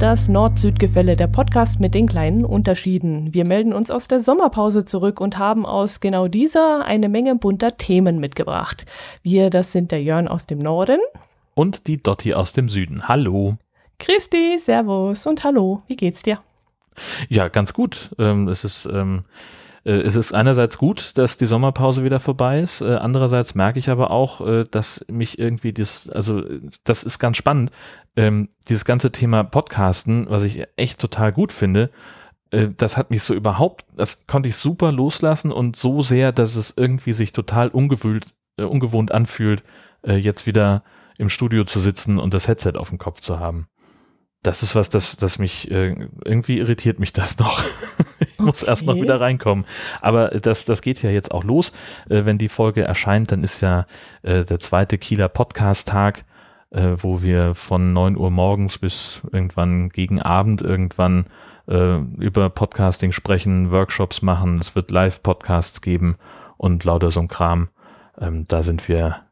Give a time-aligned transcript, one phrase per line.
[0.00, 3.34] ist das Nord-Süd-Gefälle, der Podcast mit den kleinen Unterschieden.
[3.34, 7.76] Wir melden uns aus der Sommerpause zurück und haben aus genau dieser eine Menge bunter
[7.76, 8.86] Themen mitgebracht.
[9.22, 11.00] Wir, das sind der Jörn aus dem Norden.
[11.52, 13.08] Und die Dotti aus dem Süden.
[13.08, 13.58] Hallo.
[13.98, 15.82] Christi, Servus und Hallo.
[15.86, 16.38] Wie geht's dir?
[17.28, 18.10] Ja, ganz gut.
[18.18, 22.82] Ähm, es ist ähm, äh, es ist einerseits gut, dass die Sommerpause wieder vorbei ist.
[22.82, 26.42] Äh, andererseits merke ich aber auch, äh, dass mich irgendwie das, also
[26.84, 27.70] das ist ganz spannend,
[28.16, 31.90] ähm, dieses ganze Thema Podcasten, was ich echt total gut finde,
[32.78, 36.74] das hat mich so überhaupt, das konnte ich super loslassen und so sehr, dass es
[36.76, 39.62] irgendwie sich total ungewöhnt, ungewohnt anfühlt,
[40.04, 40.82] jetzt wieder
[41.16, 43.68] im Studio zu sitzen und das Headset auf dem Kopf zu haben
[44.42, 45.94] das ist was, das, das mich, äh,
[46.24, 47.62] irgendwie irritiert mich das noch.
[48.40, 48.46] ich okay.
[48.46, 49.64] muss erst noch wieder reinkommen.
[50.00, 51.72] Aber das, das geht ja jetzt auch los.
[52.08, 53.86] Äh, wenn die Folge erscheint, dann ist ja
[54.22, 56.24] äh, der zweite Kieler Podcast-Tag,
[56.70, 61.26] äh, wo wir von neun Uhr morgens bis irgendwann gegen Abend irgendwann
[61.68, 64.58] äh, über Podcasting sprechen, Workshops machen.
[64.58, 66.16] Es wird Live-Podcasts geben
[66.56, 67.68] und lauter so ein Kram.
[68.20, 69.22] Ähm, da sind wir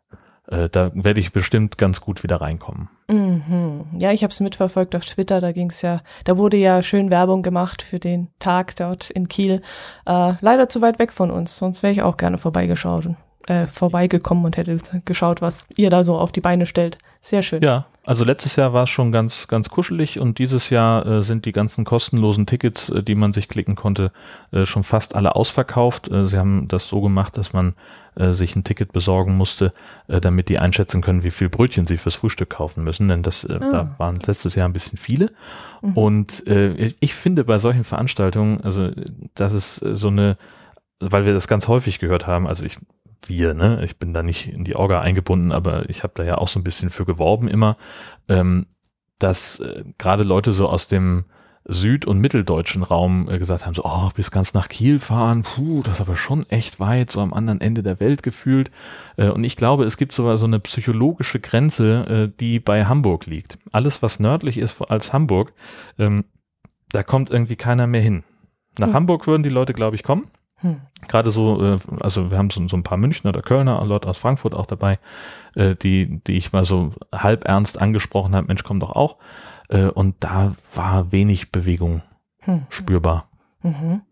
[0.50, 2.88] äh, da werde ich bestimmt ganz gut wieder reinkommen.
[3.08, 3.86] Mhm.
[3.98, 7.10] Ja, ich habe es mitverfolgt auf Twitter, da ging es ja, da wurde ja schön
[7.10, 9.62] Werbung gemacht für den Tag dort in Kiel.
[10.06, 13.08] Äh, leider zu weit weg von uns, sonst wäre ich auch gerne vorbeigeschaut
[13.48, 16.98] äh, vorbeigekommen und hätte geschaut, was ihr da so auf die Beine stellt.
[17.20, 17.62] Sehr schön.
[17.62, 21.46] Ja, also letztes Jahr war es schon ganz, ganz kuschelig und dieses Jahr äh, sind
[21.46, 24.12] die ganzen kostenlosen Tickets, äh, die man sich klicken konnte,
[24.52, 26.10] äh, schon fast alle ausverkauft.
[26.10, 27.74] Äh, sie haben das so gemacht, dass man
[28.18, 29.72] äh, sich ein Ticket besorgen musste,
[30.06, 33.58] damit die einschätzen können, wie viel Brötchen sie fürs Frühstück kaufen müssen, denn das, ah.
[33.58, 35.30] da waren letztes Jahr ein bisschen viele.
[35.82, 35.92] Mhm.
[35.94, 38.90] Und ich finde bei solchen Veranstaltungen, also
[39.34, 40.36] das ist so eine
[41.00, 42.78] weil wir das ganz häufig gehört haben, also ich
[43.26, 43.84] wir, ne?
[43.84, 46.60] Ich bin da nicht in die Orga eingebunden, aber ich habe da ja auch so
[46.60, 47.76] ein bisschen für geworben immer,
[48.28, 48.66] ähm,
[49.18, 51.24] dass äh, gerade Leute so aus dem
[51.64, 55.82] süd- und mitteldeutschen Raum äh, gesagt haben, so, oh, bis ganz nach Kiel fahren, puh,
[55.82, 58.70] das ist aber schon echt weit, so am anderen Ende der Welt gefühlt.
[59.16, 63.26] Äh, und ich glaube, es gibt sogar so eine psychologische Grenze, äh, die bei Hamburg
[63.26, 63.58] liegt.
[63.72, 65.52] Alles, was nördlich ist als Hamburg,
[65.98, 66.24] ähm,
[66.90, 68.24] da kommt irgendwie keiner mehr hin.
[68.78, 68.94] Nach hm.
[68.94, 70.28] Hamburg würden die Leute, glaube ich, kommen.
[70.60, 70.80] Hm.
[71.06, 74.54] Gerade so, also wir haben so, so ein paar Münchner oder Kölner, Leute aus Frankfurt
[74.54, 74.98] auch dabei,
[75.54, 79.18] die, die ich mal so halb ernst angesprochen habe, Mensch, komm doch auch.
[79.68, 82.02] Äh, und da war wenig Bewegung
[82.40, 82.66] hm.
[82.68, 83.28] spürbar.
[83.62, 84.02] Mhm.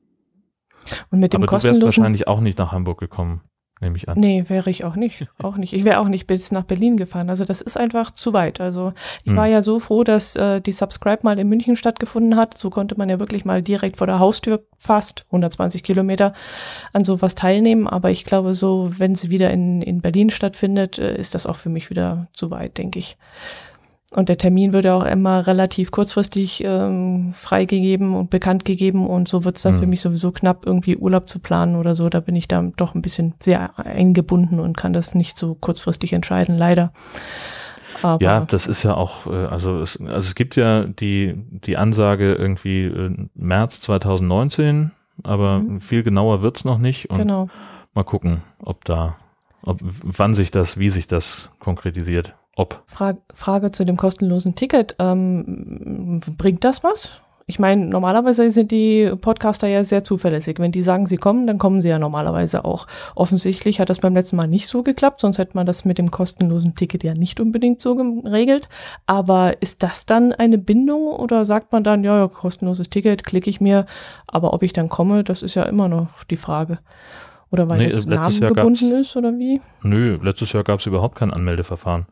[1.11, 3.41] Und mit dem Aber du wärst wahrscheinlich auch nicht nach Hamburg gekommen
[3.81, 4.19] nehme ich an.
[4.19, 5.27] Nee, wäre ich auch nicht.
[5.43, 5.73] Auch nicht.
[5.73, 7.29] Ich wäre auch nicht bis nach Berlin gefahren.
[7.29, 8.61] Also das ist einfach zu weit.
[8.61, 9.37] Also ich hm.
[9.37, 12.57] war ja so froh, dass äh, die Subscribe mal in München stattgefunden hat.
[12.57, 16.33] So konnte man ja wirklich mal direkt vor der Haustür fast 120 Kilometer
[16.93, 17.87] an sowas teilnehmen.
[17.87, 21.57] Aber ich glaube so, wenn sie wieder in, in Berlin stattfindet, äh, ist das auch
[21.57, 23.19] für mich wieder zu weit, denke ich.
[24.17, 29.29] Und der Termin wird ja auch immer relativ kurzfristig ähm, freigegeben und bekannt gegeben und
[29.29, 29.81] so wird es dann mhm.
[29.81, 32.09] für mich sowieso knapp, irgendwie Urlaub zu planen oder so.
[32.09, 36.15] Da bin ich da doch ein bisschen sehr eingebunden und kann das nicht so kurzfristig
[36.15, 36.95] entscheiden, leider.
[38.01, 41.77] Aber ja, das ist ja auch, äh, also es, also es gibt ja die, die
[41.77, 44.93] Ansage irgendwie äh, März 2019,
[45.25, 45.83] aber mhm.
[45.83, 47.11] viel genauer wird's noch nicht.
[47.11, 47.49] Und genau.
[47.93, 49.17] mal gucken, ob da,
[49.61, 52.35] ob, wann sich das, wie sich das konkretisiert.
[52.57, 52.83] Ob.
[52.87, 54.97] Frage, Frage zu dem kostenlosen Ticket.
[54.99, 57.21] Ähm, bringt das was?
[57.49, 60.59] Ich meine, normalerweise sind die Podcaster ja sehr zuverlässig.
[60.59, 62.89] Wenn die sagen, sie kommen, dann kommen sie ja normalerweise auch.
[63.15, 66.11] Offensichtlich hat das beim letzten Mal nicht so geklappt, sonst hätte man das mit dem
[66.11, 68.69] kostenlosen Ticket ja nicht unbedingt so geregelt.
[69.07, 73.49] Aber ist das dann eine Bindung oder sagt man dann, ja, ja kostenloses Ticket, klicke
[73.49, 73.87] ich mir,
[74.27, 76.81] aber ob ich dann komme, das ist ja immer noch die Frage.
[77.53, 79.61] Oder weil nee, es namengebunden ist oder wie?
[79.83, 82.07] Nö, letztes Jahr gab es überhaupt kein Anmeldeverfahren.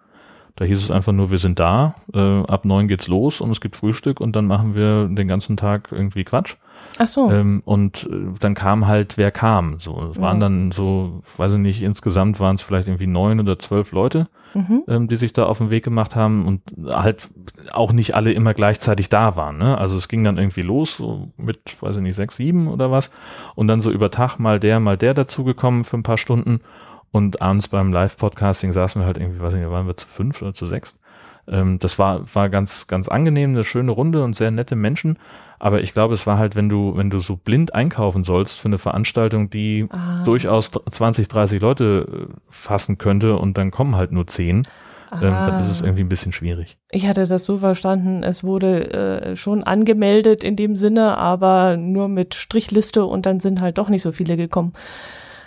[0.57, 3.61] Da hieß es einfach nur, wir sind da, äh, ab neun geht's los und es
[3.61, 6.55] gibt Frühstück und dann machen wir den ganzen Tag irgendwie Quatsch.
[6.99, 7.31] Ach so.
[7.31, 9.81] Ähm, und äh, dann kam halt, wer kam.
[9.81, 10.43] So, es waren ja.
[10.43, 14.85] dann so, weiß ich nicht, insgesamt waren es vielleicht irgendwie neun oder zwölf Leute, mhm.
[14.87, 17.27] ähm, die sich da auf den Weg gemacht haben und halt
[17.73, 19.59] auch nicht alle immer gleichzeitig da waren.
[19.59, 19.77] Ne?
[19.77, 23.11] Also es ging dann irgendwie los, so mit, weiß ich nicht, sechs, sieben oder was.
[23.57, 26.61] Und dann so über Tag mal der, mal der dazugekommen für ein paar Stunden.
[27.15, 30.53] Und abends beim Live-Podcasting saßen wir halt irgendwie, weiß nicht, waren wir zu fünf oder
[30.53, 30.99] zu sechs.
[31.47, 35.21] Ähm, das war, war ganz, ganz angenehm, eine schöne Runde und sehr nette Menschen.
[35.61, 38.67] Aber ich glaube, es war halt, wenn du, wenn du so blind einkaufen sollst für
[38.67, 40.25] eine Veranstaltung, die ah.
[40.25, 44.67] durchaus 20, 30 Leute äh, fassen könnte und dann kommen halt nur zehn.
[45.13, 45.87] Ähm, dann ist es ah.
[45.87, 46.79] irgendwie ein bisschen schwierig.
[46.91, 52.09] Ich hatte das so verstanden, es wurde äh, schon angemeldet in dem Sinne, aber nur
[52.09, 54.73] mit Strichliste und dann sind halt doch nicht so viele gekommen.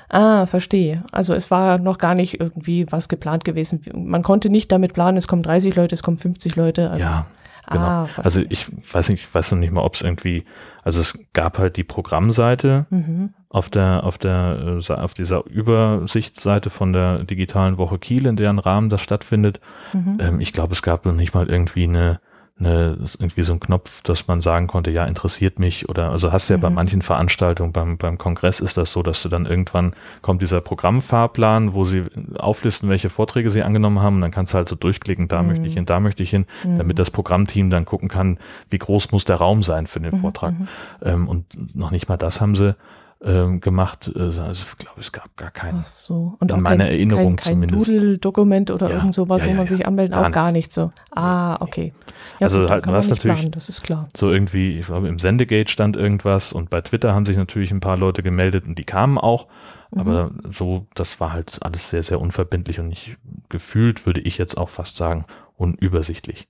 [0.10, 1.04] Ah, verstehe.
[1.12, 3.82] Also es war noch gar nicht irgendwie was geplant gewesen.
[3.94, 6.90] Man konnte nicht damit planen, es kommen 30 Leute, es kommen 50 Leute.
[6.92, 7.26] Also, ja.
[7.70, 7.84] Genau.
[7.84, 10.46] Ah, also ich weiß nicht, ich weiß noch nicht mal, ob es irgendwie,
[10.84, 13.34] also es gab halt die Programmseite Mhm.
[13.50, 18.60] auf der, auf der, äh, auf dieser Übersichtsseite von der digitalen Woche Kiel, in deren
[18.60, 19.60] Rahmen das stattfindet.
[19.92, 20.18] Mhm.
[20.22, 22.22] Ähm, ich glaube, es gab noch nicht mal irgendwie eine,
[22.60, 26.50] eine, irgendwie so einen Knopf, dass man sagen konnte, ja, interessiert mich oder, also hast
[26.50, 26.76] du ja bei Mhm.
[26.76, 29.94] manchen Veranstaltungen, beim, beim Kongress ist das so, dass du dann irgendwann
[30.24, 32.06] kommt dieser Programmfahrplan, wo sie
[32.38, 35.48] auflisten, welche Vorträge sie angenommen haben und dann kannst du halt so durchklicken, da Mhm.
[35.50, 38.40] möchte ich hin, da möchte ich hin, damit das Programmteam dann gucken kann,
[38.70, 40.54] wie groß muss der Raum sein für den Mhm, Vortrag.
[40.60, 40.68] mhm.
[41.04, 42.76] Ähm, und noch nicht mal das haben sie
[43.24, 44.12] ähm, gemacht.
[44.16, 45.82] Also ich glaube, es gab gar keinen.
[45.84, 46.36] Ach so.
[46.40, 47.90] Und In meiner kein, Erinnerung kein, kein zumindest.
[47.90, 49.76] Doodle-Dokument oder Ja, irgend sowas, ja, wo ja, man ja.
[49.76, 50.90] sich anmelden, Gar auch gar nicht so.
[51.16, 51.94] Ah, okay.
[52.40, 54.08] Also gut, halt, man nicht natürlich- planen, das ist klar.
[54.16, 57.80] So irgendwie, ich glaube, im Sendegate stand irgendwas und bei Twitter haben sich natürlich ein
[57.80, 59.48] paar Leute gemeldet und die kamen auch.
[59.92, 60.00] Mhm.
[60.00, 63.18] Aber so, das war halt alles sehr, sehr unverbindlich und nicht
[63.50, 65.26] gefühlt, würde ich jetzt auch fast sagen,
[65.56, 66.48] unübersichtlich.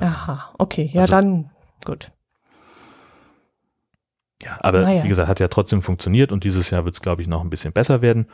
[0.00, 0.90] Aha, okay.
[0.92, 1.50] Ja, Also- dann
[1.84, 2.10] gut.
[4.42, 5.04] Ja, aber Naja.
[5.04, 7.50] wie gesagt, hat ja trotzdem funktioniert und dieses Jahr wird es, glaube ich, noch ein
[7.50, 8.26] bisschen besser werden.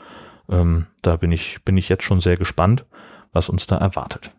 [0.48, 2.86] Ähm, da bin ich, bin ich jetzt schon sehr gespannt,
[3.32, 4.32] was uns da erwartet.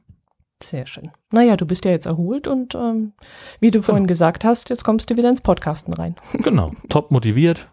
[0.61, 1.09] Sehr schön.
[1.31, 3.13] Naja, du bist ja jetzt erholt und ähm,
[3.59, 6.15] wie du vorhin gesagt hast, jetzt kommst du wieder ins Podcasten rein.
[6.33, 7.69] Genau, top motiviert.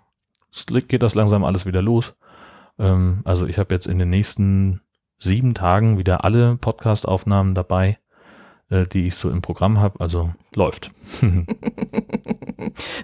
[0.52, 2.14] Es geht das langsam alles wieder los.
[2.78, 4.80] Ähm, also ich habe jetzt in den nächsten
[5.18, 7.98] sieben Tagen wieder alle Podcast-Aufnahmen dabei,
[8.70, 10.00] äh, die ich so im Programm habe.
[10.00, 10.90] Also läuft.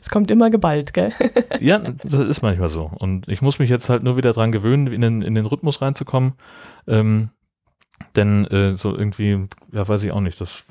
[0.02, 1.12] Es kommt immer geballt, gell?
[1.60, 2.90] ja, das ist manchmal so.
[2.98, 5.80] Und ich muss mich jetzt halt nur wieder dran gewöhnen, in den, in den Rhythmus
[5.80, 6.34] reinzukommen.
[6.86, 7.30] Ähm,
[8.16, 10.64] denn äh, so irgendwie, ja, weiß ich auch nicht, das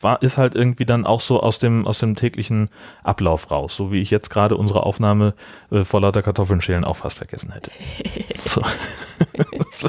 [0.00, 2.68] war, ist halt irgendwie dann auch so aus dem, aus dem täglichen
[3.02, 5.34] Ablauf raus, so wie ich jetzt gerade unsere Aufnahme
[5.70, 7.70] äh, vor lauter Kartoffeln schälen auch fast vergessen hätte.
[8.46, 8.62] So,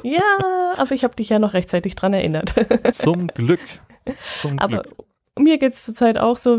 [0.03, 2.53] ja, aber ich habe dich ja noch rechtzeitig dran erinnert.
[2.93, 3.59] zum Glück.
[4.41, 4.95] Zum Aber Glück.
[5.37, 6.57] Mir geht es zurzeit auch so,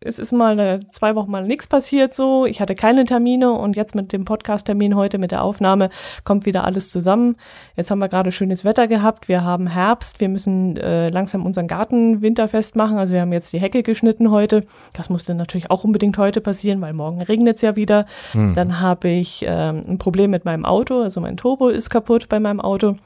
[0.00, 2.46] es ist mal eine, zwei Wochen mal nichts passiert so.
[2.46, 5.90] Ich hatte keine Termine und jetzt mit dem Podcast-Termin heute, mit der Aufnahme,
[6.24, 7.36] kommt wieder alles zusammen.
[7.76, 9.28] Jetzt haben wir gerade schönes Wetter gehabt.
[9.28, 10.20] Wir haben Herbst.
[10.20, 12.96] Wir müssen äh, langsam unseren Garten winterfest machen.
[12.96, 14.64] Also wir haben jetzt die Hecke geschnitten heute.
[14.94, 18.06] Das musste natürlich auch unbedingt heute passieren, weil morgen regnet es ja wieder.
[18.32, 18.54] Hm.
[18.54, 21.02] Dann habe ich ähm, ein Problem mit meinem Auto.
[21.02, 22.96] Also mein Turbo ist kaputt bei meinem Auto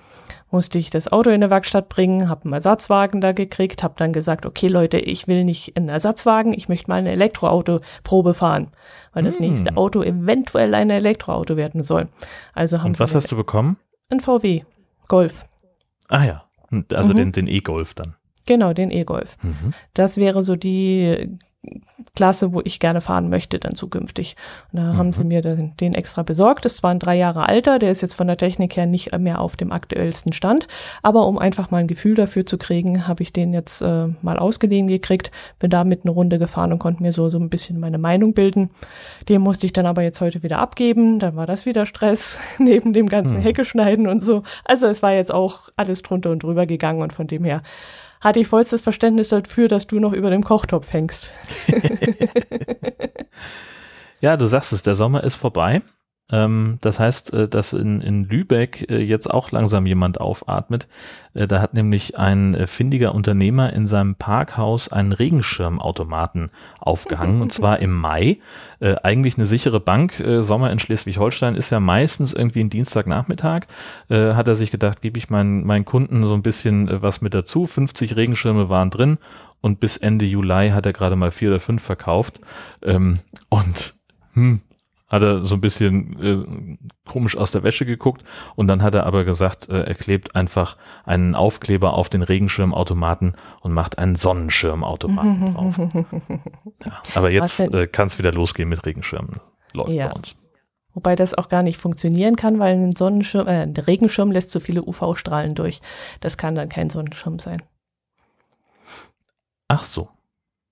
[0.50, 4.12] musste ich das Auto in eine Werkstatt bringen, habe einen Ersatzwagen da gekriegt, habe dann
[4.12, 8.69] gesagt, okay Leute, ich will nicht einen Ersatzwagen, ich möchte mal eine Elektroauto-Probe fahren,
[9.12, 9.49] weil das Hm.
[9.49, 12.09] nächste Auto eventuell ein Elektroauto werden soll.
[12.55, 13.77] Also haben Und was hast du bekommen?
[14.11, 14.62] ein VW
[15.09, 15.45] Golf,
[16.09, 16.45] Ah ja,
[16.95, 17.17] also Mhm.
[17.17, 18.15] den, den E-Golf dann.
[18.47, 19.37] genau den E-Golf.
[19.43, 19.75] Mhm.
[19.93, 21.39] Das wäre so die
[22.19, 24.35] Klasse, wo ich gerne fahren möchte dann zukünftig.
[24.73, 26.65] Und da haben sie mir den, den extra besorgt.
[26.65, 29.41] Das war ein drei Jahre alter, der ist jetzt von der Technik her nicht mehr
[29.41, 30.67] auf dem aktuellsten Stand.
[31.05, 34.37] Aber um einfach mal ein Gefühl dafür zu kriegen, habe ich den jetzt äh, mal
[34.37, 35.31] ausgeliehen gekriegt,
[35.61, 38.71] bin damit eine Runde gefahren und konnte mir so, so ein bisschen meine Meinung bilden.
[39.29, 41.21] Den musste ich dann aber jetzt heute wieder abgeben.
[41.21, 43.43] Dann war das wieder Stress, neben dem ganzen Hm.
[43.44, 44.43] Hecke schneiden und so.
[44.64, 47.62] Also es war jetzt auch alles drunter und drüber gegangen und von dem her
[48.21, 51.33] hatte ich vollstes Verständnis dafür, dass du noch über dem Kochtopf hängst.
[54.21, 55.83] Ja, du sagst es, der Sommer ist vorbei.
[56.30, 60.87] Ähm, das heißt, äh, dass in, in Lübeck äh, jetzt auch langsam jemand aufatmet.
[61.32, 67.80] Äh, da hat nämlich ein findiger Unternehmer in seinem Parkhaus einen Regenschirmautomaten aufgehangen und zwar
[67.80, 68.38] im Mai.
[68.80, 70.23] Eigentlich eine sichere Bank.
[70.40, 73.62] Sommer in Schleswig-Holstein ist ja meistens irgendwie ein Dienstagnachmittag.
[74.08, 77.66] Hat er sich gedacht, gebe ich meinen, meinen Kunden so ein bisschen was mit dazu.
[77.66, 79.18] 50 Regenschirme waren drin
[79.61, 82.40] und bis Ende Juli hat er gerade mal vier oder fünf verkauft.
[82.82, 83.18] Ähm,
[83.49, 83.94] und
[84.35, 84.61] hm,
[85.09, 88.23] hat er so ein bisschen äh, komisch aus der Wäsche geguckt
[88.57, 93.35] und dann hat er aber gesagt, äh, er klebt einfach einen Aufkleber auf den Regenschirmautomaten
[93.61, 95.79] und macht einen Sonnenschirmautomaten drauf.
[96.85, 99.41] Ja, aber jetzt äh, kann es wieder losgehen mit Regenschirmen.
[99.75, 100.09] Läuft Ja.
[100.09, 100.37] bei uns.
[100.95, 104.59] Wobei das auch gar nicht funktionieren kann, weil ein Sonnenschirm, äh, ein Regenschirm lässt zu
[104.61, 105.81] viele UV-Strahlen durch.
[106.21, 107.62] Das kann dann kein Sonnenschirm sein.
[109.69, 110.09] Ach so.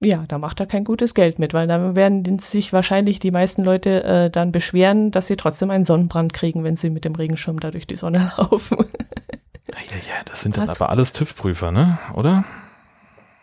[0.03, 3.65] Ja, da macht er kein gutes Geld mit, weil dann werden sich wahrscheinlich die meisten
[3.65, 7.61] Leute äh, dann beschweren, dass sie trotzdem einen Sonnenbrand kriegen, wenn sie mit dem Regenschirm
[7.61, 8.77] da durch die Sonne laufen.
[8.79, 10.81] Ja, ja, ja, das sind dann Was?
[10.81, 11.99] aber alles TÜV-Prüfer, ne?
[12.15, 12.45] Oder?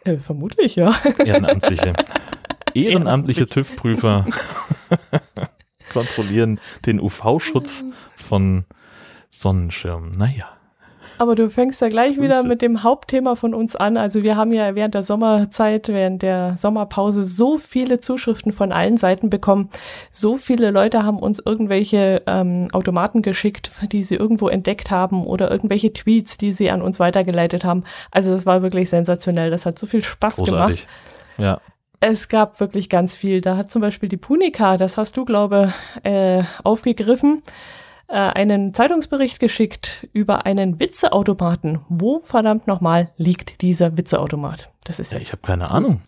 [0.04, 0.94] äh, vermutlich, ja.
[1.26, 1.94] Ehrenamtliche.
[2.74, 4.26] Ehrenamtliche TÜV-Prüfer
[5.92, 8.66] kontrollieren den UV-Schutz von
[9.30, 10.12] Sonnenschirmen.
[10.12, 10.50] Naja.
[11.18, 13.98] Aber du fängst ja gleich wieder mit dem Hauptthema von uns an.
[13.98, 18.98] Also wir haben ja während der Sommerzeit, während der Sommerpause so viele Zuschriften von allen
[18.98, 19.70] Seiten bekommen.
[20.12, 25.52] So viele Leute haben uns irgendwelche ähm, Automaten geschickt, die sie irgendwo entdeckt haben oder
[25.52, 27.84] irgendwelche Tweets, die sie an uns weitergeleitet haben.
[28.12, 29.50] Also das war wirklich sensationell.
[29.50, 30.88] Das hat so viel Spaß Großartig.
[30.88, 30.88] gemacht.
[31.38, 31.62] Ja.
[32.06, 33.40] Es gab wirklich ganz viel.
[33.40, 37.42] Da hat zum Beispiel die Punika, das hast du, glaube äh, aufgegriffen,
[38.14, 41.80] äh, einen Zeitungsbericht geschickt über einen Witzeautomaten.
[41.90, 44.72] Wo verdammt nochmal liegt dieser Witzeautomat?
[44.84, 46.02] Das ist ja, ich habe keine Ahnung.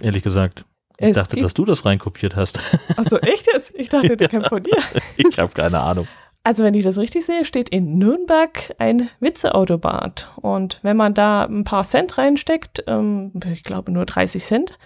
[0.00, 0.66] Ehrlich gesagt.
[0.98, 2.58] Ich es dachte, dass du das reinkopiert hast.
[2.96, 3.74] Achso, echt jetzt?
[3.74, 4.76] Ich dachte, der kommt von dir.
[5.16, 6.08] ich habe keine Ahnung.
[6.46, 10.30] Also wenn ich das richtig sehe, steht in Nürnberg ein Witzeautomat.
[10.36, 14.78] Und wenn man da ein paar Cent reinsteckt, ähm, ich glaube nur 30 Cent,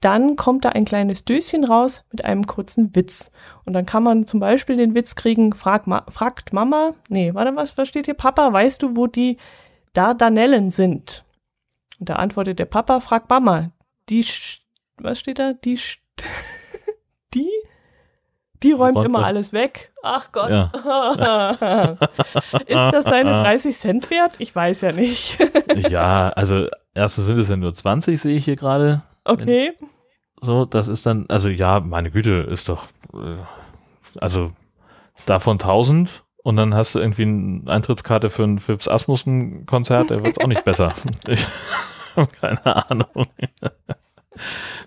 [0.00, 3.30] dann kommt da ein kleines Döschen raus mit einem kurzen Witz.
[3.66, 7.54] Und dann kann man zum Beispiel den Witz kriegen, frag Ma fragt Mama, nee, warte,
[7.56, 8.14] was, was steht hier?
[8.14, 9.36] Papa, weißt du, wo die
[9.92, 11.26] Dardanellen sind?
[12.00, 13.70] Und da antwortet der Papa, fragt Mama,
[14.08, 14.24] die,
[14.96, 15.52] was steht da?
[15.52, 15.78] Die,
[17.34, 17.50] die
[18.62, 19.26] die räumt immer weg.
[19.26, 19.92] alles weg.
[20.02, 20.50] Ach Gott.
[20.50, 20.70] Ja.
[22.66, 24.36] Ist das deine 30 Cent wert?
[24.38, 25.38] Ich weiß ja nicht.
[25.88, 29.02] ja, also erste sind es ja nur 20, sehe ich hier gerade.
[29.24, 29.72] Okay.
[30.40, 33.36] So, das ist dann, also ja, meine Güte, ist doch, äh,
[34.20, 34.50] also
[35.26, 40.24] davon 1000 und dann hast du irgendwie eine Eintrittskarte für ein Philips Asmussen Konzert, der
[40.24, 40.92] wird es auch nicht besser.
[41.28, 41.46] ich
[42.16, 43.26] habe keine Ahnung.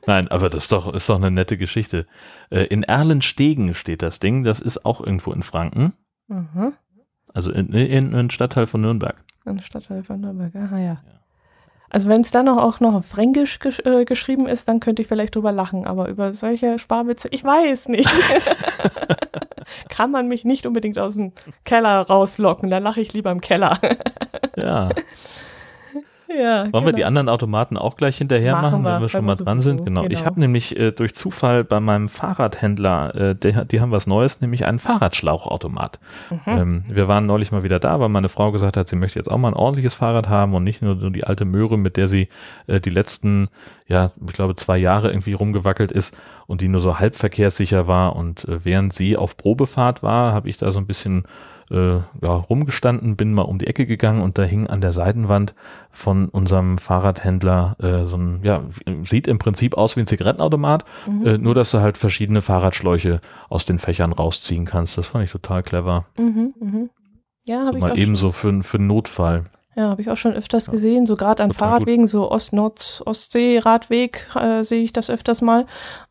[0.06, 2.06] Nein, aber das ist doch, ist doch eine nette Geschichte.
[2.50, 5.94] Äh, in Erlenstegen steht das Ding, das ist auch irgendwo in Franken.
[6.28, 6.74] Mhm.
[7.34, 9.24] Also in, in, in Stadtteil von Nürnberg.
[9.46, 10.84] In Stadtteil von Nürnberg, aha ja.
[10.86, 11.02] ja.
[11.90, 15.08] Also wenn es dann auch noch auf Fränkisch gesch äh, geschrieben ist, dann könnte ich
[15.08, 18.10] vielleicht drüber lachen, aber über solche Sparwitze, ich weiß nicht.
[19.90, 21.32] Kann man mich nicht unbedingt aus dem
[21.64, 23.80] Keller rauslocken, dann lache ich lieber im Keller.
[24.58, 24.90] ja.
[26.28, 26.86] Ja, Wollen genau.
[26.86, 27.08] wir die genau.
[27.08, 29.86] anderen Automaten auch gleich hinterher machen, machen wir, wenn wir schon mal dran sind?
[29.86, 30.02] Genau.
[30.02, 30.14] genau.
[30.14, 34.42] Ich habe nämlich äh, durch Zufall bei meinem Fahrradhändler, äh, der, die haben was Neues,
[34.42, 36.00] nämlich einen Fahrradschlauchautomat.
[36.30, 36.40] Mhm.
[36.46, 39.30] Ähm, wir waren neulich mal wieder da, weil meine Frau gesagt hat, sie möchte jetzt
[39.30, 42.08] auch mal ein ordentliches Fahrrad haben und nicht nur so die alte Möhre, mit der
[42.08, 42.30] sie
[42.68, 43.50] äh, die letzten,
[43.88, 46.18] ja, ich glaube, zwei Jahre irgendwie rumgewackelt ist
[46.48, 48.16] und die nur so halb verkehrssicher war.
[48.16, 51.26] Und äh, während sie auf Probefahrt war, habe ich da so ein bisschen
[51.72, 55.56] äh, ja, rumgestanden, bin mal um die Ecke gegangen und da hing an der Seitenwand
[55.90, 58.64] von unserem Fahrradhändler äh, so ein, ja,
[59.04, 61.26] sieht im Prinzip aus wie ein Zigarettenautomat, mhm.
[61.26, 64.98] äh, nur dass du halt verschiedene Fahrradschläuche aus den Fächern rausziehen kannst.
[64.98, 66.06] Das fand ich total clever.
[66.18, 66.90] Mhm, mh.
[67.46, 69.46] Ja, so mal ebenso für, für einen Notfall.
[69.76, 70.72] Ja, habe ich auch schon öfters ja.
[70.72, 72.10] gesehen, so gerade an Fahrradwegen, gut.
[72.10, 75.66] so Ost-Nord-Ostsee-Radweg äh, sehe ich das öfters mal.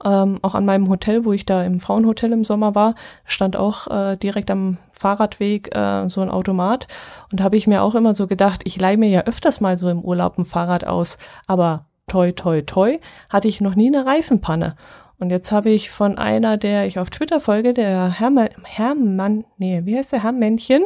[0.04, 2.94] Ähm, auch an meinem Hotel, wo ich da im Frauenhotel im Sommer war,
[3.25, 6.88] stand auch äh, direkt am Fahrradweg äh, so ein Automat.
[7.33, 9.88] Und habe ich mir auch immer so gedacht, ich leihe mir ja öfters mal so
[9.88, 11.16] im Urlaub ein Fahrrad aus,
[11.47, 12.99] aber toi, toi, toi,
[13.30, 14.76] hatte ich noch nie eine Reifenpanne.
[15.18, 19.80] Und jetzt habe ich von einer, der ich auf Twitter folge, der Hermann, Hermann, nee,
[19.85, 20.85] wie heißt der Hermännchen,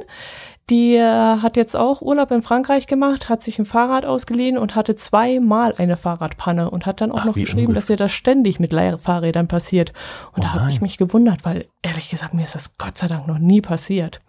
[0.71, 4.75] die äh, hat jetzt auch Urlaub in Frankreich gemacht, hat sich ein Fahrrad ausgeliehen und
[4.75, 8.61] hatte zweimal eine Fahrradpanne und hat dann auch Ach, noch geschrieben, dass ihr das ständig
[8.61, 9.93] mit Leihfahrrädern passiert.
[10.33, 13.09] Und oh da habe ich mich gewundert, weil ehrlich gesagt, mir ist das Gott sei
[13.09, 14.21] Dank noch nie passiert.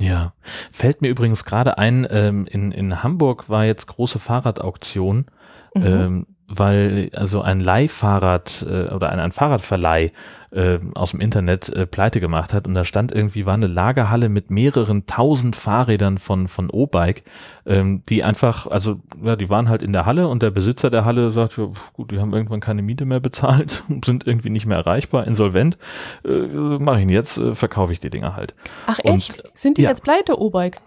[0.00, 0.32] Ja,
[0.70, 5.26] fällt mir übrigens gerade ein, ähm, in, in Hamburg war jetzt große Fahrradauktion.
[5.74, 5.84] Mhm.
[5.84, 10.12] Ähm, weil also ein Leihfahrrad äh, oder ein, ein Fahrradverleih
[10.50, 14.30] äh, aus dem Internet äh, pleite gemacht hat und da stand irgendwie, war eine Lagerhalle
[14.30, 17.22] mit mehreren tausend Fahrrädern von, von O-Bike,
[17.66, 21.04] ähm, die einfach, also ja, die waren halt in der Halle und der Besitzer der
[21.04, 24.78] Halle sagt, ja, gut, die haben irgendwann keine Miete mehr bezahlt, sind irgendwie nicht mehr
[24.78, 25.76] erreichbar, insolvent,
[26.24, 28.54] äh, mache ich ihn jetzt, äh, verkaufe ich die Dinger halt.
[28.86, 29.44] Ach echt?
[29.44, 30.80] Und, Sind die ja, jetzt pleite, O-Bike?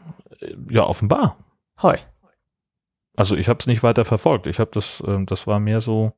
[0.69, 1.37] Ja, offenbar.
[1.83, 1.97] Heu.
[3.15, 4.47] Also ich habe es nicht weiter verfolgt.
[4.47, 6.13] Ich habe das, ähm, das war mehr so,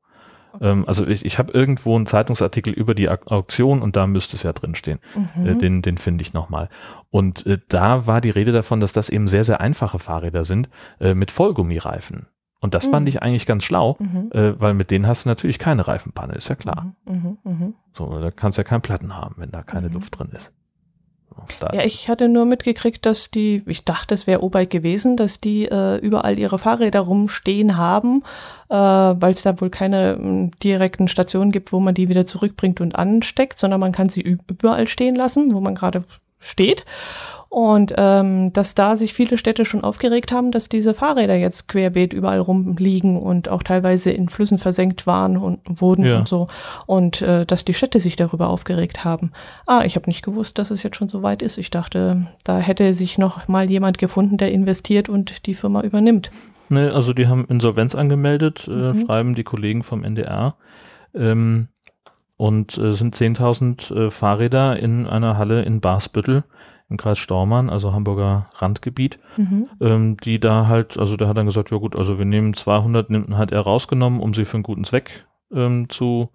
[0.61, 4.43] ähm, also ich, ich habe irgendwo einen Zeitungsartikel über die Auktion und da müsste es
[4.43, 4.99] ja drinstehen.
[5.15, 5.45] Mhm.
[5.45, 6.69] Äh, den den finde ich nochmal.
[7.09, 10.69] Und äh, da war die Rede davon, dass das eben sehr, sehr einfache Fahrräder sind
[10.99, 12.27] äh, mit Vollgummireifen.
[12.63, 12.91] Und das mhm.
[12.91, 14.29] fand ich eigentlich ganz schlau, mhm.
[14.31, 16.95] äh, weil mit denen hast du natürlich keine Reifenpanne, ist ja klar.
[17.05, 17.13] Mhm.
[17.13, 17.37] mhm.
[17.43, 17.73] mhm.
[17.91, 19.95] So, da kannst du ja keinen Platten haben, wenn da keine mhm.
[19.95, 20.53] Luft drin ist.
[21.73, 25.65] Ja, ich hatte nur mitgekriegt, dass die, ich dachte, es wäre O-Bike gewesen, dass die
[25.65, 28.23] äh, überall ihre Fahrräder rumstehen haben,
[28.69, 32.81] äh, weil es da wohl keine äh, direkten Stationen gibt, wo man die wieder zurückbringt
[32.81, 36.03] und ansteckt, sondern man kann sie überall stehen lassen, wo man gerade
[36.39, 36.85] steht.
[37.55, 42.11] Und ähm, dass da sich viele Städte schon aufgeregt haben, dass diese Fahrräder jetzt querbeet
[42.11, 46.17] überall rumliegen und auch teilweise in Flüssen versenkt waren und wurden Ja.
[46.17, 46.47] und so.
[46.87, 49.33] Und äh, dass die Städte sich darüber aufgeregt haben.
[49.67, 51.59] Ah, ich habe nicht gewusst, dass es jetzt schon so weit ist.
[51.59, 56.31] Ich dachte, da hätte sich noch mal jemand gefunden, der investiert und die Firma übernimmt.
[56.69, 59.05] Ne, also die haben Insolvenz angemeldet, äh, Mhm.
[59.05, 60.55] schreiben die Kollegen vom NDR.
[61.13, 61.67] Ähm,
[62.35, 66.45] und äh, sind 10.000 äh, Fahrräder in einer Halle in Barsbüttel
[66.93, 69.67] im Kreis Stormann, also Hamburger Randgebiet, Mhm.
[69.81, 73.09] ähm, die da halt, also der hat dann gesagt, ja gut, also wir nehmen 200,
[73.09, 76.29] nimmt, hat er rausgenommen, um sie für einen guten Zweck ähm, zu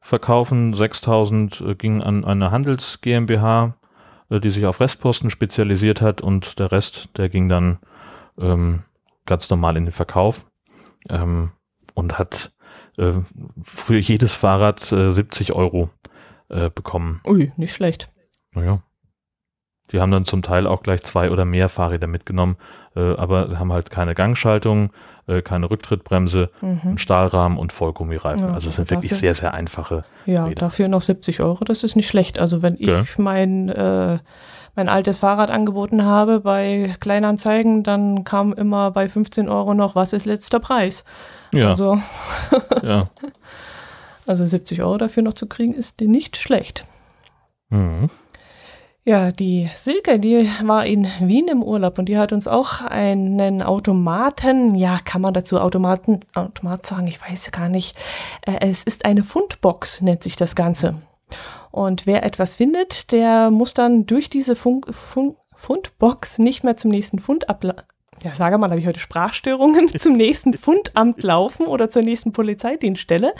[0.00, 0.74] verkaufen.
[0.74, 3.76] 6.000 äh, ging an eine Handels GmbH,
[4.28, 7.78] äh, die sich auf Restposten spezialisiert hat und der Rest, der ging dann
[8.38, 8.82] ähm,
[9.26, 10.46] ganz normal in den Verkauf
[11.08, 11.52] ähm,
[11.94, 12.52] und hat
[12.98, 13.12] äh,
[13.62, 15.90] für jedes Fahrrad äh, 70 Euro
[16.48, 17.20] äh, bekommen.
[17.26, 18.10] Ui, nicht schlecht.
[18.54, 18.82] Naja.
[19.92, 22.56] Die haben dann zum Teil auch gleich zwei oder mehr Fahrräder mitgenommen,
[22.96, 24.90] äh, aber haben halt keine Gangschaltung,
[25.26, 26.80] äh, keine Rücktrittbremse, Mhm.
[26.84, 28.48] einen Stahlrahmen und Vollgummireifen.
[28.48, 30.04] Ja, also es sind dafür- wirklich sehr, sehr einfache.
[30.26, 30.60] Ja, Räder.
[30.60, 32.40] dafür noch 70 Euro, das ist nicht schlecht.
[32.40, 33.04] Also wenn ich Gell?
[33.18, 34.18] mein, äh,
[34.76, 40.12] mein altes Fahrrad angeboten habe bei Kleinanzeigen, dann kam immer bei 15 Euro noch, was
[40.12, 41.04] ist letzter Preis?
[41.52, 41.98] Ja, Also,
[42.84, 43.08] ja.
[44.28, 46.86] also 70 Euro dafür noch zu kriegen, ist nicht schlecht.
[47.70, 48.08] Mhm.
[49.04, 53.62] Ja, die Silke, die war in Wien im Urlaub und die hat uns auch einen
[53.62, 57.96] Automaten, ja, kann man dazu Automaten, Automat sagen, ich weiß gar nicht.
[58.42, 60.96] Äh, Es ist eine Fundbox, nennt sich das Ganze.
[61.70, 66.90] Und wer etwas findet, der muss dann durch diese Funk, Funk, Fundbox nicht mehr zum
[66.90, 67.64] nächsten Fundamt,
[68.22, 73.32] ja, sage mal, habe ich heute Sprachstörungen, zum nächsten Fundamt laufen oder zur nächsten Polizeidienststelle,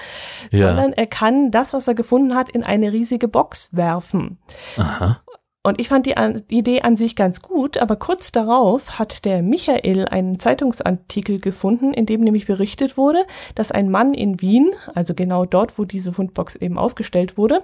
[0.51, 0.69] Ja.
[0.69, 4.39] sondern er kann das, was er gefunden hat, in eine riesige Box werfen.
[4.79, 5.21] Aha.
[5.63, 9.27] Und ich fand die, an, die Idee an sich ganz gut, aber kurz darauf hat
[9.27, 14.71] der Michael einen Zeitungsartikel gefunden, in dem nämlich berichtet wurde, dass ein Mann in Wien,
[14.95, 17.63] also genau dort, wo diese Fundbox eben aufgestellt wurde,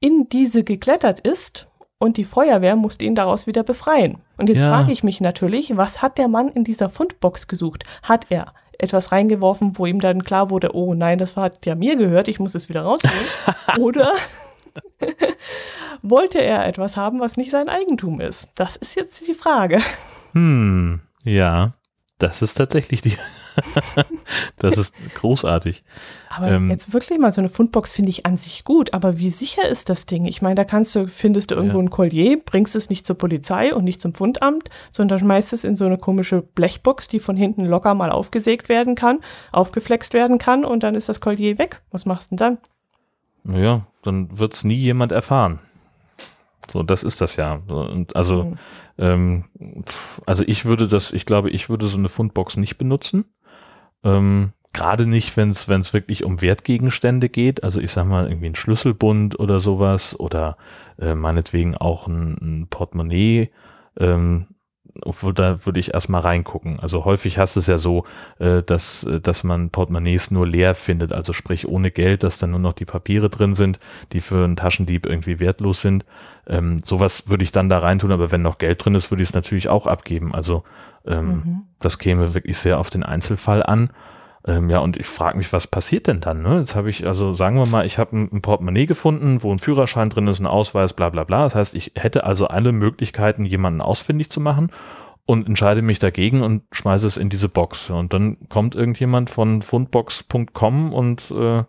[0.00, 4.18] in diese geklettert ist und die Feuerwehr musste ihn daraus wieder befreien.
[4.38, 4.70] Und jetzt Ja.
[4.70, 7.84] frage ich mich natürlich, was hat der Mann in dieser Fundbox gesucht?
[8.02, 11.96] Hat er etwas reingeworfen, wo ihm dann klar wurde, oh nein, das hat ja mir
[11.96, 13.14] gehört, ich muss es wieder rausholen?
[13.80, 14.10] Oder
[16.02, 18.50] wollte er etwas haben, was nicht sein Eigentum ist?
[18.56, 19.80] Das ist jetzt die Frage.
[20.32, 21.74] Hm, ja.
[22.18, 23.16] Das ist tatsächlich die.
[24.58, 25.82] das ist großartig.
[26.30, 26.70] Aber Ähm.
[26.70, 29.88] jetzt wirklich mal so eine Fundbox finde ich an sich gut, aber wie sicher ist
[29.88, 30.24] das Ding?
[30.26, 31.82] Ich meine, da kannst du, findest du irgendwo Ja.
[31.84, 35.74] ein Collier, bringst es nicht zur Polizei und nicht zum Fundamt, sondern schmeißt es in
[35.74, 39.18] so eine komische Blechbox, die von hinten locker mal aufgesägt werden kann,
[39.50, 41.82] aufgeflext werden kann und dann ist das Collier weg.
[41.90, 42.58] Was machst du denn dann?
[43.44, 45.60] Naja, dann wird es nie jemand erfahren.
[46.70, 47.60] So, das ist das ja.
[47.68, 48.56] Und also, Mhm.
[48.98, 49.44] ähm,
[50.26, 53.26] also ich würde das, ich glaube, ich würde so eine Fundbox nicht benutzen.
[54.02, 57.62] Ähm, Gerade nicht, wenn es wirklich um Wertgegenstände geht.
[57.62, 60.56] Also ich sag mal irgendwie ein Schlüsselbund oder sowas oder
[60.98, 63.50] äh, meinetwegen auch ein, ein Portemonnaie.
[64.00, 64.48] Ähm,
[65.02, 66.78] obwohl da würde ich erstmal reingucken.
[66.80, 68.04] Also häufig hast es ja so,
[68.38, 72.50] äh, dass, äh, dass man Portemonnaies nur leer findet, also sprich ohne Geld, dass dann
[72.50, 73.78] nur noch die Papiere drin sind,
[74.12, 76.04] die für einen Taschendieb irgendwie wertlos sind.
[76.46, 79.30] Ähm, sowas würde ich dann da reintun, aber wenn noch Geld drin ist, würde ich
[79.30, 80.34] es natürlich auch abgeben.
[80.34, 80.62] Also
[81.06, 81.62] ähm, Mhm.
[81.80, 83.90] das käme wirklich sehr auf den Einzelfall an.
[84.46, 86.42] Ähm, ja, und ich frage mich, was passiert denn dann?
[86.42, 86.58] Ne?
[86.58, 89.58] Jetzt habe ich, also sagen wir mal, ich habe ein, ein Portemonnaie gefunden, wo ein
[89.58, 91.44] Führerschein drin ist, ein Ausweis, bla bla bla.
[91.44, 94.70] Das heißt, ich hätte also alle Möglichkeiten, jemanden ausfindig zu machen
[95.24, 97.88] und entscheide mich dagegen und schmeiße es in diese Box.
[97.88, 101.64] Und dann kommt irgendjemand von fundbox.com und äh,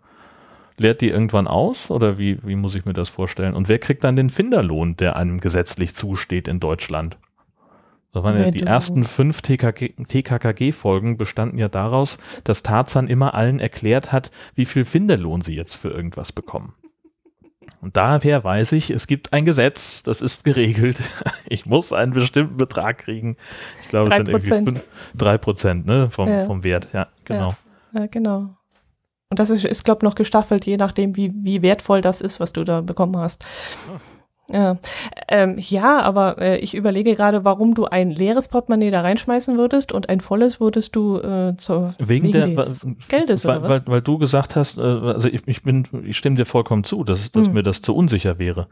[0.77, 1.89] leert die irgendwann aus?
[1.89, 3.53] Oder wie, wie muss ich mir das vorstellen?
[3.53, 7.17] Und wer kriegt dann den Finderlohn, der einem gesetzlich zusteht in Deutschland?
[8.15, 14.13] Das waren ja die ersten fünf TKKG-Folgen bestanden ja daraus, dass Tarzan immer allen erklärt
[14.13, 16.75] hat, wie viel Finderlohn sie jetzt für irgendwas bekommen.
[17.81, 21.01] Und daher weiß ich, es gibt ein Gesetz, das ist geregelt.
[21.47, 23.35] Ich muss einen bestimmten Betrag kriegen.
[23.83, 24.65] Ich glaube, es sind irgendwie 3%.
[24.65, 26.45] fünf- drei Prozent ne, vom, Ja.
[26.45, 26.87] vom Wert.
[26.93, 27.53] Ja, genau.
[27.93, 28.55] Ja, genau.
[29.29, 32.39] Und das ist, ist glaube ich, noch gestaffelt, je nachdem, wie, wie wertvoll das ist,
[32.39, 33.43] was du da bekommen hast.
[33.87, 33.99] Ja,
[34.49, 39.91] ähm, ja aber äh, ich überlege gerade, warum du ein leeres Portemonnaie da reinschmeißen würdest
[39.91, 43.67] und ein volles würdest du äh, zur, Wegen, der, des weil, Geldes was?
[43.67, 47.03] weil, weil du gesagt hast, äh, also ich, ich bin, ich stimme dir vollkommen zu,
[47.03, 47.53] dass, dass Hm.
[47.53, 48.67] mir das zu unsicher wäre.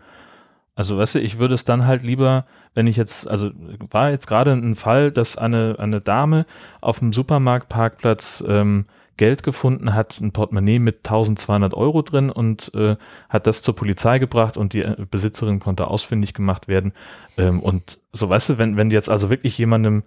[0.75, 3.51] Also weißt du, ich würde es dann halt lieber, wenn ich jetzt, also
[3.91, 6.45] war jetzt gerade ein Fall, dass eine, eine Dame
[6.81, 8.85] auf dem Supermarktparkplatz ähm,
[9.17, 12.95] Geld gefunden, hat ein Portemonnaie mit 1200 Euro drin und äh,
[13.29, 16.93] hat das zur Polizei gebracht und die äh, Besitzerin konnte ausfindig gemacht werden.
[17.37, 20.03] Ähm, und so, weißt du, wenn, wenn jetzt also wirklich jemandem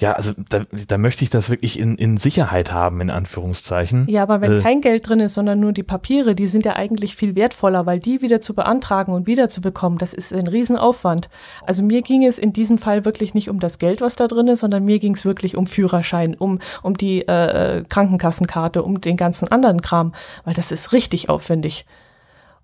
[0.00, 4.06] ja, also da, da möchte ich das wirklich in, in Sicherheit haben, in Anführungszeichen.
[4.08, 6.74] Ja, aber wenn äh, kein Geld drin ist, sondern nur die Papiere, die sind ja
[6.74, 10.46] eigentlich viel wertvoller, weil die wieder zu beantragen und wieder zu bekommen, das ist ein
[10.46, 11.28] Riesenaufwand.
[11.66, 14.48] Also mir ging es in diesem Fall wirklich nicht um das Geld, was da drin
[14.48, 19.18] ist, sondern mir ging es wirklich um Führerschein, um, um die äh, Krankenkassenkarte, um den
[19.18, 21.84] ganzen anderen Kram, weil das ist richtig aufwendig.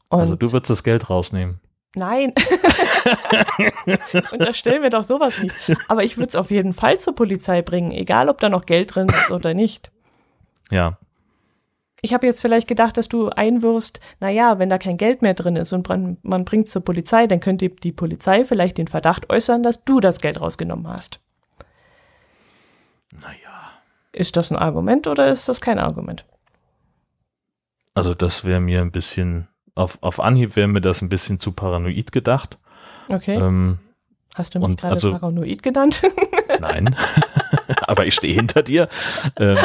[0.08, 1.60] Und also du würdest das Geld rausnehmen.
[1.96, 2.34] Nein.
[4.30, 5.54] Unterstellen wir doch sowas nicht.
[5.88, 8.94] Aber ich würde es auf jeden Fall zur Polizei bringen, egal ob da noch Geld
[8.94, 9.90] drin ist oder nicht.
[10.70, 10.98] Ja.
[12.02, 15.56] Ich habe jetzt vielleicht gedacht, dass du einwirfst, naja, wenn da kein Geld mehr drin
[15.56, 19.82] ist und man, bringt zur Polizei, dann könnte die Polizei vielleicht den Verdacht äußern, dass
[19.84, 21.20] du das Geld rausgenommen hast.
[23.10, 23.72] Naja.
[24.12, 26.26] Ist das ein Argument oder ist das kein Argument?
[27.94, 31.52] Also das wäre mir ein bisschen auf, auf Anhieb wäre mir das ein bisschen zu
[31.52, 32.58] paranoid gedacht.
[33.08, 33.36] Okay.
[33.36, 33.78] Ähm,
[34.34, 36.02] Hast du mich gerade also, paranoid genannt?
[36.60, 36.96] nein,
[37.82, 38.88] aber ich stehe hinter dir.
[39.38, 39.58] Ähm,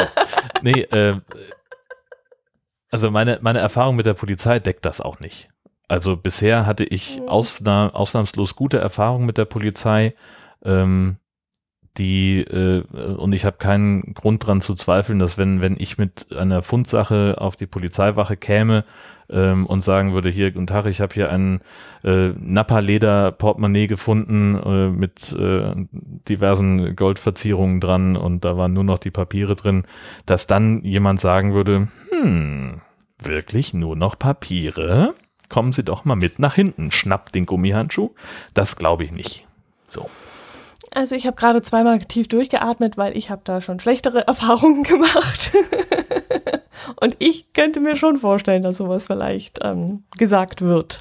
[0.62, 1.20] nee, äh,
[2.90, 5.48] also meine, meine Erfahrung mit der Polizei deckt das auch nicht.
[5.88, 7.28] Also bisher hatte ich mhm.
[7.28, 10.14] ausna ausnahmslos gute Erfahrungen mit der Polizei.
[10.64, 11.16] Ähm,
[11.98, 16.34] die äh, und ich habe keinen Grund dran zu zweifeln, dass wenn wenn ich mit
[16.34, 18.84] einer Fundsache auf die Polizeiwache käme
[19.32, 21.60] ähm, und sagen würde, hier, guten Tag, ich habe hier ein
[22.04, 25.74] äh, Nappa-Leder-Portemonnaie gefunden äh, mit äh,
[26.28, 29.84] diversen Goldverzierungen dran und da waren nur noch die Papiere drin,
[30.26, 32.80] dass dann jemand sagen würde, hm,
[33.18, 35.14] wirklich nur noch Papiere?
[35.48, 38.10] Kommen Sie doch mal mit nach hinten, schnappt den Gummihandschuh.
[38.54, 39.46] Das glaube ich nicht.
[39.86, 40.08] So.
[40.94, 45.52] Also ich habe gerade zweimal tief durchgeatmet, weil ich habe da schon schlechtere Erfahrungen gemacht.
[47.00, 51.00] Und ich könnte mir schon vorstellen, dass sowas vielleicht ähm, gesagt wird.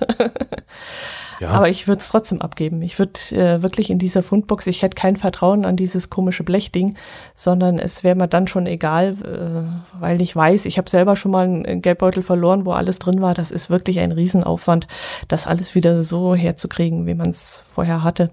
[1.39, 1.49] ja.
[1.49, 2.81] Aber ich würde es trotzdem abgeben.
[2.81, 6.95] Ich würde äh, wirklich in dieser Fundbox, ich hätte kein Vertrauen an dieses komische Blechding,
[7.33, 11.31] sondern es wäre mir dann schon egal, äh, weil ich weiß, ich habe selber schon
[11.31, 13.33] mal einen Geldbeutel verloren, wo alles drin war.
[13.33, 14.87] Das ist wirklich ein Riesenaufwand,
[15.27, 18.29] das alles wieder so herzukriegen, wie man es vorher hatte.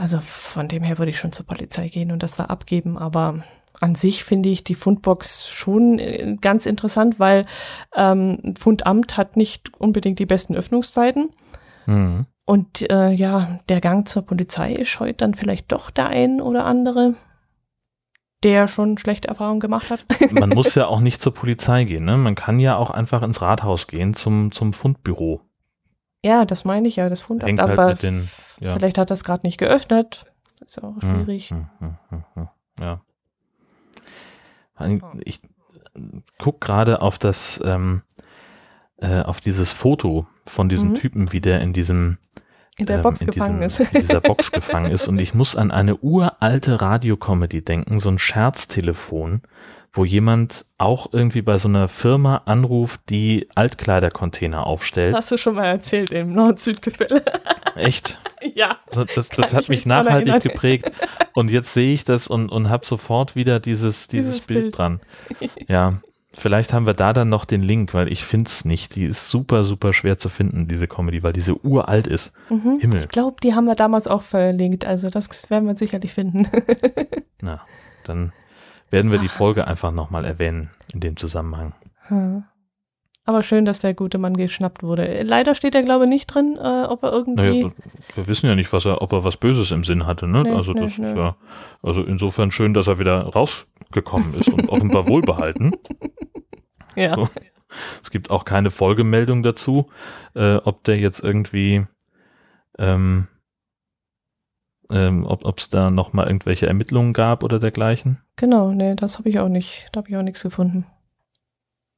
[0.00, 3.44] Also von dem her würde ich schon zur Polizei gehen und das da abgeben, aber
[3.80, 7.44] an sich finde ich die Fundbox schon äh, ganz interessant, weil
[7.94, 11.28] ähm, Fundamt hat nicht unbedingt die besten Öffnungszeiten.
[11.84, 12.24] Mhm.
[12.46, 17.14] Und äh, ja, der Gang zur Polizei scheut dann vielleicht doch der ein oder andere,
[18.42, 20.06] der schon schlechte Erfahrungen gemacht hat.
[20.32, 22.16] Man muss ja auch nicht zur Polizei gehen, ne?
[22.16, 25.42] Man kann ja auch einfach ins Rathaus gehen zum, zum Fundbüro.
[26.22, 27.48] Ja, das meine ich ja, das Fundamt.
[27.48, 28.28] Hängt halt aber den,
[28.60, 28.74] ja.
[28.74, 30.26] vielleicht hat das gerade nicht geöffnet.
[30.64, 31.50] Ist ja auch hm, schwierig.
[31.50, 32.48] Hm, hm, hm, hm,
[32.80, 33.00] ja.
[35.24, 35.40] Ich
[36.38, 38.02] gucke gerade auf das, ähm,
[38.98, 40.94] äh, auf dieses Foto von diesem mhm.
[40.94, 42.18] Typen, wie der in diesem
[42.76, 43.92] in der ähm, Box in gefangen diesem, ist.
[43.92, 45.06] In dieser Box gefangen ist.
[45.06, 49.42] Und ich muss an eine uralte Radiocomedy denken, so ein Scherztelefon,
[49.92, 55.14] wo jemand auch irgendwie bei so einer Firma anruft, die Altkleidercontainer aufstellt.
[55.16, 57.24] Hast du schon mal erzählt im Nord-Süd-Gefälle.
[57.74, 58.18] Echt?
[58.54, 58.78] Ja.
[58.86, 60.90] Also das, das hat mich nachhaltig geprägt.
[61.34, 64.78] Und jetzt sehe ich das und, und habe sofort wieder dieses, dieses, dieses Bild, Bild
[64.78, 65.00] dran.
[65.68, 65.94] Ja.
[66.32, 68.94] Vielleicht haben wir da dann noch den Link, weil ich finde es nicht.
[68.94, 72.32] Die ist super, super schwer zu finden, diese Comedy, weil diese uralt ist.
[72.48, 72.78] Mhm.
[72.78, 73.00] Himmel.
[73.00, 74.84] Ich glaube, die haben wir damals auch verlinkt.
[74.84, 76.48] Also das werden wir sicherlich finden.
[77.42, 77.62] Na,
[78.04, 78.32] dann
[78.90, 81.72] werden wir die Folge einfach nochmal erwähnen in dem Zusammenhang.
[82.08, 82.44] Hm.
[83.24, 85.22] Aber schön, dass der gute Mann geschnappt wurde.
[85.22, 87.62] Leider steht er, glaube ich, nicht drin, äh, ob er irgendwie.
[87.64, 87.70] Naja,
[88.14, 90.42] wir wissen ja nicht, was er, ob er was Böses im Sinn hatte, ne?
[90.42, 91.36] Nee, also das nee, ist ja,
[91.82, 95.72] also insofern schön, dass er wieder rausgekommen ist und offenbar wohlbehalten.
[96.96, 97.14] Ja.
[97.14, 97.28] So.
[98.02, 99.86] Es gibt auch keine Folgemeldung dazu,
[100.34, 101.86] äh, ob der jetzt irgendwie
[102.78, 103.28] ähm,
[104.90, 108.18] ähm, ob es da noch mal irgendwelche Ermittlungen gab oder dergleichen.
[108.36, 110.86] Genau, nee, das habe ich auch nicht, da habe ich auch nichts gefunden.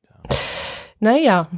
[0.05, 0.37] Ja.
[1.00, 1.48] Naja,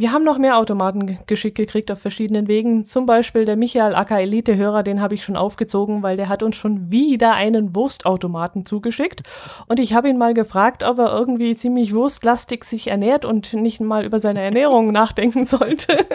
[0.00, 2.84] wir haben noch mehr Automaten geschickt gekriegt auf verschiedenen Wegen.
[2.84, 6.54] Zum Beispiel der Michael Acker Elite-Hörer, den habe ich schon aufgezogen, weil der hat uns
[6.54, 9.24] schon wieder einen Wurstautomaten zugeschickt.
[9.66, 13.80] Und ich habe ihn mal gefragt, ob er irgendwie ziemlich wurstlastig sich ernährt und nicht
[13.80, 15.96] mal über seine Ernährung nachdenken sollte.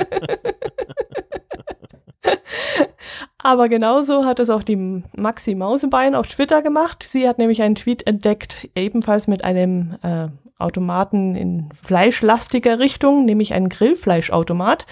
[3.38, 7.04] Aber genauso hat es auch die Maxi Mausebein auf Twitter gemacht.
[7.04, 13.54] Sie hat nämlich einen Tweet entdeckt, ebenfalls mit einem äh, Automaten in fleischlastiger Richtung, nämlich
[13.54, 14.86] einen Grillfleischautomat.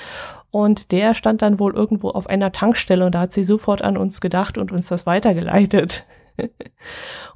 [0.52, 3.96] Und der stand dann wohl irgendwo auf einer Tankstelle und da hat sie sofort an
[3.96, 6.06] uns gedacht und uns das weitergeleitet.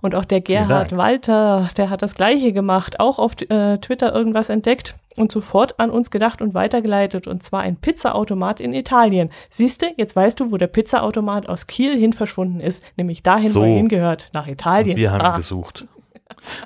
[0.01, 4.49] Und auch der Gerhard Walter, der hat das gleiche gemacht, auch auf äh, Twitter irgendwas
[4.49, 7.27] entdeckt und sofort an uns gedacht und weitergeleitet.
[7.27, 9.29] Und zwar ein Pizzaautomat in Italien.
[9.49, 13.49] Siehst du, jetzt weißt du, wo der Pizzaautomat aus Kiel hin verschwunden ist, nämlich dahin,
[13.49, 13.62] So.
[13.62, 14.97] wo er hingehört, nach Italien.
[14.97, 15.88] Wir haben Ah, gesucht.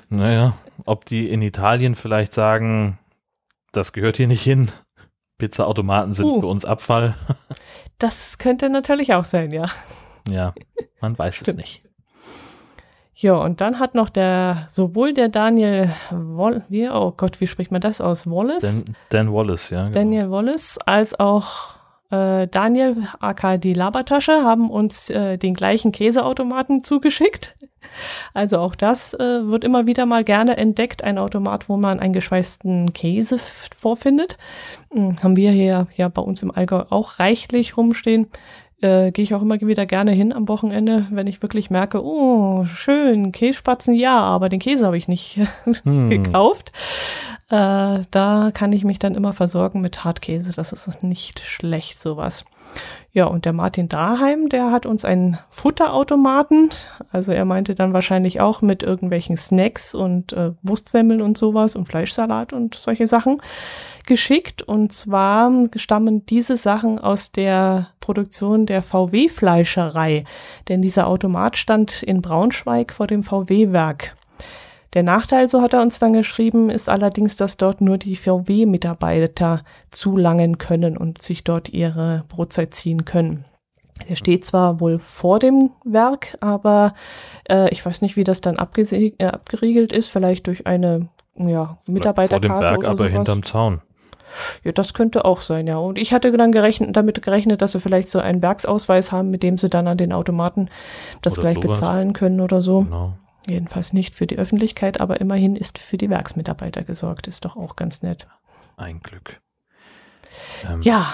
[0.08, 2.98] Naja, ob die in Italien vielleicht sagen,
[3.72, 4.68] das gehört hier nicht hin.
[5.38, 6.40] Pizzaautomaten sind Uh.
[6.40, 7.14] für uns Abfall.
[7.98, 9.66] das könnte natürlich auch sein, ja.
[10.28, 10.54] Ja,
[11.00, 11.82] man weiß es nicht.
[13.20, 17.70] Ja, und dann hat noch der, sowohl der Daniel Wall, wie, oh Gott, wie spricht
[17.70, 18.26] man das aus?
[18.26, 18.82] Wallace?
[18.84, 19.82] Dan, Dan Wallace, ja.
[19.82, 19.92] Genau.
[19.92, 21.76] Daniel Wallace als auch
[22.10, 27.58] äh, Daniel aka die Labertasche haben uns äh, den gleichen Käseautomaten zugeschickt.
[28.32, 32.14] Also auch das äh, wird immer wieder mal gerne entdeckt, ein Automat, wo man einen
[32.14, 34.38] geschweißten Käse vorfindet.
[34.92, 38.28] Hm, haben wir hier ja bei uns im Allgäu auch reichlich rumstehen.
[38.82, 42.64] Äh, Gehe ich auch immer wieder gerne hin am Wochenende, wenn ich wirklich merke, oh,
[42.64, 45.38] schön, Kässpatzen, ja, aber den Käse habe ich nicht
[45.84, 46.08] Hm.
[46.10, 46.72] gekauft.
[47.50, 50.52] Äh, da kann ich mich dann immer versorgen mit Hartkäse.
[50.54, 52.44] Das ist nicht schlecht, sowas.
[53.12, 56.70] Ja, und der Martin Daheim, der hat uns einen Futterautomaten,
[57.10, 61.88] also er meinte dann wahrscheinlich auch mit irgendwelchen Snacks und äh, Wurstsemmeln und sowas und
[61.88, 63.42] Fleischsalat und solche Sachen
[64.06, 64.62] geschickt.
[64.62, 70.24] Und zwar stammen diese Sachen aus der Produktion der VW-Fleischerei,
[70.68, 74.14] denn dieser Automat stand in Braunschweig vor dem VW-Werk.
[74.92, 79.62] Der Nachteil, so hat er uns dann geschrieben, ist allerdings, dass dort nur die VW-Mitarbeiter
[79.90, 83.44] zulangen können und sich dort ihre Brotzeit ziehen können.
[84.08, 86.94] Der steht zwar wohl vor dem Werk, aber
[87.48, 91.66] äh, ich weiß nicht, wie das dann abgese- äh, abgeriegelt ist, vielleicht durch eine ja,
[91.66, 93.12] Vor dem Mitarbeiterkarte Berg, oder aber sowas.
[93.12, 93.82] hinterm Zaun.
[94.64, 95.76] Ja, das könnte auch sein, ja.
[95.76, 99.42] Und ich hatte dann gerechnet, damit gerechnet, dass sie vielleicht so einen Werksausweis haben, mit
[99.42, 100.68] dem sie dann an den Automaten
[101.22, 101.80] das Oder gleich sowas.
[101.80, 102.82] bezahlen können oder so.
[102.82, 103.12] Genau.
[103.46, 107.26] Jedenfalls nicht für die Öffentlichkeit, aber immerhin ist für die Werksmitarbeiter gesorgt.
[107.26, 108.28] Ist doch auch ganz nett.
[108.76, 109.40] Ein Glück.
[110.68, 111.12] Ähm, Ja,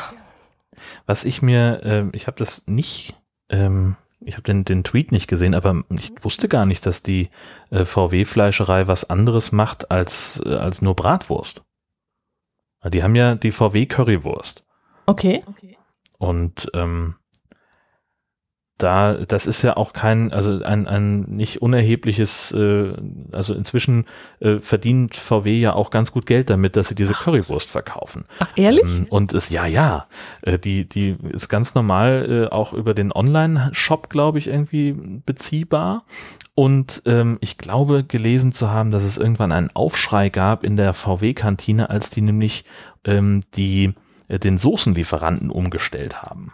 [1.07, 3.15] Was ich mir, ähm, ich habe das nicht,
[3.49, 7.31] ähm, ich habe den, den Tweet nicht gesehen, aber ich wusste gar nicht, dass die
[7.71, 11.65] äh, VW-Fleischerei was anderes macht als, äh, als nur Bratwurst.
[12.85, 14.65] Ja, Die haben ja die VW-Currywurst.
[15.47, 15.79] okay.
[16.19, 17.17] Und ähm,
[18.79, 22.93] da, das ist ja auch kein, also ein, ein nicht unerhebliches, äh,
[23.33, 24.05] also inzwischen
[24.41, 28.25] äh, verdient VW ja auch ganz gut Geld damit, dass sie diese Currywurst verkaufen.
[28.39, 28.85] Ach, ehrlich?
[28.85, 30.07] Ähm, Und es, ja, ja,
[30.43, 34.93] äh, die, die ist ganz normal äh, auch über den Online-Shop, glaube ich, irgendwie
[35.25, 36.05] beziehbar.
[36.55, 40.93] Und ähm, ich glaube, gelesen zu haben, dass es irgendwann einen Aufschrei gab in der
[40.93, 42.65] VW-Kantine, als die nämlich
[43.05, 43.95] ähm, die,
[44.29, 46.53] äh, den Soßenlieferanten umgestellt haben.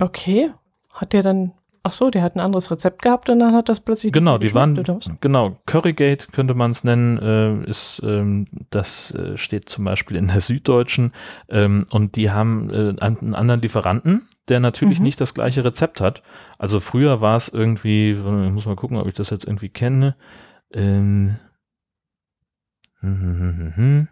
[0.00, 0.50] Okay.
[0.92, 3.80] Hat der dann, ach so, der hat ein anderes Rezept gehabt und dann hat das
[3.80, 4.12] plötzlich.
[4.12, 4.82] Genau, die waren,
[5.20, 10.28] genau, Currygate könnte man es nennen, äh, ist, ähm, das äh, steht zum Beispiel in
[10.28, 11.12] der Süddeutschen
[11.48, 15.04] ähm, und die haben äh, einen, anderen Lieferanten, der natürlich Mhm.
[15.04, 16.22] nicht das gleiche Rezept hat.
[16.58, 18.18] Also früher war es irgendwie, ich
[18.52, 20.16] muss mal gucken, ob ich das jetzt irgendwie kenne.
[20.72, 21.36] Ähm,
[23.00, 24.08] hm, hm, hm, hm, hm.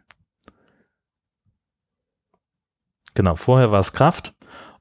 [3.14, 4.34] Genau, vorher war es Kraft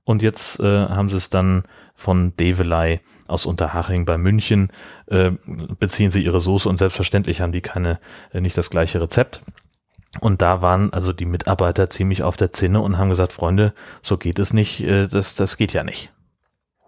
[0.04, 1.64] und jetzt äh, haben sie es dann
[1.98, 4.72] von Develei aus Unterhaching bei München
[5.08, 5.32] äh,
[5.80, 8.00] beziehen sie ihre Soße und selbstverständlich haben die keine,
[8.32, 9.42] äh, nicht das gleiche Rezept.
[10.22, 14.18] Und da waren also die Mitarbeiter ziemlich auf der Zinne und haben gesagt, Freunde, so
[14.18, 16.14] geht es nicht, äh, das, das geht ja nicht.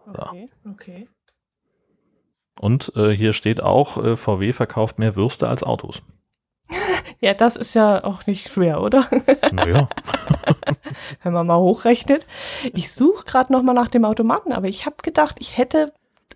[0.08, 1.08] Okay, okay.
[2.60, 6.04] Und äh, hier steht auch, äh, VW verkauft mehr Würste als Autos.
[7.21, 9.05] Ja, das ist ja auch nicht schwer, oder?
[9.51, 9.89] Naja,
[11.23, 12.25] Wenn man mal hochrechnet.
[12.73, 15.91] Ich suche gerade noch mal nach dem Automaten, aber ich habe gedacht, ich hätte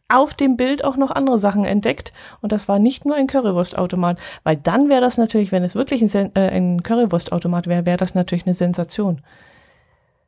[0.09, 4.19] auf dem Bild auch noch andere Sachen entdeckt und das war nicht nur ein Currywurstautomat,
[4.43, 7.97] weil dann wäre das natürlich, wenn es wirklich ein, Sen äh, ein Currywurstautomat wäre, wäre
[7.97, 9.21] das natürlich eine Sensation.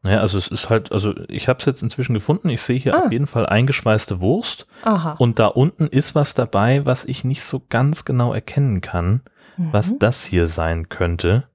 [0.03, 2.47] naja, also es ist halt, also ich habe es jetzt inzwischen gefunden.
[2.49, 3.05] Ich sehe hier Ah.
[3.07, 5.15] auf jeden Fall eingeschweißte Wurst Aha.
[5.19, 9.21] und da unten ist was dabei, was ich nicht so ganz genau erkennen kann.
[9.57, 9.99] Was Mhm.
[9.99, 11.49] das hier sein könnte.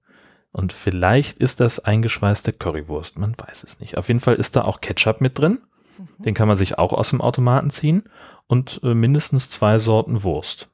[0.53, 3.97] Und vielleicht ist das eingeschweißte Currywurst, man weiß es nicht.
[3.97, 5.61] Auf jeden Fall ist da auch Ketchup mit drin.
[5.99, 6.23] Mhm.
[6.25, 8.05] Den kann man sich auch aus dem Automaten ziehen.
[8.47, 10.69] Und äh, mindestens zwei Sorten Wurst.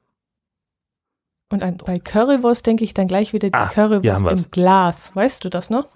[1.49, 5.15] Und an, bei Currywurst denke ich dann gleich wieder die Ah, Currywurst im Glas.
[5.15, 5.87] Weißt du das noch?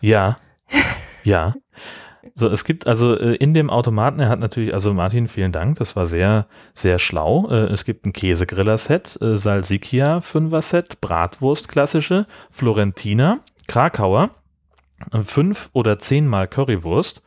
[0.00, 0.36] Ja,
[1.24, 1.54] ja.
[2.34, 5.78] So, es gibt also äh, in dem Automaten, er hat natürlich, also Martin, vielen Dank,
[5.78, 7.48] das war sehr, sehr schlau.
[7.50, 14.30] Äh, es gibt ein Käsegriller-Set, äh, Salsicchia Fünfer-Set, Bratwurst klassische, Florentina, Krakauer,
[15.22, 17.22] fünf oder zehnmal Currywurst,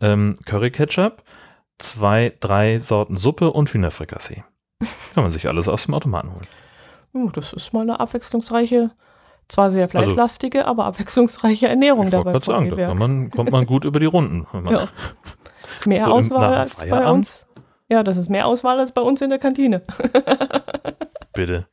[0.00, 1.22] ähm, Curry-Ketchup,
[1.78, 4.44] zwei, drei Sorten Suppe und Hühnerfrikassee.
[5.14, 6.46] Kann man sich alles aus dem Automaten holen.
[7.14, 8.90] Uh, das ist mal eine abwechslungsreiche,
[9.48, 12.36] zwar sehr fleischlastige, also, aber abwechslungsreiche Ernährung ich dabei.
[12.36, 14.46] Ich sagen, da man, kommt man gut über die Runden.
[14.68, 14.88] ja.
[15.62, 17.46] Das ist mehr so Auswahl als bei uns.
[17.88, 19.82] Ja, das ist mehr Auswahl als bei uns in der Kantine.
[21.34, 21.66] Bitte.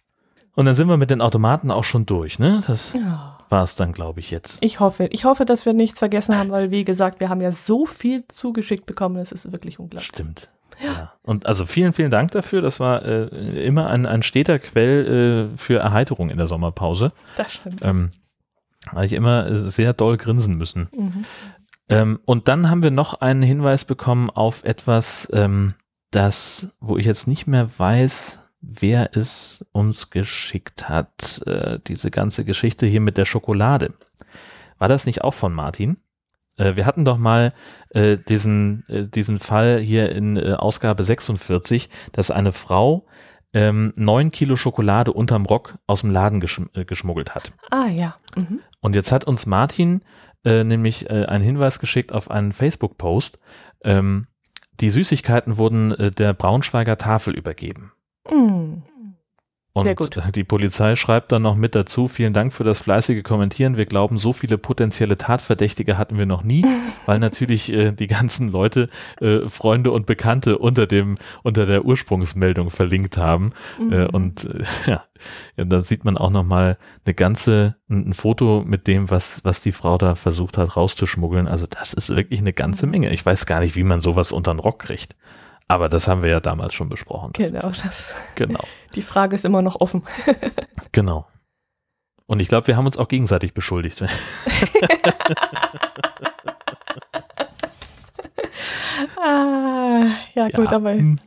[0.55, 2.61] Und dann sind wir mit den Automaten auch schon durch, ne?
[2.67, 3.37] Das ja.
[3.49, 4.63] war es dann, glaube ich, jetzt.
[4.63, 5.07] Ich hoffe.
[5.09, 8.27] Ich hoffe, dass wir nichts vergessen haben, weil, wie gesagt, wir haben ja so viel
[8.27, 10.09] zugeschickt bekommen, das ist wirklich unglaublich.
[10.09, 10.51] Stimmt.
[10.81, 11.13] Ja.
[11.21, 12.61] Und also vielen, vielen Dank dafür.
[12.61, 13.25] Das war äh,
[13.65, 17.11] immer ein, ein steter Quell äh, für Erheiterung in der Sommerpause.
[17.35, 17.81] Das stimmt.
[17.83, 18.11] Ähm,
[18.89, 20.89] habe ich immer sehr doll grinsen müssen.
[20.95, 21.25] Mhm.
[21.89, 25.69] Ähm, und dann haben wir noch einen Hinweis bekommen auf etwas, ähm,
[26.11, 32.45] das, wo ich jetzt nicht mehr weiß, wer es uns geschickt hat, äh, diese ganze
[32.45, 33.93] Geschichte hier mit der Schokolade.
[34.77, 35.97] War das nicht auch von Martin?
[36.63, 37.53] Äh, wir hatten doch mal
[37.89, 43.05] äh, diesen, äh, diesen Fall hier in äh, Ausgabe 46, dass eine Frau
[43.53, 47.53] ähm, neun Kilo Schokolade unterm Rock aus dem Laden geschm äh, geschmuggelt hat.
[47.69, 48.15] Ah ja.
[48.35, 48.59] Mhm.
[48.79, 50.01] Und jetzt hat uns Martin
[50.45, 53.39] nämlich einen Hinweis geschickt auf einen Facebook-Post.
[53.85, 54.27] Ähm,
[54.81, 57.93] die Süßigkeiten wurden der Braunschweiger Tafel übergeben.
[58.29, 58.83] Mm.
[59.75, 63.75] Und die Polizei schreibt dann noch mit dazu, vielen Dank für das fleißige Kommentieren.
[63.75, 66.63] Wir glauben, so viele potenzielle Tatverdächtige hatten wir noch nie,
[67.07, 68.87] weil natürlich äh, die ganzen Leute,
[69.19, 73.51] äh, Freunde und Bekannte unter dem, unter der Ursprungsmeldung verlinkt haben.
[73.79, 73.93] Äh, mhm.
[73.93, 74.49] Äh, und
[74.85, 75.05] ja,
[75.57, 79.61] ja, da sieht man auch nochmal eine ganze, ein, ein, Foto mit dem, was, was
[79.61, 81.47] die Frau da versucht hat rauszuschmuggeln.
[81.47, 82.91] Also das ist wirklich eine ganze mhm.
[82.91, 83.09] Menge.
[83.11, 85.15] Ich weiß gar nicht, wie man sowas unter den Rock kriegt.
[85.67, 87.31] Aber das haben wir ja damals schon besprochen.
[87.33, 88.63] Genau, das, genau.
[88.95, 90.03] Die Frage ist immer noch offen.
[90.91, 91.25] genau.
[92.25, 94.01] Und ich glaube, wir haben uns auch gegenseitig beschuldigt.
[99.21, 100.77] ah, ja, gut, ja.
[100.77, 101.19] aber hm.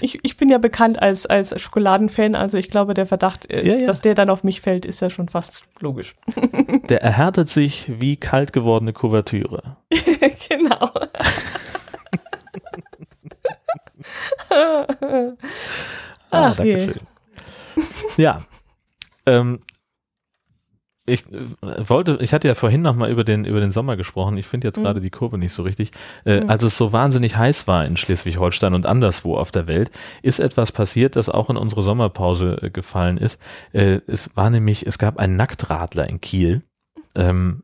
[0.00, 3.76] ich, ich bin ja bekannt als, als Schokoladenfan, also ich glaube, der Verdacht, äh, ja,
[3.76, 3.86] ja.
[3.86, 6.14] dass der dann auf mich fällt, ist ja schon fast logisch.
[6.88, 9.76] Der erhärtet sich wie kalt gewordene Kuvertüre.
[10.48, 10.90] genau.
[16.30, 17.00] ah, Ach danke schön.
[18.16, 18.42] Ja.
[19.26, 19.60] Ähm,
[21.06, 24.36] ich äh, wollte, ich hatte ja vorhin noch mal über den, über den Sommer gesprochen.
[24.36, 24.84] Ich finde jetzt mhm.
[24.84, 25.90] gerade die Kurve nicht so richtig.
[26.24, 26.50] Äh, mhm.
[26.50, 29.90] Als es so wahnsinnig heiß war in Schleswig-Holstein und anderswo auf der Welt,
[30.22, 33.40] ist etwas passiert, das auch in unsere Sommerpause äh, gefallen ist.
[33.72, 36.62] Äh, es war nämlich, es gab einen Nacktradler in Kiel.
[37.14, 37.62] Ähm,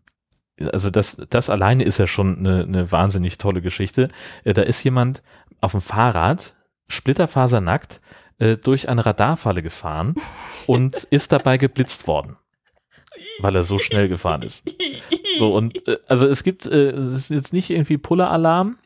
[0.73, 4.09] also das, das alleine ist ja schon eine, eine wahnsinnig tolle Geschichte.
[4.45, 5.23] Äh, da ist jemand
[5.61, 6.55] auf dem Fahrrad
[6.89, 8.01] splitterfasernackt
[8.39, 10.15] äh, durch eine Radarfalle gefahren
[10.67, 12.37] und ist dabei geblitzt worden,
[13.41, 14.65] weil er so schnell gefahren ist.
[15.39, 18.79] So und äh, also es gibt, äh, es ist jetzt nicht irgendwie Puller-Alarm.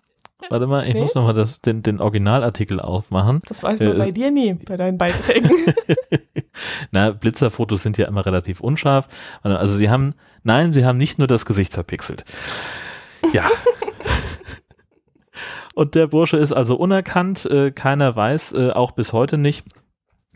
[0.51, 1.01] Warte mal, ich nee.
[1.01, 3.41] muss nochmal den, den Originalartikel aufmachen.
[3.49, 5.51] Das weiß man äh, bei dir nie, bei deinen Beiträgen.
[6.91, 9.09] Na, Blitzerfotos sind ja immer relativ unscharf.
[9.43, 12.25] Also sie haben, nein, sie haben nicht nur das Gesicht verpixelt.
[13.33, 13.49] Ja,
[15.77, 19.63] und der Bursche ist also unerkannt, äh, keiner weiß, äh, auch bis heute nicht.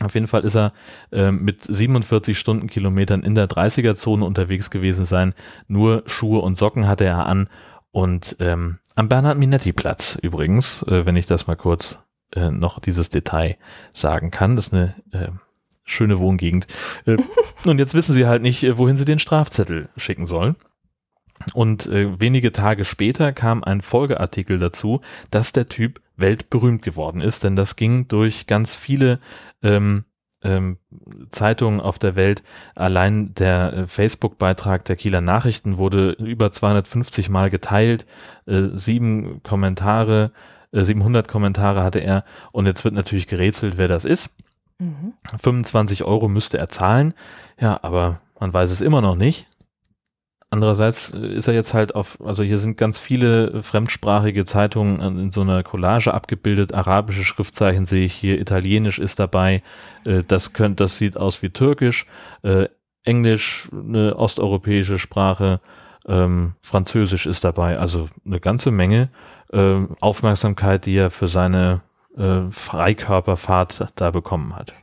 [0.02, 0.74] Auf jeden Fall ist er
[1.12, 5.34] äh, mit 47 Stundenkilometern in der 30er-Zone unterwegs gewesen sein.
[5.66, 7.48] Nur Schuhe und Socken hatte er an.
[7.90, 11.98] Und ähm, am Bernhard-Minetti-Platz übrigens, äh, wenn ich das mal kurz
[12.34, 13.56] äh, noch dieses Detail
[13.94, 14.56] sagen kann.
[14.56, 15.28] Das ist eine äh,
[15.84, 16.66] schöne Wohngegend.
[17.06, 17.16] Äh,
[17.64, 20.56] und jetzt wissen sie halt nicht, äh, wohin sie den Strafzettel schicken sollen.
[21.54, 25.00] Und äh, wenige Tage später kam ein Folgeartikel dazu,
[25.30, 29.20] dass der Typ weltberühmt geworden ist, denn das ging durch ganz viele
[29.62, 30.04] ähm,
[30.42, 30.78] ähm,
[31.30, 32.42] Zeitungen auf der Welt.
[32.74, 38.06] Allein der äh, Facebook-Beitrag der Kieler Nachrichten wurde über 250 Mal geteilt,
[38.46, 40.32] äh, sieben Kommentare,
[40.72, 44.30] äh, 700 Kommentare hatte er und jetzt wird natürlich gerätselt, wer das ist.
[44.78, 45.14] Mhm.
[45.38, 47.12] 25 Euro müsste er zahlen,
[47.58, 49.46] ja, aber man weiß es immer noch nicht.
[50.52, 55.30] Andererseits äh, ist er jetzt halt auf, also hier sind ganz viele fremdsprachige Zeitungen in
[55.30, 56.74] so einer Collage abgebildet.
[56.74, 59.62] Arabische Schriftzeichen sehe ich hier, Italienisch ist dabei.
[60.04, 62.06] Äh, das könnte, das sieht aus wie Türkisch.
[62.42, 62.66] Äh,
[63.04, 65.60] Englisch, eine osteuropäische Sprache.
[66.06, 67.78] Ähm, Französisch ist dabei.
[67.78, 69.08] Also eine ganze Menge
[69.52, 71.80] Aufmerksamkeit, die er für seine
[72.16, 74.74] Freikörperfahrt da bekommen hat.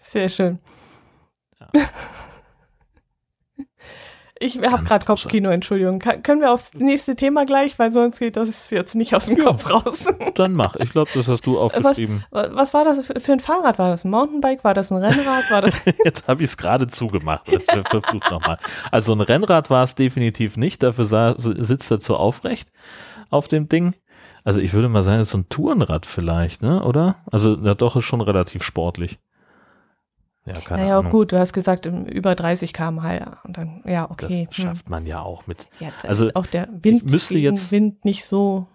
[0.00, 0.58] Sehr schön.
[1.60, 1.68] Ja.
[4.42, 5.98] Ich habe gerade Kopfkino, Entschuldigung.
[5.98, 9.36] Kann, können wir aufs nächste Thema gleich, weil sonst geht das jetzt nicht aus dem
[9.36, 10.06] ja, Kopf raus.
[10.34, 10.76] Dann mach.
[10.76, 12.24] Ich glaube, das hast du aufgeschrieben.
[12.30, 13.78] Was, was war das für ein Fahrrad?
[13.78, 14.64] War das ein Mountainbike?
[14.64, 15.50] War das ein Rennrad?
[15.50, 17.48] War das jetzt habe ich es gerade zugemacht.
[17.48, 18.58] Verflucht nochmal.
[18.90, 20.82] Also ein Rennrad war es definitiv nicht.
[20.82, 22.70] Dafür sah, sitzt er zu aufrecht
[23.30, 23.94] auf dem Ding.
[24.44, 26.82] Also ich würde mal sagen, das ist so ein Tourenrad vielleicht, ne?
[26.82, 27.16] Oder?
[27.30, 29.18] Also ja, doch ist schon relativ sportlich.
[30.44, 31.12] Ja, keine naja, Ahnung.
[31.12, 33.38] gut, du hast gesagt über 30 km/h.
[33.44, 34.46] Und dann, ja, okay.
[34.48, 34.64] Das hm.
[34.64, 35.68] schafft man ja auch mit.
[35.78, 38.66] Ja, also auch der Wind, müsste jetzt, Wind nicht so.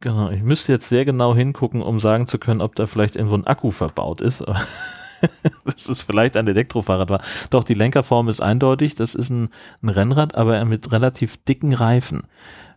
[0.00, 3.36] Genau, ich müsste jetzt sehr genau hingucken, um sagen zu können, ob da vielleicht irgendwo
[3.36, 4.44] ein Akku verbaut ist.
[5.64, 7.22] das ist vielleicht ein Elektrofahrrad war.
[7.50, 8.94] Doch, die Lenkerform ist eindeutig.
[8.94, 9.50] Das ist ein,
[9.82, 12.22] ein Rennrad, aber mit relativ dicken Reifen.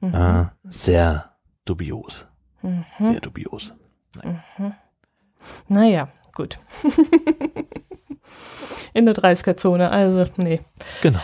[0.01, 0.13] Mhm.
[0.13, 1.31] Äh, sehr
[1.65, 2.27] dubios.
[2.61, 2.83] Mhm.
[2.99, 3.73] Sehr dubios.
[4.23, 4.73] Mhm.
[5.69, 6.59] naja gut.
[8.93, 10.61] In der 30er-Zone, also nee.
[11.01, 11.19] Genau.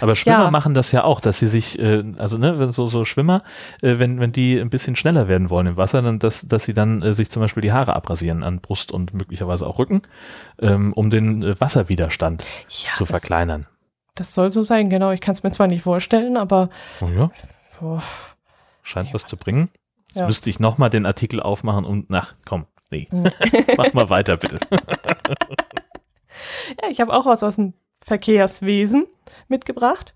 [0.00, 0.50] Aber Schwimmer ja.
[0.50, 3.42] machen das ja auch, dass sie sich, äh, also ne, wenn so, so Schwimmer,
[3.82, 6.74] äh, wenn, wenn die ein bisschen schneller werden wollen im Wasser, dann dass, dass sie
[6.74, 10.02] dann äh, sich zum Beispiel die Haare abrasieren an Brust und möglicherweise auch Rücken,
[10.60, 13.62] ähm, um den äh, Wasserwiderstand ja, zu verkleinern.
[14.14, 15.10] Das, das soll so sein, genau.
[15.10, 16.70] Ich kann es mir zwar nicht vorstellen, aber.
[17.00, 17.30] Oh ja.
[17.80, 18.02] Boah.
[18.82, 19.68] Scheint was zu bringen.
[20.14, 23.08] Jetzt müsste ich nochmal den Artikel aufmachen und, nach, komm, nee,
[23.76, 24.58] mach mal weiter bitte.
[26.82, 29.06] ja, ich habe auch was aus dem Verkehrswesen
[29.48, 30.14] mitgebracht.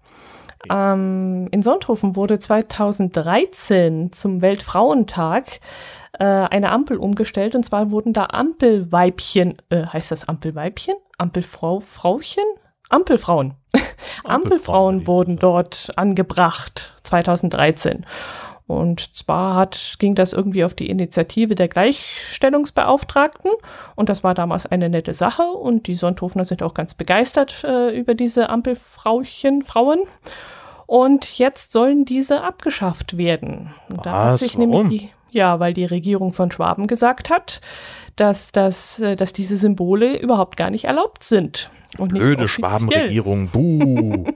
[0.68, 5.60] Ähm, in Sonthofen wurde 2013 zum Weltfrauentag
[6.18, 10.96] äh, eine Ampel umgestellt und zwar wurden da Ampelweibchen, äh, heißt das Ampelweibchen?
[11.16, 12.44] Ampelfrau, Frauchen?
[12.90, 13.54] Ampelfrauen.
[14.24, 18.04] Ampelfrauen wurden dort angebracht 2013.
[18.70, 23.50] Und zwar hat, ging das irgendwie auf die Initiative der Gleichstellungsbeauftragten
[23.96, 27.90] und das war damals eine nette Sache und die Sonthofener sind auch ganz begeistert äh,
[27.98, 30.02] über diese Ampelfrauchen, Frauen.
[30.86, 33.74] Und jetzt sollen diese abgeschafft werden.
[33.88, 34.70] Und da hat sich warum?
[34.70, 37.60] nämlich die, ja, weil die Regierung von Schwaben gesagt hat,
[38.14, 41.72] dass, das, äh, dass diese Symbole überhaupt gar nicht erlaubt sind.
[41.98, 44.26] Und Blöde Schwabenregierung, buh.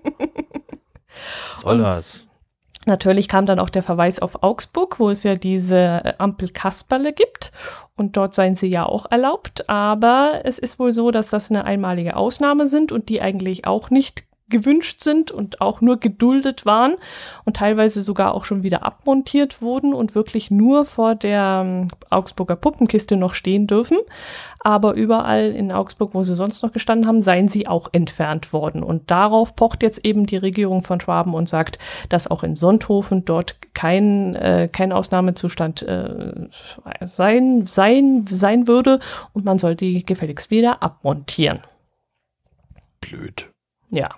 [1.52, 2.26] Was soll das?
[2.86, 7.12] Natürlich kam dann auch der Verweis auf Augsburg, wo es ja diese äh, Ampel Kasperle
[7.12, 7.52] gibt.
[7.96, 9.68] Und dort seien sie ja auch erlaubt.
[9.68, 13.90] Aber es ist wohl so, dass das eine einmalige Ausnahme sind und die eigentlich auch
[13.90, 14.24] nicht
[14.54, 16.94] gewünscht sind und auch nur geduldet waren
[17.44, 22.54] und teilweise sogar auch schon wieder abmontiert wurden und wirklich nur vor der ähm, Augsburger
[22.54, 23.98] Puppenkiste noch stehen dürfen.
[24.60, 28.84] Aber überall in Augsburg, wo sie sonst noch gestanden haben, seien sie auch entfernt worden.
[28.84, 33.24] Und darauf pocht jetzt eben die Regierung von Schwaben und sagt, dass auch in Sonthofen
[33.24, 36.48] dort kein, äh, kein Ausnahmezustand äh,
[37.12, 39.00] sein, sein, sein würde
[39.32, 41.58] und man soll die gefälligst wieder abmontieren.
[43.00, 43.50] Blöd.
[43.90, 44.08] Ja,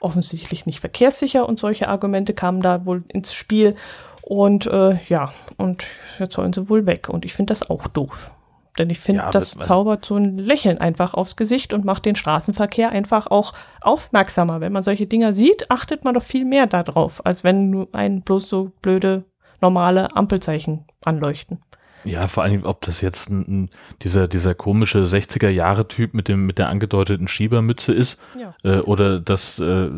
[0.00, 3.76] offensichtlich nicht verkehrssicher und solche Argumente kamen da wohl ins Spiel.
[4.22, 5.86] Und äh, ja, und
[6.18, 7.08] jetzt sollen sie wohl weg.
[7.08, 8.32] Und ich finde das auch doof.
[8.78, 12.16] Denn ich finde, ja, das zaubert so ein Lächeln einfach aufs Gesicht und macht den
[12.16, 14.60] Straßenverkehr einfach auch aufmerksamer.
[14.60, 18.22] Wenn man solche Dinger sieht, achtet man doch viel mehr darauf, als wenn nur ein
[18.22, 19.24] bloß so blöde
[19.60, 21.60] normale Ampelzeichen anleuchten.
[22.04, 23.70] Ja, vor allem, ob das jetzt ein, ein,
[24.02, 28.54] dieser, dieser komische 60er-Jahre-Typ mit dem, mit der angedeuteten Schiebermütze ist, ja.
[28.64, 29.90] äh, oder das äh,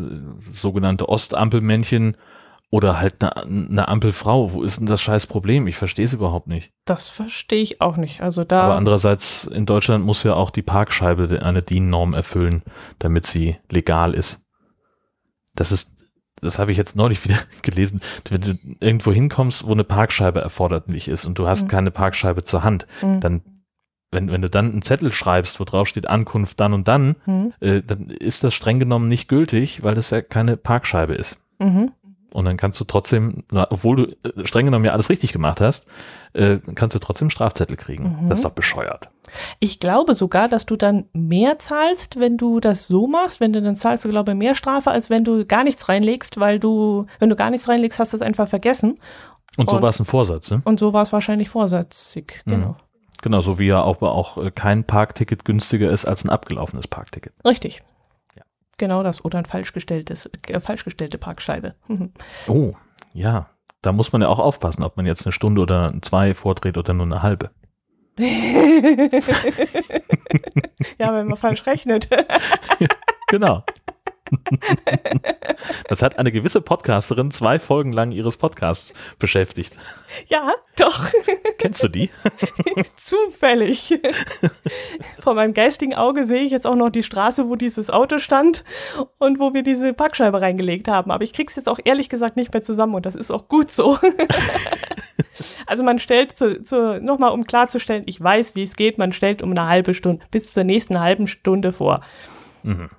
[0.53, 2.17] sogenannte Ostampelmännchen
[2.73, 4.53] oder halt eine, eine Ampelfrau.
[4.53, 5.67] Wo ist denn das scheiß Problem?
[5.67, 6.71] Ich verstehe es überhaupt nicht.
[6.85, 8.21] Das verstehe ich auch nicht.
[8.21, 8.63] Also da.
[8.63, 12.63] Aber andererseits, in Deutschland muss ja auch die Parkscheibe eine DIN-Norm erfüllen,
[12.97, 14.41] damit sie legal ist.
[15.53, 15.92] Das ist
[16.43, 21.07] das habe ich jetzt neulich wieder gelesen, wenn du irgendwo hinkommst, wo eine Parkscheibe erforderlich
[21.07, 21.67] ist und du hast mhm.
[21.69, 23.19] keine Parkscheibe zur Hand, mhm.
[23.19, 23.41] dann
[24.11, 27.53] wenn, wenn du dann einen Zettel schreibst, wo drauf steht Ankunft dann und dann, mhm.
[27.61, 31.41] äh, dann ist das streng genommen nicht gültig, weil das ja keine Parkscheibe ist.
[31.59, 31.91] Mhm.
[32.33, 35.85] Und dann kannst du trotzdem, obwohl du äh, streng genommen ja alles richtig gemacht hast,
[36.33, 38.23] äh, kannst du trotzdem Strafzettel kriegen.
[38.23, 38.29] Mhm.
[38.29, 39.09] Das ist doch bescheuert.
[39.59, 43.39] Ich glaube sogar, dass du dann mehr zahlst, wenn du das so machst.
[43.39, 46.39] Wenn du dann zahlst du, glaube ich, mehr Strafe, als wenn du gar nichts reinlegst,
[46.39, 48.99] weil du, wenn du gar nichts reinlegst, hast du es einfach vergessen.
[49.55, 50.61] Und so war es ein Vorsatz, ne?
[50.65, 52.51] Und so war es wahrscheinlich vorsätzig, mhm.
[52.51, 52.67] genau.
[52.69, 52.75] Mhm.
[53.21, 57.33] Genau, so wie ja auch, auch äh, kein Parkticket günstiger ist als ein abgelaufenes Parkticket.
[57.45, 57.81] Richtig.
[58.77, 59.23] Genau das.
[59.23, 61.75] Oder ein falsch gestelltes, äh, falsch gestellte Parkscheibe.
[62.47, 62.73] oh,
[63.13, 63.49] ja.
[63.81, 66.93] Da muss man ja auch aufpassen, ob man jetzt eine Stunde oder zwei vordreht oder
[66.93, 67.51] nur eine halbe.
[68.17, 68.27] ja,
[71.13, 72.07] wenn man falsch rechnet.
[73.27, 73.63] genau.
[75.87, 79.77] Das hat eine gewisse Podcasterin zwei Folgen lang ihres Podcasts beschäftigt.
[80.27, 81.07] Ja, doch.
[81.57, 82.09] Kennst du die?
[82.97, 83.99] Zufällig.
[85.19, 88.63] Vor meinem geistigen Auge sehe ich jetzt auch noch die Straße, wo dieses Auto stand
[89.19, 91.11] und wo wir diese Packscheibe reingelegt haben.
[91.11, 93.71] Aber ich krieg's jetzt auch ehrlich gesagt nicht mehr zusammen und das ist auch gut
[93.71, 93.97] so.
[95.65, 99.41] Also man stellt, zu, zu, nochmal um klarzustellen, ich weiß, wie es geht, man stellt
[99.41, 102.01] um eine halbe Stunde, bis zur nächsten halben Stunde vor.
[102.63, 102.89] Mhm.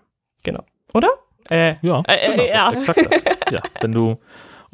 [0.42, 0.64] Genau.
[0.92, 1.08] Oder?
[1.50, 2.72] Äh, ja, äh, äh, genau, ja.
[2.72, 3.24] exakt das.
[3.50, 4.16] Ja, wenn du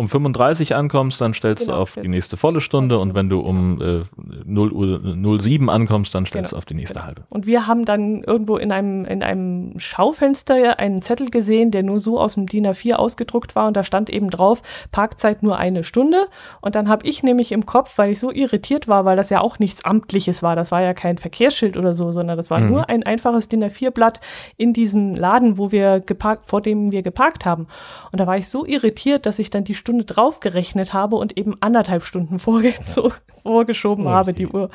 [0.00, 3.40] um 35 ankommst, dann stellst genau, du auf die nächste volle Stunde und wenn du
[3.40, 4.02] um äh,
[4.46, 6.56] 0 Uhr 07 ankommst, dann stellst genau.
[6.56, 7.24] du auf die nächste halbe.
[7.28, 11.98] Und wir haben dann irgendwo in einem, in einem Schaufenster einen Zettel gesehen, der nur
[11.98, 15.84] so aus dem DIN A4 ausgedruckt war und da stand eben drauf, Parkzeit nur eine
[15.84, 16.28] Stunde.
[16.62, 19.42] Und dann habe ich nämlich im Kopf, weil ich so irritiert war, weil das ja
[19.42, 22.70] auch nichts Amtliches war, das war ja kein Verkehrsschild oder so, sondern das war mhm.
[22.70, 24.18] nur ein einfaches DIN A4-Blatt
[24.56, 27.66] in diesem Laden, wo wir geparkt, vor dem wir geparkt haben.
[28.12, 31.56] Und da war ich so irritiert, dass ich dann die Stunde draufgerechnet habe und eben
[31.60, 34.14] anderthalb Stunden vorgeschoben okay.
[34.14, 34.70] habe, die Uhr.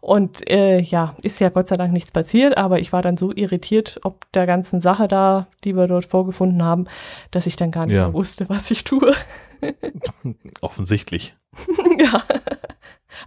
[0.00, 3.32] Und äh, ja, ist ja Gott sei Dank nichts passiert, aber ich war dann so
[3.34, 6.86] irritiert, ob der ganzen Sache da, die wir dort vorgefunden haben,
[7.30, 8.04] dass ich dann gar nicht ja.
[8.04, 9.14] mehr wusste, was ich tue.
[10.60, 11.34] Offensichtlich.
[11.98, 12.22] ja.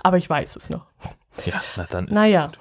[0.01, 0.87] Aber ich weiß es noch.
[1.45, 2.47] Ja, na dann ist Naja.
[2.47, 2.57] Gut.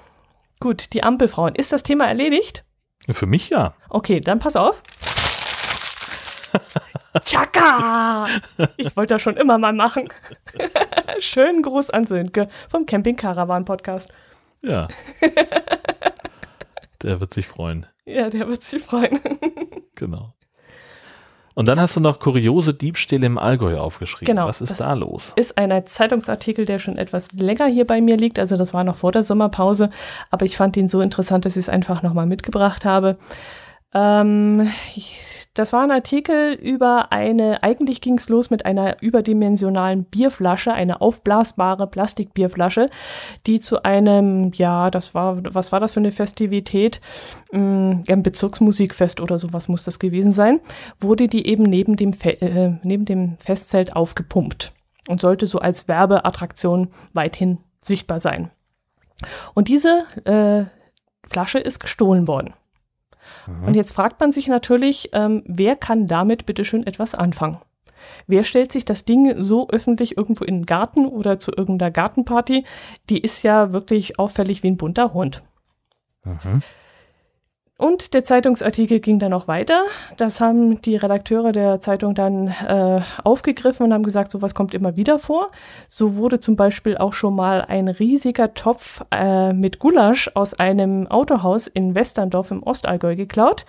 [0.59, 1.55] gut, die Ampelfrauen.
[1.55, 2.65] Ist das Thema erledigt?
[3.09, 3.73] Für mich ja.
[3.89, 4.83] Okay, dann pass auf.
[7.25, 8.27] Chaka!
[8.77, 10.09] Ich wollte das schon immer mal machen.
[11.19, 14.09] Schönen Gruß an Sönke vom Camping Caravan Podcast.
[14.61, 14.87] Ja.
[17.01, 17.87] Der wird sich freuen.
[18.05, 19.19] Ja, der wird sich freuen.
[19.97, 20.33] Genau.
[21.53, 24.33] Und dann hast du noch kuriose Diebstähle im Allgäu aufgeschrieben.
[24.33, 24.47] Genau.
[24.47, 25.33] Was ist da los?
[25.35, 28.39] Ist ein Zeitungsartikel, der schon etwas länger hier bei mir liegt.
[28.39, 29.91] Also das war noch vor der Sommerpause.
[30.31, 33.17] Aber ich fand ihn so interessant, dass ich es einfach nochmal mitgebracht habe.
[33.93, 35.21] Ähm, ich,
[35.53, 41.01] das war ein Artikel über eine, eigentlich ging es los mit einer überdimensionalen Bierflasche, eine
[41.01, 42.87] aufblasbare Plastikbierflasche,
[43.47, 47.01] die zu einem, ja, das war, was war das für eine Festivität?
[47.51, 50.61] Ähm, ein Bezirksmusikfest oder sowas muss das gewesen sein,
[50.99, 54.71] wurde die eben neben dem, Fe äh, neben dem Festzelt aufgepumpt
[55.09, 58.51] und sollte so als Werbeattraktion weithin sichtbar sein.
[59.53, 60.65] Und diese äh,
[61.27, 62.53] Flasche ist gestohlen worden.
[63.47, 63.67] Mhm.
[63.67, 67.59] Und jetzt fragt man sich natürlich, ähm, wer kann damit bitteschön etwas anfangen?
[68.27, 72.65] Wer stellt sich das Ding so öffentlich irgendwo in den Garten oder zu irgendeiner Gartenparty?
[73.09, 75.43] Die ist ja wirklich auffällig wie ein bunter Hund.
[76.23, 76.61] Mhm.
[77.81, 79.85] Und der Zeitungsartikel ging dann noch weiter.
[80.15, 84.97] Das haben die Redakteure der Zeitung dann äh, aufgegriffen und haben gesagt, sowas kommt immer
[84.97, 85.49] wieder vor.
[85.89, 91.07] So wurde zum Beispiel auch schon mal ein riesiger Topf äh, mit Gulasch aus einem
[91.07, 93.65] Autohaus in Westerndorf im Ostallgäu geklaut.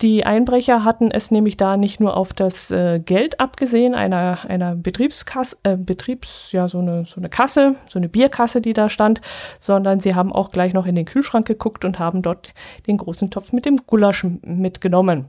[0.00, 4.76] Die Einbrecher hatten es nämlich da nicht nur auf das äh, Geld abgesehen, einer, einer
[4.76, 9.20] Betriebskasse, äh, Betriebs, ja, so eine, so eine Kasse, so eine Bierkasse, die da stand,
[9.58, 12.54] sondern sie haben auch gleich noch in den Kühlschrank geguckt und haben dort
[12.86, 15.24] den großen Topf mit dem Gulasch mitgenommen.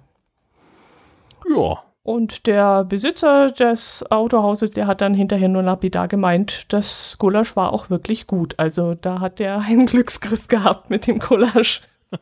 [1.51, 1.83] Ja.
[2.03, 7.73] Und der Besitzer des Autohauses, der hat dann hinterher nur lapidar gemeint, das Gulasch war
[7.73, 8.53] auch wirklich gut.
[8.57, 11.81] Also da hat der einen Glücksgriff gehabt mit dem Gulasch.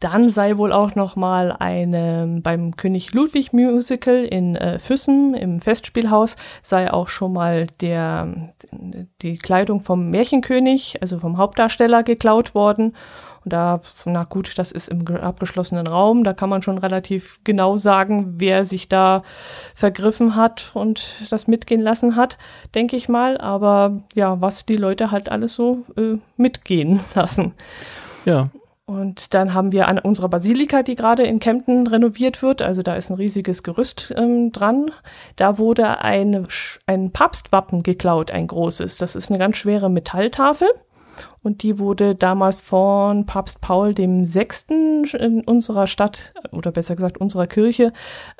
[0.00, 5.60] Dann sei wohl auch noch mal eine beim König Ludwig Musical in äh, Füssen im
[5.60, 8.52] Festspielhaus sei auch schon mal der
[9.22, 12.94] die Kleidung vom Märchenkönig, also vom Hauptdarsteller geklaut worden.
[13.44, 17.76] Und da, na gut, das ist im abgeschlossenen Raum, da kann man schon relativ genau
[17.76, 19.22] sagen, wer sich da
[19.74, 22.38] vergriffen hat und das mitgehen lassen hat,
[22.74, 23.38] denke ich mal.
[23.38, 27.52] Aber ja, was die Leute halt alles so äh, mitgehen lassen.
[28.24, 28.48] Ja.
[28.86, 32.96] Und dann haben wir an unserer Basilika, die gerade in Kempten renoviert wird, also da
[32.96, 34.90] ist ein riesiges Gerüst ähm, dran.
[35.36, 36.46] Da wurde ein,
[36.86, 38.98] ein Papstwappen geklaut, ein großes.
[38.98, 40.68] Das ist eine ganz schwere Metalltafel.
[41.42, 47.18] Und die wurde damals von Papst Paul dem Sechsten in unserer Stadt, oder besser gesagt
[47.18, 47.92] unserer Kirche,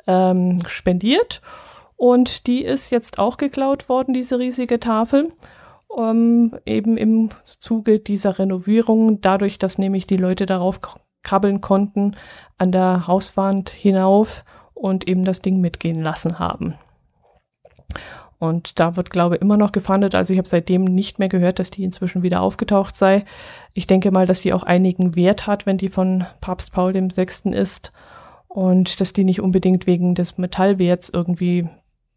[0.05, 1.41] ähm, spendiert.
[1.95, 5.31] Und die ist jetzt auch geklaut worden, diese riesige Tafel
[5.97, 10.79] ähm, eben im Zuge dieser Renovierung, dadurch, dass nämlich die Leute darauf
[11.23, 12.15] krabbeln konnten,
[12.57, 16.75] an der Hauswand hinauf und eben das Ding mitgehen lassen haben.
[18.37, 20.13] Und da wird, glaube ich, immer noch gefahndet.
[20.13, 23.25] Also ich habe seitdem nicht mehr gehört, dass die inzwischen wieder aufgetaucht sei.
[23.73, 27.51] Ich denke mal, dass die auch einigen Wert hat, wenn die von Papst Paul VI.
[27.51, 27.93] ist.
[28.47, 31.67] Und dass die nicht unbedingt wegen des Metallwerts irgendwie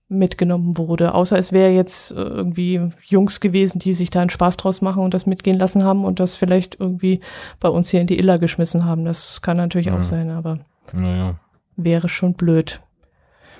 [0.09, 1.15] mitgenommen wurde.
[1.15, 5.03] Außer es wäre jetzt äh, irgendwie Jungs gewesen, die sich da einen Spaß draus machen
[5.03, 7.21] und das mitgehen lassen haben und das vielleicht irgendwie
[7.61, 9.05] bei uns hier in die Iller geschmissen haben.
[9.05, 9.99] Das kann natürlich ja.
[9.99, 10.59] auch sein, aber
[10.99, 11.35] ja.
[11.77, 12.81] wäre schon blöd.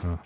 [0.03, 0.19] Ja.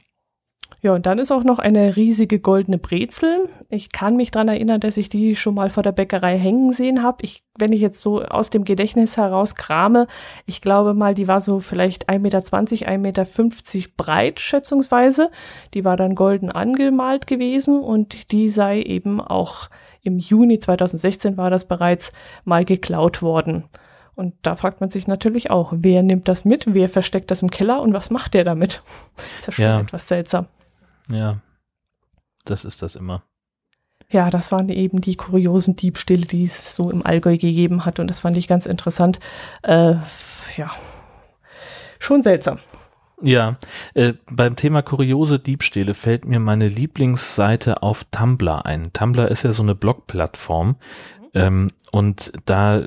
[0.85, 3.49] Ja, und dann ist auch noch eine riesige goldene Brezel.
[3.69, 7.05] Ich kann mich dran erinnern, dass ich die schon mal vor der Bäckerei hängen sehen
[7.05, 7.19] habe.
[7.23, 10.09] Ich, wenn ich jetzt so aus dem Gedächtnis heraus krame,
[10.45, 15.31] ich glaube mal, die war so vielleicht 1,20 Meter, 1,50 Meter breit, schätzungsweise.
[15.73, 19.71] Die war dann golden angemalt gewesen und die sei eben auch
[20.03, 22.13] im Juni 2016 war das bereits
[22.45, 23.65] mal geklaut worden.
[24.17, 27.53] Und da fragt man sich natürlich auch, wer nimmt das mit, wer versteckt das im
[27.53, 28.83] Keller und was macht der damit?
[29.39, 29.81] ist ja schon ja.
[29.81, 30.49] etwas seltsam.
[31.09, 31.41] Ja,
[32.45, 33.23] das ist das immer.
[34.11, 37.99] Ja, das waren eben die kuriosen Diebstähle, die es so im Allgäu gegeben hat.
[37.99, 39.21] Und das fand ich ganz interessant.
[39.63, 39.95] Äh,
[40.57, 40.71] ja,
[41.99, 42.59] schon seltsam.
[43.23, 43.57] Ja,
[43.95, 48.93] äh, beim Thema kuriose Diebstähle fällt mir meine Lieblingsseite auf Tumblr ein.
[48.93, 50.77] Tumblr ist ja so eine Blogplattform.
[51.35, 52.83] Ähm, und da,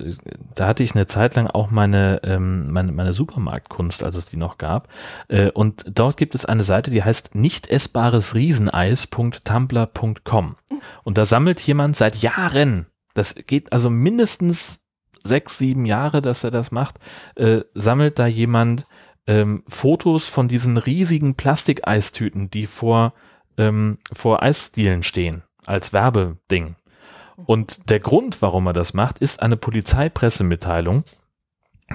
[0.54, 4.38] da hatte ich eine Zeit lang auch meine, ähm, meine, meine Supermarktkunst, als es die
[4.38, 4.89] noch gab.
[5.28, 10.56] Äh, und dort gibt es eine Seite, die heißt nicht essbares Rieseneis.tumblr.com.
[11.04, 14.82] Und da sammelt jemand seit Jahren, das geht also mindestens
[15.24, 17.00] sechs, sieben Jahre, dass er das macht,
[17.36, 18.86] äh, sammelt da jemand
[19.28, 23.16] ähm, Fotos von diesen riesigen Plastikeistüten, die vor,
[23.58, 26.76] ähm, vor Eisdielen stehen, als Werbeding.
[27.46, 31.04] Und der Grund, warum er das macht, ist eine Polizeipressemitteilung,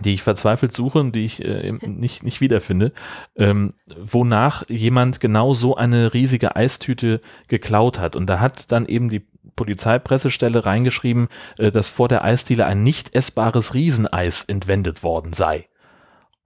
[0.04, 2.92] die ich verzweifelt suche und die ich äh, nicht, nicht wiederfinde,
[3.36, 8.14] ähm, wonach jemand genau so eine riesige Eistüte geklaut hat.
[8.16, 9.26] Und da hat dann eben die
[9.56, 11.28] Polizeipressestelle reingeschrieben,
[11.58, 15.68] äh, dass vor der Eisdiele ein nicht essbares Rieseneis entwendet worden sei.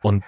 [0.00, 0.24] Und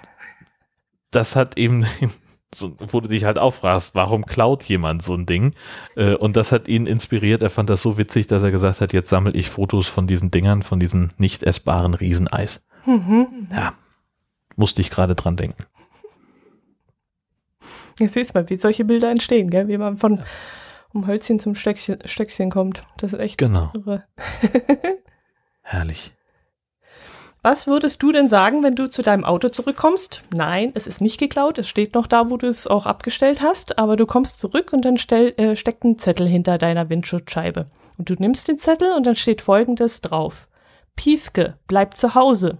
[1.10, 1.86] das hat eben,
[2.54, 5.54] so, wo du dich halt auch fragst, warum klaut jemand so ein Ding?
[5.96, 7.42] Äh, und das hat ihn inspiriert.
[7.42, 10.30] Er fand das so witzig, dass er gesagt hat, jetzt sammle ich Fotos von diesen
[10.30, 12.64] Dingern, von diesen nicht essbaren Rieseneis.
[12.86, 13.48] Mhm.
[13.52, 13.74] Ja,
[14.56, 15.64] musste ich gerade dran denken.
[17.98, 19.68] Jetzt siehst du mal, wie solche Bilder entstehen, gell?
[19.68, 20.22] wie man von
[20.92, 22.86] um Hölzchen zum Stöckchen, Stöckchen kommt.
[22.96, 23.70] Das ist echt genau.
[23.74, 24.04] irre.
[25.62, 26.15] Herrlich.
[27.48, 30.24] Was würdest du denn sagen, wenn du zu deinem Auto zurückkommst?
[30.34, 33.78] Nein, es ist nicht geklaut, es steht noch da, wo du es auch abgestellt hast,
[33.78, 37.66] aber du kommst zurück und dann stell, äh, steckt ein Zettel hinter deiner Windschutzscheibe.
[37.98, 40.48] Und du nimmst den Zettel und dann steht folgendes drauf.
[40.96, 42.58] Piefke, bleib zu Hause.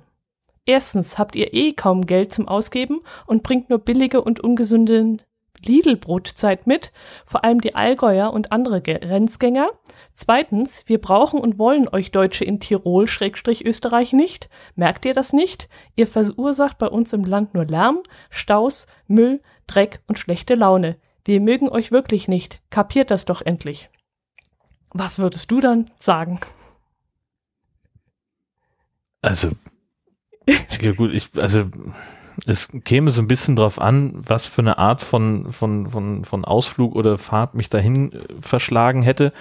[0.67, 5.17] Erstens habt ihr eh kaum Geld zum Ausgeben und bringt nur billige und ungesunde
[5.65, 6.93] Lidl-Brotzeit mit,
[7.25, 9.71] vor allem die Allgäuer und andere Grenzgänger.
[10.15, 14.49] Zweitens, wir brauchen und wollen euch Deutsche in Tirol, Schrägstrich Österreich nicht.
[14.75, 15.69] Merkt ihr das nicht?
[15.95, 20.97] Ihr verursacht bei uns im Land nur Lärm, Staus, Müll, Dreck und schlechte Laune.
[21.25, 22.61] Wir mögen euch wirklich nicht.
[22.71, 23.91] Kapiert das doch endlich.
[24.91, 26.41] Was würdest du dann sagen?
[29.21, 29.51] Also,
[30.47, 31.69] ja gut, ich, also
[32.45, 36.45] es käme so ein bisschen drauf an, was für eine Art von, von, von, von
[36.45, 39.33] Ausflug oder Fahrt mich dahin äh, verschlagen hätte.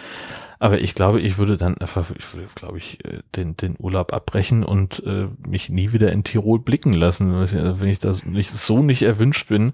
[0.60, 4.14] Aber ich glaube, ich würde dann einfach, ich würde, glaube ich, äh, den, den Urlaub
[4.14, 8.82] abbrechen und äh, mich nie wieder in Tirol blicken lassen, wenn ich das nicht, so
[8.82, 9.74] nicht erwünscht bin.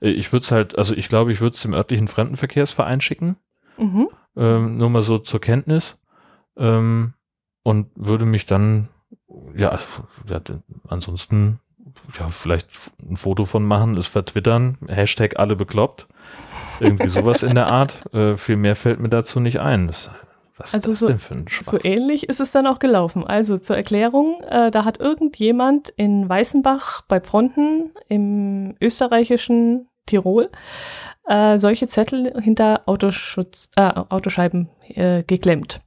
[0.00, 3.36] Äh, ich würde es halt, also ich glaube, ich würde es dem örtlichen Fremdenverkehrsverein schicken.
[3.76, 4.08] Mhm.
[4.36, 5.98] Ähm, nur mal so zur Kenntnis.
[6.56, 7.14] Ähm,
[7.62, 8.88] und würde mich dann,
[9.56, 9.78] ja
[10.88, 11.60] ansonsten
[12.18, 12.68] ja, vielleicht
[13.08, 16.06] ein Foto von machen, es vertwittern, Hashtag alle bekloppt.
[16.80, 18.02] Irgendwie sowas in der Art.
[18.12, 19.86] Äh, viel mehr fällt mir dazu nicht ein.
[19.86, 20.10] Das,
[20.56, 21.80] was also ist das so, denn für ein Schwachsinn?
[21.80, 23.26] So ähnlich ist es dann auch gelaufen.
[23.26, 30.50] Also zur Erklärung, äh, da hat irgendjemand in Weißenbach bei Fronten im österreichischen Tirol
[31.26, 35.80] äh, solche Zettel hinter Autoschutz, äh, Autoscheiben äh, geklemmt.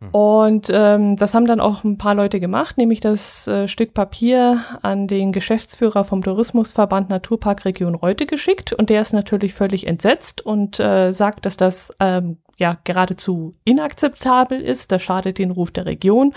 [0.00, 0.08] Hm.
[0.10, 4.64] Und ähm, das haben dann auch ein paar Leute gemacht, nämlich das äh, Stück Papier
[4.82, 8.72] an den Geschäftsführer vom Tourismusverband Naturpark Region Reute geschickt.
[8.72, 14.60] Und der ist natürlich völlig entsetzt und äh, sagt, dass das ähm, ja geradezu inakzeptabel
[14.60, 14.92] ist.
[14.92, 16.34] Das schadet den Ruf der Region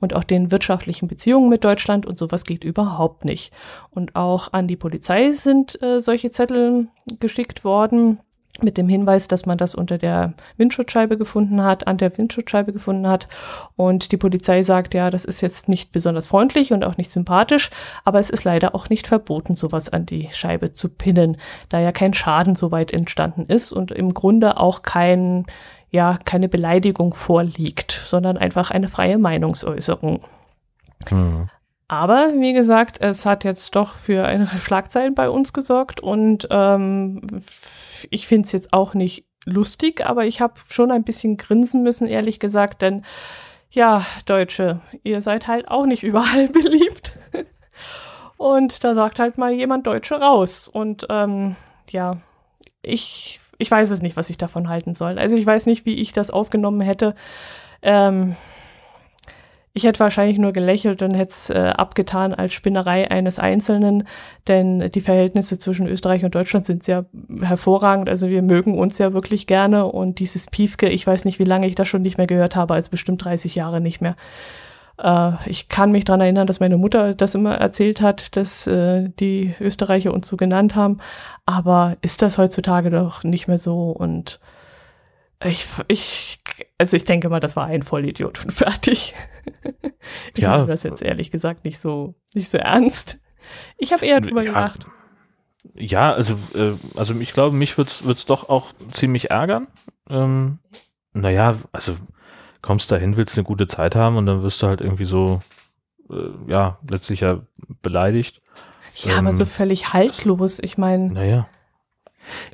[0.00, 3.52] und auch den wirtschaftlichen Beziehungen mit Deutschland und sowas geht überhaupt nicht.
[3.90, 6.88] Und auch an die Polizei sind äh, solche Zettel
[7.18, 8.20] geschickt worden
[8.62, 13.06] mit dem Hinweis, dass man das unter der Windschutzscheibe gefunden hat, an der Windschutzscheibe gefunden
[13.06, 13.28] hat.
[13.76, 17.70] Und die Polizei sagt, ja, das ist jetzt nicht besonders freundlich und auch nicht sympathisch,
[18.04, 21.36] aber es ist leider auch nicht verboten, sowas an die Scheibe zu pinnen,
[21.68, 25.46] da ja kein Schaden so weit entstanden ist und im Grunde auch kein,
[25.90, 30.24] ja, keine Beleidigung vorliegt, sondern einfach eine freie Meinungsäußerung.
[31.10, 31.48] Mhm.
[31.90, 37.20] Aber wie gesagt, es hat jetzt doch für eine Schlagzeilen bei uns gesorgt und ähm,
[38.10, 42.06] ich finde es jetzt auch nicht lustig, aber ich habe schon ein bisschen grinsen müssen,
[42.06, 43.04] ehrlich gesagt, denn
[43.70, 47.18] ja, Deutsche, ihr seid halt auch nicht überall beliebt.
[48.36, 50.68] und da sagt halt mal jemand Deutsche raus.
[50.68, 51.56] Und ähm,
[51.90, 52.18] ja,
[52.82, 55.18] ich, ich weiß es nicht, was ich davon halten soll.
[55.18, 57.16] Also ich weiß nicht, wie ich das aufgenommen hätte.
[57.82, 58.36] Ähm,
[59.72, 64.04] ich hätte wahrscheinlich nur gelächelt und hätte es äh, abgetan als Spinnerei eines Einzelnen,
[64.48, 67.06] denn die Verhältnisse zwischen Österreich und Deutschland sind sehr
[67.40, 68.08] hervorragend.
[68.08, 71.68] Also wir mögen uns ja wirklich gerne und dieses Piefke, ich weiß nicht, wie lange
[71.68, 74.16] ich das schon nicht mehr gehört habe, also bestimmt 30 Jahre nicht mehr.
[74.98, 79.08] Äh, ich kann mich dran erinnern, dass meine Mutter das immer erzählt hat, dass äh,
[79.20, 80.98] die Österreicher uns so genannt haben.
[81.46, 84.40] Aber ist das heutzutage doch nicht mehr so und
[85.44, 86.40] ich, ich,
[86.78, 89.14] also ich denke mal, das war ein Vollidiot und fertig.
[90.34, 90.50] ich ja.
[90.50, 93.18] habe das jetzt ehrlich gesagt nicht so, nicht so ernst.
[93.78, 94.48] Ich habe eher drüber ja.
[94.48, 94.86] gedacht.
[95.74, 99.66] Ja, also, äh, also ich glaube, mich wird's wird's doch auch ziemlich ärgern.
[100.08, 100.58] Ähm,
[101.12, 101.96] naja, also
[102.62, 105.40] kommst dahin, willst eine gute Zeit haben und dann wirst du halt irgendwie so,
[106.10, 107.40] äh, ja, letztlich ja
[107.82, 108.42] beleidigt.
[108.96, 110.58] Ja, ähm, aber so völlig haltlos.
[110.60, 111.12] Ich meine.
[111.12, 111.48] Naja.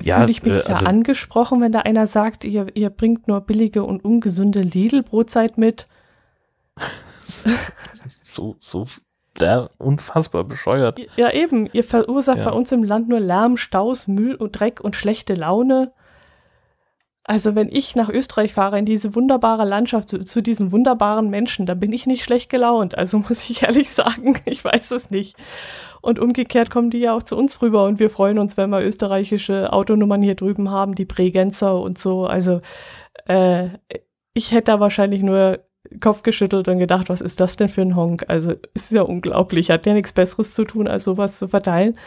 [0.01, 3.27] Ja, Fühle ich mich äh, also, da angesprochen, wenn da einer sagt, ihr, ihr bringt
[3.27, 5.87] nur billige und ungesunde Lidl-Brotzeit mit?
[8.07, 8.85] so, so
[9.39, 10.99] der unfassbar bescheuert.
[11.15, 11.69] Ja, eben.
[11.71, 12.45] Ihr verursacht ja.
[12.45, 15.91] bei uns im Land nur Lärm, Staus, Müll und Dreck und schlechte Laune.
[17.29, 21.65] Also wenn ich nach Österreich fahre, in diese wunderbare Landschaft, zu, zu diesen wunderbaren Menschen,
[21.65, 22.97] da bin ich nicht schlecht gelaunt.
[22.97, 25.35] Also muss ich ehrlich sagen, ich weiß es nicht.
[26.01, 28.81] Und umgekehrt kommen die ja auch zu uns rüber und wir freuen uns, wenn wir
[28.81, 32.25] österreichische Autonummern hier drüben haben, die Bregenzer und so.
[32.25, 32.61] Also
[33.25, 33.69] äh,
[34.33, 35.59] ich hätte da wahrscheinlich nur
[35.99, 38.23] Kopf geschüttelt und gedacht, was ist das denn für ein Honk?
[38.29, 41.97] Also ist ja unglaublich, hat ja nichts Besseres zu tun, als sowas zu verteilen.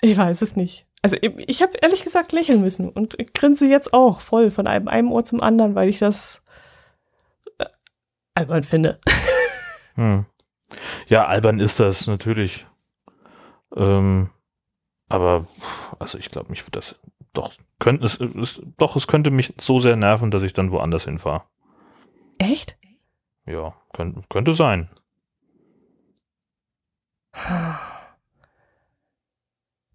[0.00, 0.86] Ich weiß es nicht.
[1.04, 5.12] Also ich habe ehrlich gesagt lächeln müssen und grinse jetzt auch voll von einem, einem
[5.12, 6.42] Ohr zum anderen, weil ich das
[7.58, 7.66] äh,
[8.34, 8.98] albern finde.
[9.96, 10.26] Hm.
[11.06, 12.66] Ja, albern ist das natürlich.
[13.76, 14.30] Ähm,
[15.08, 15.46] aber
[16.00, 16.98] also ich glaube, mich würde das
[17.32, 21.04] doch könnte es, es doch es könnte mich so sehr nerven, dass ich dann woanders
[21.04, 21.44] hinfahre.
[22.38, 22.76] Echt?
[23.46, 24.90] Ja, könnt, könnte sein.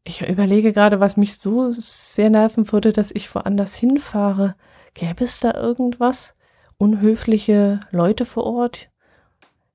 [0.10, 4.56] Ich überlege gerade, was mich so sehr nerven würde, dass ich woanders hinfahre.
[4.96, 6.36] Gäbe es da irgendwas?
[6.80, 8.90] Unhöfliche Leute vor Ort?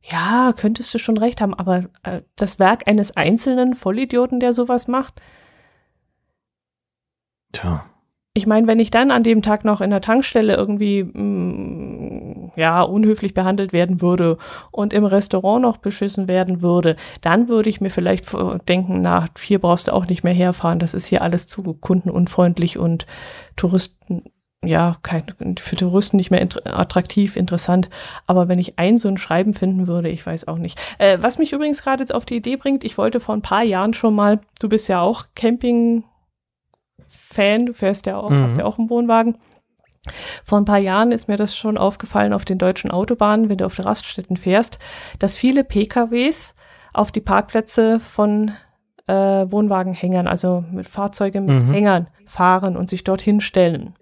[0.03, 4.89] Ja, könntest du schon recht haben, aber äh, das Werk eines einzelnen Vollidioten, der sowas
[4.89, 5.21] macht?
[7.53, 7.85] Tja.
[8.33, 11.34] Ich meine, wenn ich dann an dem Tag noch in der Tankstelle irgendwie mm,
[12.57, 14.39] ja unhöflich behandelt werden würde
[14.71, 18.27] und im Restaurant noch beschissen werden würde, dann würde ich mir vielleicht
[18.69, 20.79] denken, na, hier brauchst du auch nicht mehr herfahren.
[20.79, 23.07] Das ist hier alles zu kundenunfreundlich und
[23.57, 24.23] Touristen
[24.67, 25.25] ja, kein,
[25.59, 27.91] für Touristen nicht mehr int attraktiv, interessant.
[28.27, 30.81] Aber wenn ich ein so ein Schreiben finden würde, ich weiß auch nicht.
[30.99, 33.63] Äh, was mich übrigens gerade jetzt auf die Idee bringt, ich wollte vor ein paar
[33.63, 36.07] Jahren schon mal, du bist ja auch Camping-Fan,
[37.67, 38.45] du fährst ja auch, mhm.
[38.45, 39.37] hast ja auch einen Wohnwagen.
[40.45, 43.67] Vor ein paar Jahren ist mir das schon aufgefallen auf den deutschen Autobahnen, wenn du
[43.67, 44.79] auf den Raststätten fährst,
[45.19, 46.55] dass viele PKWs
[46.93, 48.53] auf die Parkplätze von
[49.07, 51.73] äh, Wohnwagenhängern, also mit Fahrzeugen mit mhm.
[51.73, 53.95] Hängern fahren und sich dorthin stellen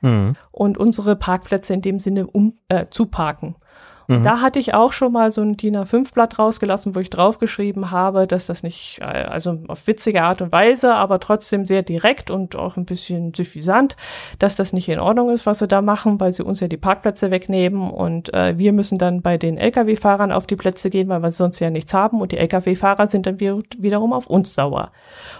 [0.00, 0.36] mhm.
[0.50, 3.48] und unsere Parkplätze in dem Sinne um, äh, zuparken.
[3.48, 3.67] Und
[4.08, 4.24] mhm.
[4.24, 8.26] da hatte ich auch schon mal so ein DIN A5-Blatt rausgelassen, wo ich draufgeschrieben habe,
[8.26, 12.56] dass das nicht, äh, also auf witzige Art und Weise, aber trotzdem sehr direkt und
[12.56, 13.96] auch ein bisschen suffisant,
[14.38, 16.76] dass das nicht in Ordnung ist, was sie da machen, weil sie uns ja die
[16.76, 21.20] Parkplätze wegnehmen und äh, wir müssen dann bei den Lkw-Fahrern auf die Plätze gehen, weil
[21.20, 24.90] wir sonst ja nichts haben und die Lkw-Fahrer sind dann wiederum auf uns sauer.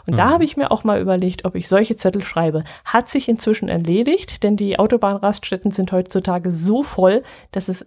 [0.07, 0.19] Und mhm.
[0.19, 2.65] da habe ich mir auch mal überlegt, ob ich solche Zettel schreibe.
[2.85, 7.85] Hat sich inzwischen erledigt, denn die Autobahnraststätten sind heutzutage so voll, dass es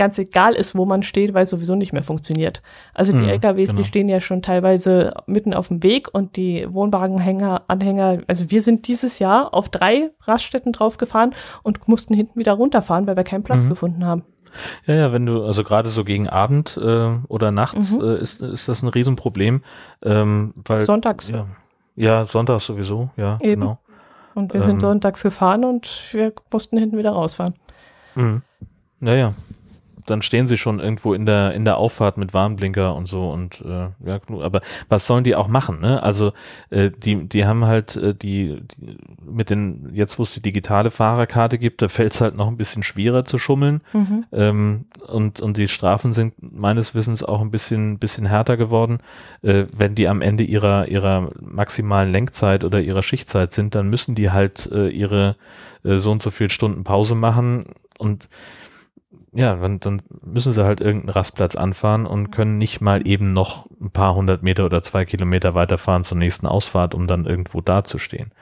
[0.00, 2.62] ganz egal ist, wo man steht, weil es sowieso nicht mehr funktioniert.
[2.94, 3.82] Also die mhm, LKWs, genau.
[3.82, 8.62] die stehen ja schon teilweise mitten auf dem Weg und die Wohnwagenhänger, Anhänger, also wir
[8.62, 13.42] sind dieses Jahr auf drei Raststätten draufgefahren und mussten hinten wieder runterfahren, weil wir keinen
[13.42, 13.68] Platz mhm.
[13.68, 14.24] gefunden haben.
[14.86, 18.00] Ja, ja, wenn du, also gerade so gegen Abend äh, oder nachts mhm.
[18.00, 19.62] äh, ist, ist das ein Riesenproblem.
[20.02, 21.28] Ähm, weil, Sonntags.
[21.28, 21.46] Ja,
[21.94, 23.60] ja, sonntags sowieso, ja, Eben.
[23.60, 23.78] genau.
[24.34, 27.52] Und wir ähm, sind sonntags gefahren und wir mussten hinten wieder rausfahren.
[28.14, 28.40] Mhm.
[28.98, 29.34] Naja,
[30.10, 33.62] dann stehen sie schon irgendwo in der in der Auffahrt mit Warnblinker und so und
[33.62, 35.80] äh, ja, aber was sollen die auch machen?
[35.80, 36.02] Ne?
[36.02, 36.32] Also
[36.70, 40.90] äh, die die haben halt äh, die, die mit den jetzt wo es die digitale
[40.90, 44.24] Fahrerkarte gibt, da fällt es halt noch ein bisschen schwerer zu schummeln mhm.
[44.32, 48.98] ähm, und und die Strafen sind meines Wissens auch ein bisschen bisschen härter geworden.
[49.42, 54.14] Äh, wenn die am Ende ihrer ihrer maximalen Lenkzeit oder ihrer Schichtzeit sind, dann müssen
[54.14, 55.36] die halt äh, ihre
[55.84, 57.66] äh, so und so viel Stunden Pause machen
[57.98, 58.28] und
[59.32, 62.30] ja, dann, dann müssen sie halt irgendeinen Rastplatz anfahren und mhm.
[62.30, 66.46] können nicht mal eben noch ein paar hundert Meter oder zwei Kilometer weiterfahren zur nächsten
[66.46, 68.32] Ausfahrt, um dann irgendwo dazustehen.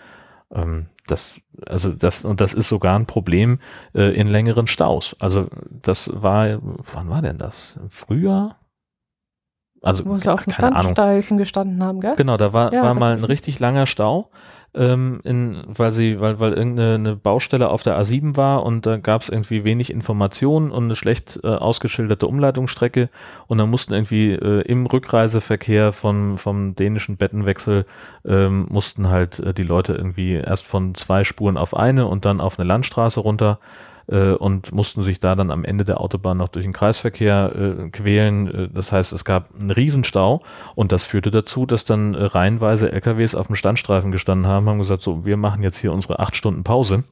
[0.52, 3.58] Ähm, das, also das, und das ist sogar ein Problem
[3.94, 5.16] äh, in längeren Staus.
[5.20, 7.78] Also das war, wann war denn das?
[7.88, 8.58] Frühjahr?
[9.82, 12.14] Also, Wo sie auf dem Standstreifen gestanden haben, gell?
[12.16, 14.30] Genau, da war, ja, war mal ein richtig langer Stau.
[14.74, 19.22] ähm, in, weil sie, weil, weil irgendeine Baustelle auf der A7 war und da gab
[19.22, 23.08] es irgendwie wenig Informationen und eine schlecht äh, ausgeschilderte Umleitungsstrecke
[23.46, 27.86] und dann mussten irgendwie äh, im Rückreiseverkehr von, vom dänischen Bettenwechsel
[28.26, 32.40] ähm, mussten halt äh, die Leute irgendwie erst von zwei Spuren auf eine und dann
[32.40, 33.58] auf eine Landstraße runter
[34.08, 37.90] äh, und mussten sich da dann am Ende der Autobahn noch durch den Kreisverkehr äh,
[37.90, 38.46] quälen.
[38.46, 40.42] Äh, das heißt, es gab einen Riesenstau
[40.74, 44.78] und das führte dazu, dass dann äh, reihenweise LKWs auf dem Standstreifen gestanden haben, haben
[44.78, 47.04] gesagt, so, wir machen jetzt hier unsere acht Stunden Pause.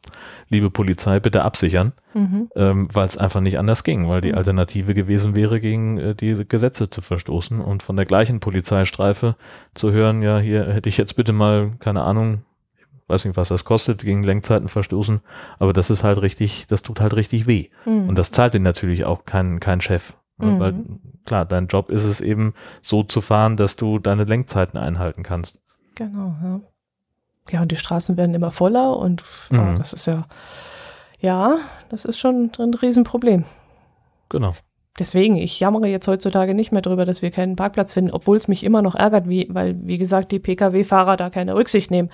[0.49, 2.49] Liebe Polizei, bitte absichern, mhm.
[2.57, 4.39] ähm, weil es einfach nicht anders ging, weil die mhm.
[4.39, 9.37] Alternative gewesen wäre, gegen äh, diese Gesetze zu verstoßen und von der gleichen Polizeistreife
[9.75, 12.43] zu hören, ja, hier hätte ich jetzt bitte mal, keine Ahnung,
[13.09, 15.21] weiß nicht, was das kostet, gegen Lenkzeiten verstoßen,
[15.59, 17.69] aber das ist halt richtig, das tut halt richtig weh.
[17.85, 18.09] Mhm.
[18.09, 20.17] Und das zahlt den natürlich auch kein, kein Chef.
[20.39, 20.61] Mhm.
[20.61, 20.75] Weil
[21.25, 25.61] klar, dein Job ist es eben so zu fahren, dass du deine Lenkzeiten einhalten kannst.
[25.95, 26.61] Genau, ja.
[27.51, 29.59] Ja, und die Straßen werden immer voller und mhm.
[29.59, 30.27] oh, das ist ja,
[31.21, 33.45] ja, das ist schon ein Riesenproblem.
[34.29, 34.55] Genau.
[34.99, 38.49] Deswegen, ich jammere jetzt heutzutage nicht mehr darüber, dass wir keinen Parkplatz finden, obwohl es
[38.49, 42.11] mich immer noch ärgert, wie, weil, wie gesagt, die Pkw-Fahrer da keine Rücksicht nehmen.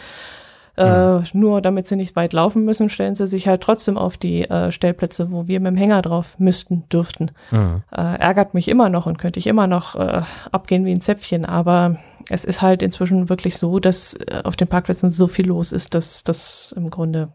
[0.77, 1.25] Äh, mhm.
[1.35, 4.73] Nur damit sie nicht weit laufen müssen, stellen sie sich halt trotzdem auf die äh,
[4.73, 7.33] Stellplätze, wo wir mit dem Hänger drauf müssten, dürften.
[7.51, 7.83] Mhm.
[7.91, 11.45] Äh, ärgert mich immer noch und könnte ich immer noch äh, abgehen wie ein Zäpfchen.
[11.45, 11.97] Aber
[12.31, 15.95] es ist halt inzwischen wirklich so, dass äh, auf den Parkplätzen so viel los ist,
[15.95, 17.33] dass das im Grunde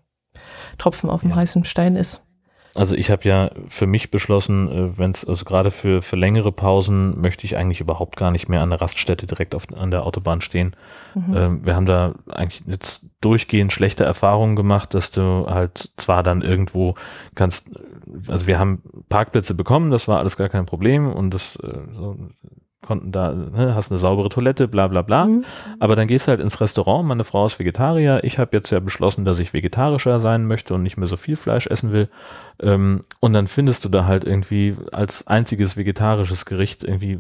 [0.78, 1.38] Tropfen auf dem ja.
[1.38, 2.27] heißen Stein ist.
[2.78, 6.52] Also ich habe ja für mich beschlossen, äh, wenn es also gerade für, für längere
[6.52, 10.06] Pausen möchte ich eigentlich überhaupt gar nicht mehr an der Raststätte direkt auf, an der
[10.06, 10.76] Autobahn stehen.
[11.16, 11.36] Mhm.
[11.36, 16.44] Ähm, wir haben da eigentlich jetzt durchgehend schlechte Erfahrungen gemacht, dass du halt zwar dann
[16.44, 16.94] irgendwo
[17.34, 17.72] kannst,
[18.28, 22.16] also wir haben Parkplätze bekommen, das war alles gar kein Problem und das äh, so,
[22.88, 25.26] konnten da, ne, hast eine saubere Toilette, bla bla bla.
[25.26, 25.46] Mhm.
[25.80, 28.80] Aber dann gehst du halt ins Restaurant, meine Frau ist Vegetarier, ich habe jetzt ja
[28.80, 32.10] beschlossen, dass ich vegetarischer sein möchte und nicht mehr so viel Fleisch essen will.
[32.62, 37.20] Ähm, und dann findest du da halt irgendwie als einziges vegetarisches Gericht irgendwie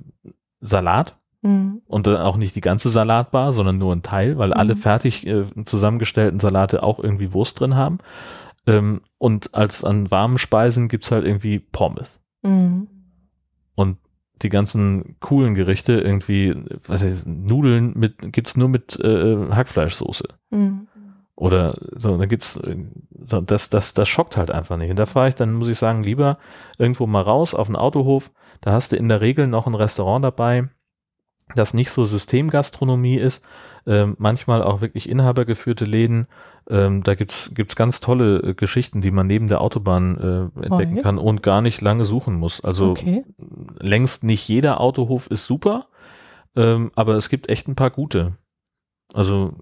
[0.62, 1.16] Salat.
[1.42, 1.82] Mhm.
[1.86, 4.56] Und dann auch nicht die ganze Salatbar, sondern nur ein Teil, weil mhm.
[4.56, 8.00] alle fertig äh, zusammengestellten Salate auch irgendwie Wurst drin haben.
[8.66, 12.20] Ähm, und als an warmen Speisen gibt's halt irgendwie Pommes.
[12.42, 12.88] Mhm.
[13.76, 13.98] Und
[14.42, 20.28] die ganzen coolen Gerichte irgendwie, was ich, Nudeln mit, gibt's nur mit äh, Hackfleischsoße.
[20.50, 20.88] Mhm.
[21.36, 22.60] Oder so, dann gibt's,
[23.24, 24.90] so, das, das, das schockt halt einfach nicht.
[24.90, 26.40] Und da fahre ich dann, muss ich sagen, lieber
[26.80, 28.32] irgendwo mal raus auf den Autohof.
[28.62, 30.70] Da hast du in der Regel noch ein Restaurant dabei,
[31.56, 33.44] das nicht so Systemgastronomie ist,
[33.86, 36.28] ähm, manchmal auch wirklich inhabergeführte Läden.
[36.70, 40.94] Ähm, da gibt's gibt's ganz tolle äh, Geschichten, die man neben der Autobahn äh, entdecken
[40.94, 41.02] okay.
[41.02, 42.62] kann und gar nicht lange suchen muss.
[42.62, 43.24] Also okay.
[43.80, 45.88] längst nicht jeder Autohof ist super,
[46.56, 48.34] ähm, aber es gibt echt ein paar gute.
[49.14, 49.54] Also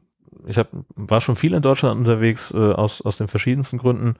[0.47, 4.15] ich hab, war schon viel in Deutschland unterwegs äh, aus, aus den verschiedensten Gründen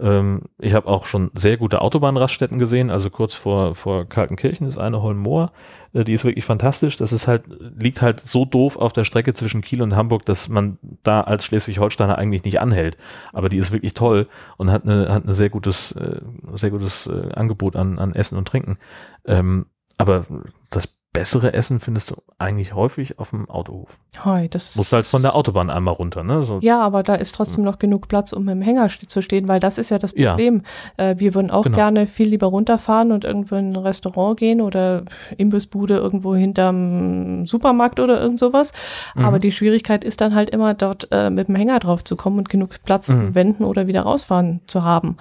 [0.00, 4.78] ähm, ich habe auch schon sehr gute Autobahnraststätten gesehen, also kurz vor, vor Kaltenkirchen ist
[4.78, 5.52] eine Holmoor,
[5.92, 6.96] äh, die ist wirklich fantastisch.
[6.96, 7.44] Das ist halt,
[7.80, 11.44] liegt halt so doof auf der Strecke zwischen Kiel und Hamburg, dass man da als
[11.44, 12.96] Schleswig-Holsteiner eigentlich nicht anhält.
[13.32, 16.20] Aber die ist wirklich toll und hat eine, hat eine sehr gutes, äh,
[16.54, 18.78] sehr gutes äh, Angebot an, an Essen und Trinken.
[19.26, 19.66] Ähm,
[19.98, 20.26] aber
[20.70, 23.98] das bessere Essen findest du eigentlich häufig auf dem Autohof.
[24.24, 26.44] Hoi, das Musst halt von der Autobahn einmal runter, ne?
[26.44, 26.60] So.
[26.62, 29.78] Ja, aber da ist trotzdem noch genug Platz, um im Hänger zu stehen, weil das
[29.78, 30.62] ist ja das Problem.
[30.96, 31.10] Ja.
[31.10, 31.76] Äh, wir würden auch genau.
[31.76, 35.02] gerne viel lieber runterfahren und irgendwo in ein Restaurant gehen oder
[35.36, 38.72] Imbissbude irgendwo hinterm Supermarkt oder irgend sowas.
[39.14, 39.24] Mhm.
[39.24, 42.38] Aber die Schwierigkeit ist dann halt immer dort äh, mit dem Hänger drauf zu kommen
[42.38, 43.34] und genug Platz mhm.
[43.34, 45.16] wenden oder wieder rausfahren zu haben.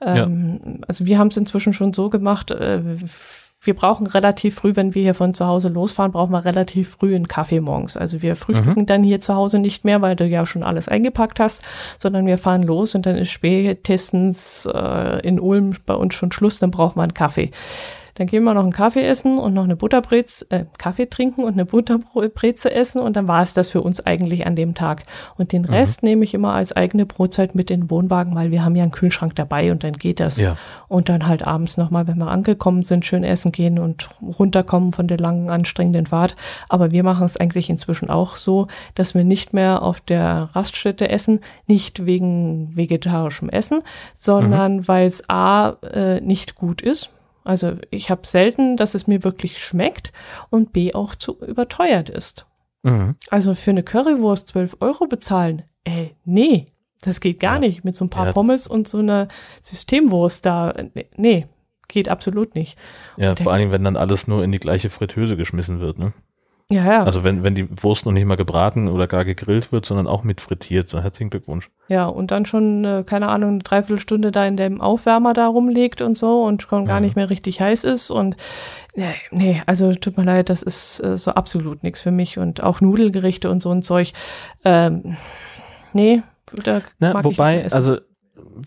[0.00, 0.72] Ähm, ja.
[0.86, 2.82] Also wir haben es inzwischen schon so gemacht, äh,
[3.60, 7.14] wir brauchen relativ früh, wenn wir hier von zu Hause losfahren, brauchen wir relativ früh
[7.14, 7.96] einen Kaffee morgens.
[7.96, 8.86] Also wir frühstücken mhm.
[8.86, 11.64] dann hier zu Hause nicht mehr, weil du ja schon alles eingepackt hast,
[11.98, 16.58] sondern wir fahren los und dann ist spätestens äh, in Ulm bei uns schon Schluss,
[16.58, 17.50] dann braucht man einen Kaffee.
[18.18, 21.52] Dann gehen wir noch einen Kaffee essen und noch eine Butterbreze, äh, Kaffee trinken und
[21.52, 25.04] eine Butterbreze essen und dann war es das für uns eigentlich an dem Tag.
[25.36, 25.68] Und den mhm.
[25.68, 26.08] Rest mhm.
[26.08, 28.90] nehme ich immer als eigene Brotzeit mit in den Wohnwagen, weil wir haben ja einen
[28.90, 30.36] Kühlschrank dabei und dann geht das.
[30.36, 30.56] Ja.
[30.88, 35.06] Und dann halt abends nochmal, wenn wir angekommen sind, schön essen gehen und runterkommen von
[35.06, 36.34] der langen, anstrengenden Fahrt.
[36.68, 38.66] Aber wir machen es eigentlich inzwischen auch so,
[38.96, 41.38] dass wir nicht mehr auf der Raststätte essen,
[41.68, 43.82] nicht wegen vegetarischem Essen,
[44.14, 44.88] sondern mhm.
[44.88, 47.12] weil es A äh, nicht gut ist
[47.48, 50.12] also ich habe selten, dass es mir wirklich schmeckt
[50.50, 52.46] und B auch zu überteuert ist.
[52.82, 53.16] Mhm.
[53.30, 56.66] Also für eine Currywurst 12 Euro bezahlen, äh, nee,
[57.00, 57.60] das geht gar ja.
[57.60, 57.84] nicht.
[57.84, 59.28] Mit so ein paar ja, Pommes und so einer
[59.62, 60.74] Systemwurst da,
[61.16, 61.46] nee,
[61.88, 62.78] geht absolut nicht.
[63.16, 66.12] Ja, und vor allem, wenn dann alles nur in die gleiche Fritteuse geschmissen wird, ne?
[66.70, 67.02] Ja, ja.
[67.04, 70.22] Also wenn, wenn die Wurst noch nicht mal gebraten oder gar gegrillt wird, sondern auch
[70.22, 70.86] mit frittiert.
[70.88, 71.70] So, herzlichen Glückwunsch.
[71.88, 76.02] Ja, und dann schon, äh, keine Ahnung, eine Dreiviertelstunde da in dem Aufwärmer da rumliegt
[76.02, 77.00] und so und schon gar Ja.
[77.00, 78.10] nicht mehr richtig heiß ist.
[78.10, 78.36] Und
[78.94, 82.36] nee, nee, also tut mir leid, das ist äh, so absolut nichts für mich.
[82.38, 84.12] Und auch Nudelgerichte und so ein Zeug.
[84.62, 85.16] Ähm,
[85.94, 86.22] nee,
[86.64, 87.96] da Ne, ich wobei, also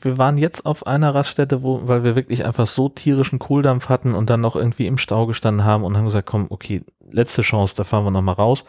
[0.02, 4.14] wir waren jetzt auf einer Raststätte, wo, weil wir wirklich einfach so tierischen Kohldampf hatten
[4.14, 7.76] und dann noch irgendwie im Stau gestanden haben und haben gesagt, komm, okay, letzte Chance,
[7.76, 8.66] da fahren wir nochmal raus.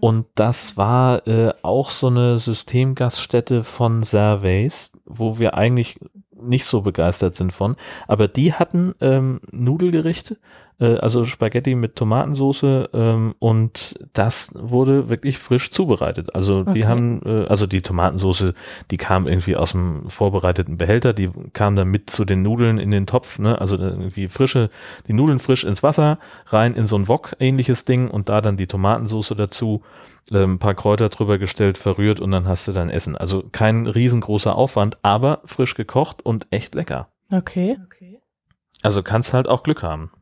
[0.00, 5.98] Und das war äh, auch so eine Systemgaststätte von Surveys, wo wir eigentlich
[6.40, 7.76] nicht so begeistert sind von.
[8.06, 10.38] Aber die hatten ähm, Nudelgerichte,
[10.84, 16.34] also Spaghetti mit Tomatensauce ähm, und das wurde wirklich frisch zubereitet.
[16.34, 16.84] Also die Okay.
[16.84, 18.52] haben, äh, also die Tomatensauce,
[18.90, 22.90] die kam irgendwie aus dem vorbereiteten Behälter, die kam dann mit zu den Nudeln in
[22.92, 23.60] den Topf, ne?
[23.60, 24.70] also irgendwie frische,
[25.08, 28.56] die Nudeln frisch ins Wasser, rein in so ein Wok ähnliches Ding und da dann
[28.56, 29.82] die Tomatensauce dazu,
[30.30, 33.16] äh, ein paar Kräuter drüber gestellt, verrührt und dann hast du dein Essen.
[33.16, 37.08] Also kein riesengroßer Aufwand, aber frisch gekocht und echt lecker.
[37.32, 38.20] Okay.
[38.82, 40.12] Also kannst halt auch Glück haben.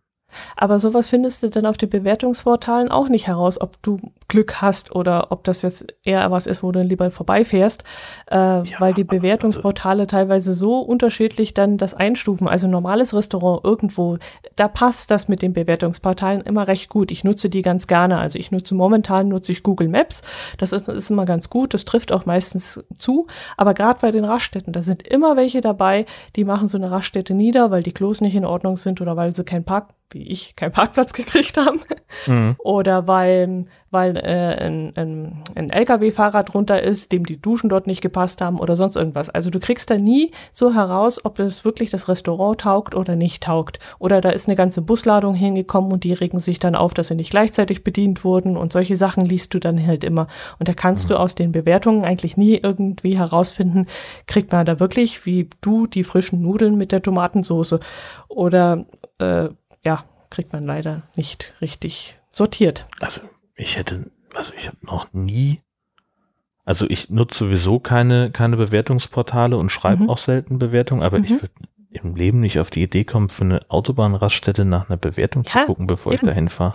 [0.57, 4.95] Aber sowas findest du dann auf den Bewertungsportalen auch nicht heraus, ob du Glück hast
[4.95, 7.85] oder ob das jetzt eher was ist, wo du lieber vorbeifährst,
[8.27, 12.49] äh, weil die aber also Bewertungsportale teilweise so unterschiedlich dann das einstufen.
[12.49, 14.19] Also ein normales Restaurant irgendwo,
[14.57, 17.11] da passt das mit den Bewertungsportalen immer recht gut.
[17.11, 18.19] Ich nutze die ganz gerne.
[18.19, 20.23] Also ich nutze momentan nutze ich Google Maps.
[20.59, 21.75] Das ist, ist immer ganz gut.
[21.75, 23.27] Das trifft auch meistens zu.
[23.57, 27.35] Aber gerade bei den Raststätten, da sind immer welche dabei, die machen so eine Raststätte
[27.35, 30.57] nieder, weil die Klos nicht in Ordnung sind oder weil sie keinen Park, wie ich,
[30.57, 31.81] keinen Parkplatz gekriegt haben.
[32.27, 32.57] Mhm.
[32.59, 33.65] Oder weil,
[33.97, 38.61] weil äh, ein, ein, ein LKW-Fahrer drunter ist, dem die Duschen dort nicht gepasst haben
[38.61, 39.31] oder sonst irgendwas.
[39.31, 43.43] Also du kriegst da nie so heraus, ob es wirklich das Restaurant taugt oder nicht
[43.43, 43.79] taugt.
[43.99, 47.15] Oder da ist eine ganze Busladung hingekommen und die regen sich dann auf, dass sie
[47.15, 50.27] nicht gleichzeitig bedient wurden und solche Sachen liest du dann halt immer.
[50.59, 53.87] Und da kannst du aus den Bewertungen eigentlich nie irgendwie herausfinden,
[54.27, 57.79] kriegt man da wirklich wie du die frischen Nudeln mit der Tomatensauce
[58.29, 58.85] oder
[59.21, 59.49] äh,
[59.83, 62.87] ja, kriegt man leider nicht richtig sortiert.
[63.01, 63.23] Also
[63.57, 65.61] ich hätte, also ich habe noch nie,
[66.65, 70.11] also ich nutze sowieso keine, keine Bewertungsportale und schreibe Mhm.
[70.11, 71.43] auch selten Bewertungen, aber ich Mhm.
[71.43, 71.55] würde
[71.91, 75.65] im Leben nicht auf die Idee kommen, für eine Autobahnraststätte nach einer Bewertung zu Ja,
[75.65, 76.27] gucken, bevor ich eben.
[76.29, 76.75] dahin fahre.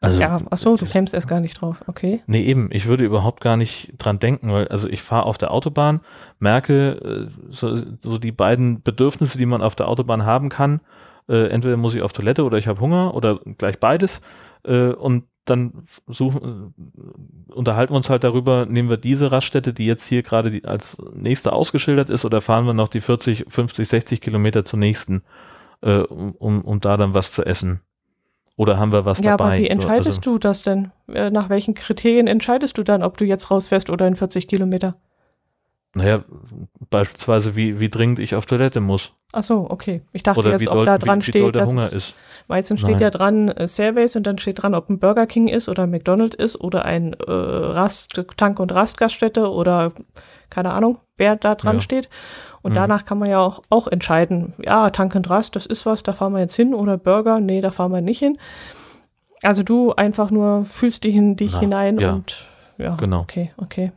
[0.00, 1.82] Also, ja, ach so, du kämst erst gar nicht drauf.
[1.86, 2.22] Okay.
[2.26, 5.50] Nee, eben, ich würde überhaupt gar nicht dran denken, weil also ich fahre auf der
[5.50, 6.00] Autobahn,
[6.38, 10.80] merke äh, so, so die beiden Bedürfnisse, die man auf der Autobahn haben kann.
[11.26, 14.20] Äh, entweder muss ich auf Toilette oder ich habe Hunger oder gleich beides.
[14.64, 16.74] Äh, und dann suchen,
[17.48, 20.96] äh, unterhalten wir uns halt darüber, nehmen wir diese Raststätte, die jetzt hier gerade als
[21.12, 25.22] nächste ausgeschildert ist, oder fahren wir noch die 40, 50, 60 Kilometer zur nächsten,
[25.82, 27.80] äh, um, um, da dann was zu essen.
[28.56, 29.44] Oder haben wir was ja, dabei?
[29.44, 30.92] aber wie entscheidest Also- du das denn?
[31.12, 34.96] Äh, Nach welchen Kriterien entscheidest du dann, ob du jetzt rausfährst oder in 40 Kilometer?
[35.94, 36.22] Naja,
[36.90, 39.12] beispielsweise, wie, wie dringend ich auf Toilette muss.
[39.32, 40.02] Ach so, okay.
[40.12, 41.86] Ich dachte Oder jetzt, wie ob doll, da dran wie, wie steht, der dass Hunger
[41.86, 42.14] ist.
[42.48, 43.00] meistens steht Nein.
[43.02, 45.90] ja dran äh, Surveys und dann steht dran, ob ein Burger King ist oder ein
[45.90, 49.92] McDonald's ist oder ein äh, Rast, Tank- und Rastgaststätte oder
[50.50, 51.80] keine Ahnung, wer da dran Ja.
[51.80, 52.08] steht.
[52.62, 52.76] Und Mhm.
[52.76, 56.12] danach kann man ja auch, auch entscheiden, ja, Tank und Rast, das ist was, da
[56.12, 58.38] fahren wir jetzt hin oder Burger, nee, da fahren wir nicht hin.
[59.42, 62.12] Also du einfach nur fühlst dich in dich Na, hinein ja.
[62.14, 62.46] und
[62.78, 63.20] ja, Genau.
[63.20, 63.92] okay, okay.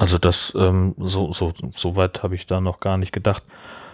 [0.00, 3.44] Also das, ähm, so, so, so weit habe ich da noch gar nicht gedacht.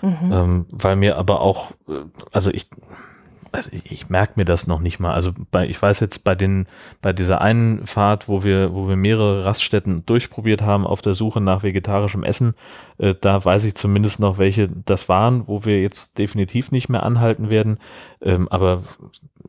[0.02, 0.32] Mhm.
[0.32, 2.68] Ähm, weil mir aber auch, äh, also ich,
[3.50, 5.14] also ich, ich merke mir das noch nicht mal.
[5.14, 6.68] Also bei, ich weiß jetzt bei den,
[7.02, 11.40] bei dieser einen Fahrt, wo wir, wo wir mehrere Raststätten durchprobiert haben auf der Suche
[11.40, 12.54] nach vegetarischem Essen,
[12.98, 17.02] äh, da weiß ich zumindest noch, welche das waren, wo wir jetzt definitiv nicht mehr
[17.02, 17.78] anhalten werden.
[18.22, 18.84] Ähm, aber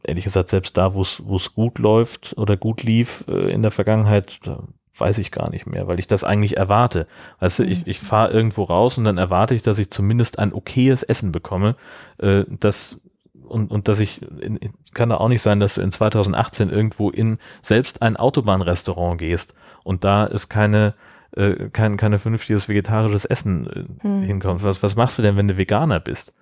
[0.01, 3.61] ehrlich gesagt, selbst da, wo es, wo es gut läuft oder gut lief äh, in
[3.61, 4.63] der Vergangenheit, da
[4.99, 7.07] weiß ich gar nicht mehr, weil ich das eigentlich erwarte.
[7.39, 10.53] Weißt du, ich, ich fahre irgendwo raus und dann erwarte ich, dass ich zumindest ein
[10.53, 11.75] okayes Essen bekomme,
[12.19, 13.01] äh, das
[13.47, 14.59] und, und dass ich, in,
[14.93, 19.53] kann da auch nicht sein, dass du in 2018 irgendwo in selbst ein Autobahnrestaurant gehst
[19.83, 20.95] und da ist keine,
[21.31, 24.21] äh, kein, keine vernünftiges vegetarisches Essen äh, Hm.
[24.23, 24.63] hinkommt.
[24.63, 26.33] Was, was machst du denn, wenn du Veganer bist?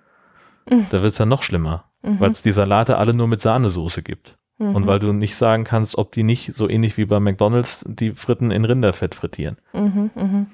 [0.68, 0.86] Mhm.
[0.90, 2.18] Da wird es dann noch schlimmer, Mhm.
[2.20, 4.36] weil es die Salate alle nur mit Sahnesoße gibt.
[4.58, 4.74] Mhm.
[4.74, 8.12] Und weil du nicht sagen kannst, ob die nicht so ähnlich wie bei McDonalds die
[8.12, 9.58] Fritten in Rinderfett frittieren.
[9.72, 10.46] Mhm, mhm.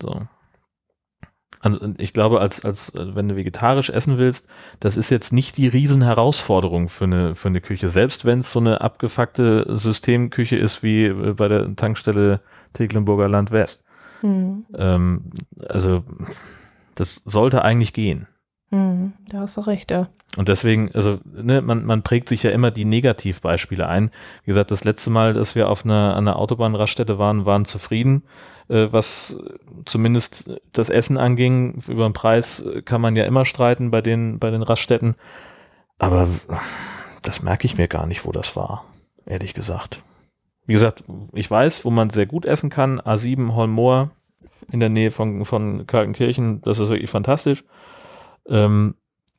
[0.00, 0.22] So.
[1.60, 4.48] Also ich glaube, als, als äh, wenn du vegetarisch essen willst,
[4.78, 7.88] das ist jetzt nicht die Riesenherausforderung für eine, für eine Küche.
[7.88, 12.40] Selbst wenn es so eine abgefuckte Systemküche ist wie äh, bei der Tankstelle
[12.74, 13.84] Tecklenburger Land West.
[14.22, 14.66] Mhm.
[14.74, 15.22] Ähm,
[15.68, 16.04] also
[16.94, 18.28] das sollte eigentlich gehen.
[18.70, 20.08] Hm, da hast du recht, ja.
[20.36, 24.10] Und deswegen, also, ne, man, man prägt sich ja immer die Negativbeispiele ein.
[24.44, 28.24] Wie gesagt, das letzte Mal, dass wir auf einer, einer Autobahnraststätte waren, waren zufrieden,
[28.68, 29.36] äh, was
[29.86, 31.78] zumindest das Essen anging.
[31.88, 35.14] Über den Preis kann man ja immer streiten bei den, bei den Raststätten.
[35.98, 36.28] Aber
[37.22, 38.84] das merke ich mir gar nicht, wo das war,
[39.24, 40.02] ehrlich gesagt.
[40.66, 43.00] Wie gesagt, ich weiß, wo man sehr gut essen kann.
[43.00, 44.10] A7 Holmoor
[44.70, 47.64] in der Nähe von, von Kaltenkirchen, das ist wirklich fantastisch.
[48.48, 48.94] Ähm,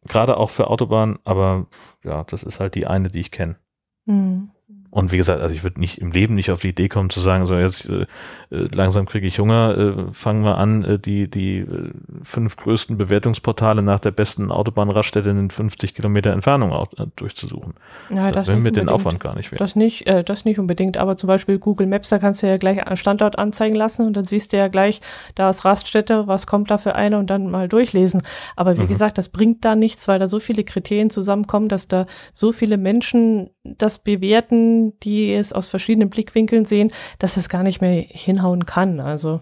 [0.08, 1.68] Gerade auch für Autobahnen, aber
[2.06, 3.58] ja, das ist halt die eine, die ich kenne.
[4.06, 4.52] Mhm.
[4.92, 7.20] Und wie gesagt, also ich würde nicht im Leben nicht auf die Idee kommen zu
[7.20, 8.08] sagen, so jetzt äh,
[8.50, 11.92] äh langsam kriege ich Hunger, äh, fangen wir an, äh, die, die äh,
[12.24, 17.76] fünf größten Bewertungsportale nach der besten Autobahnraststätte in 50 Kilometer Entfernung auch, äh, durchzusuchen.
[18.10, 19.62] Ja, das, das will mir den Aufwand gar nicht wert.
[19.62, 22.58] Das nicht, äh, das nicht unbedingt, aber zum Beispiel Google Maps, da kannst du ja
[22.58, 25.02] gleich einen Standort anzeigen lassen und dann siehst du ja gleich,
[25.36, 28.24] da ist Raststätte, was kommt da für eine und dann mal durchlesen.
[28.56, 28.88] Aber wie mhm.
[28.88, 32.78] gesagt, das bringt da nichts, weil da so viele Kriterien zusammenkommen, dass da so viele
[32.78, 38.66] Menschen das bewerten, die es aus verschiedenen Blickwinkeln sehen, dass es gar nicht mehr hinhauen
[38.66, 39.00] kann.
[39.00, 39.42] Also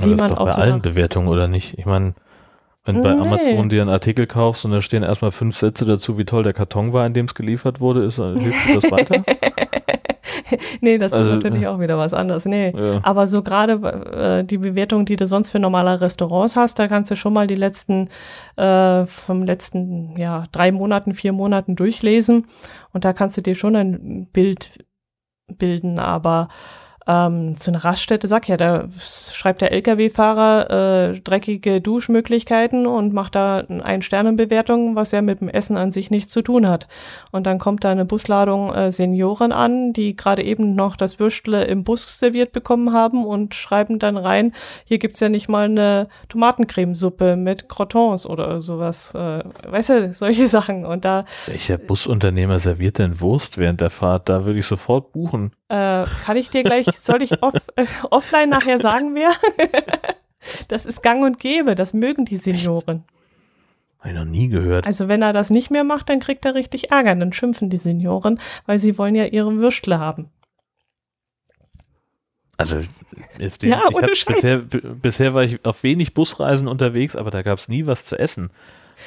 [0.00, 1.78] Aber das ist doch bei so allen Bewertungen oder nicht?
[1.78, 2.14] Ich meine,
[2.84, 3.20] wenn du bei nee.
[3.20, 6.54] Amazon dir einen Artikel kaufst und da stehen erstmal fünf Sätze dazu, wie toll der
[6.54, 9.22] Karton war, in dem es geliefert wurde, ist, hilft dir das weiter?
[10.80, 12.44] nee, das also, ist natürlich auch wieder was anderes.
[12.44, 12.72] Nee.
[12.76, 13.00] Ja.
[13.02, 17.10] Aber so gerade äh, die Bewertung, die du sonst für normale Restaurants hast, da kannst
[17.10, 18.08] du schon mal die letzten,
[18.56, 22.46] äh, vom letzten, ja, drei Monaten, vier Monaten durchlesen.
[22.92, 24.84] Und da kannst du dir schon ein Bild
[25.58, 26.48] bilden, aber
[27.10, 33.34] ähm, zu einer Raststätte, sag ja, da schreibt der Lkw-Fahrer äh, dreckige Duschmöglichkeiten und macht
[33.34, 36.86] da ein Sternenbewertung, was ja mit dem Essen an sich nichts zu tun hat.
[37.32, 41.64] Und dann kommt da eine Busladung äh, Senioren an, die gerade eben noch das Würstle
[41.64, 44.52] im Bus serviert bekommen haben und schreiben dann rein,
[44.84, 49.14] hier gibt's ja nicht mal eine Tomatencremesuppe mit Crotons oder sowas.
[49.14, 50.86] Äh, weißt du, solche Sachen.
[50.86, 51.24] Und da.
[51.46, 54.28] Welcher Busunternehmer serviert denn Wurst während der Fahrt?
[54.28, 55.50] Da würde ich sofort buchen.
[55.70, 59.32] Äh, kann ich dir gleich, soll ich off, äh, offline nachher sagen, wer?
[60.68, 63.04] das ist gang und gäbe, das mögen die Senioren.
[63.98, 64.86] Habe ich noch nie gehört.
[64.86, 67.14] Also wenn er das nicht mehr macht, dann kriegt er richtig Ärger.
[67.14, 70.30] Dann schimpfen die Senioren, weil sie wollen ja ihre Würstle haben.
[72.56, 72.82] Also
[73.38, 73.82] den, ja,
[74.12, 78.04] ich bisher, bisher war ich auf wenig Busreisen unterwegs, aber da gab es nie was
[78.04, 78.50] zu essen.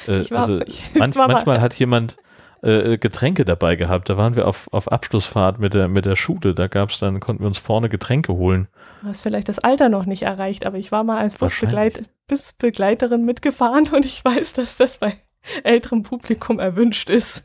[0.08, 0.60] Äh, also
[0.94, 2.16] manch, manchmal hat jemand
[2.64, 4.08] äh, Getränke dabei gehabt.
[4.08, 6.54] Da waren wir auf, auf Abschlussfahrt mit der, mit der Schule.
[6.54, 8.68] Da gab es dann, konnten wir uns vorne Getränke holen.
[9.02, 13.24] Du hast vielleicht das Alter noch nicht erreicht, aber ich war mal als Busbegleit Busbegleiterin
[13.24, 15.14] mitgefahren und ich weiß, dass das bei
[15.62, 17.42] älterem Publikum erwünscht ist.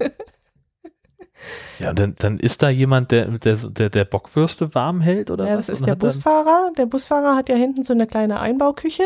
[1.80, 5.48] Ja, dann, dann ist da jemand, der, der, der, der Bockwürste warm hält, oder?
[5.48, 5.80] Ja, das was?
[5.80, 6.72] ist der Busfahrer.
[6.78, 9.04] Der Busfahrer hat ja hinten so eine kleine Einbauküche.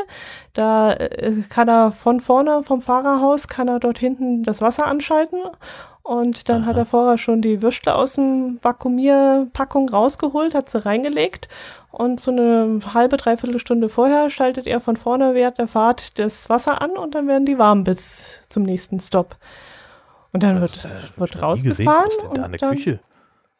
[0.53, 5.39] Da äh, kann er von vorne vom Fahrerhaus, kann er dort hinten das Wasser anschalten
[6.03, 6.67] und dann Aha.
[6.67, 11.47] hat er vorher schon die Würstle aus dem Vakuumierpackung rausgeholt, hat sie reingelegt
[11.91, 16.49] und so eine halbe, dreiviertel Stunde vorher schaltet er von vorne während der Fahrt das
[16.49, 19.37] Wasser an und dann werden die warm bis zum nächsten Stopp.
[20.33, 22.05] Und dann das, wird, äh, wird rausgefahren.
[22.07, 22.99] Was denn da eine dann, Küche?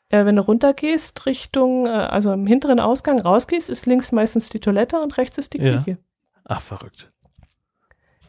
[0.10, 4.60] Äh, wenn du runtergehst, Richtung, äh, also im hinteren Ausgang rausgehst, ist links meistens die
[4.60, 5.78] Toilette und rechts ist die ja.
[5.78, 5.98] Küche.
[6.46, 7.08] Ach, verrückt.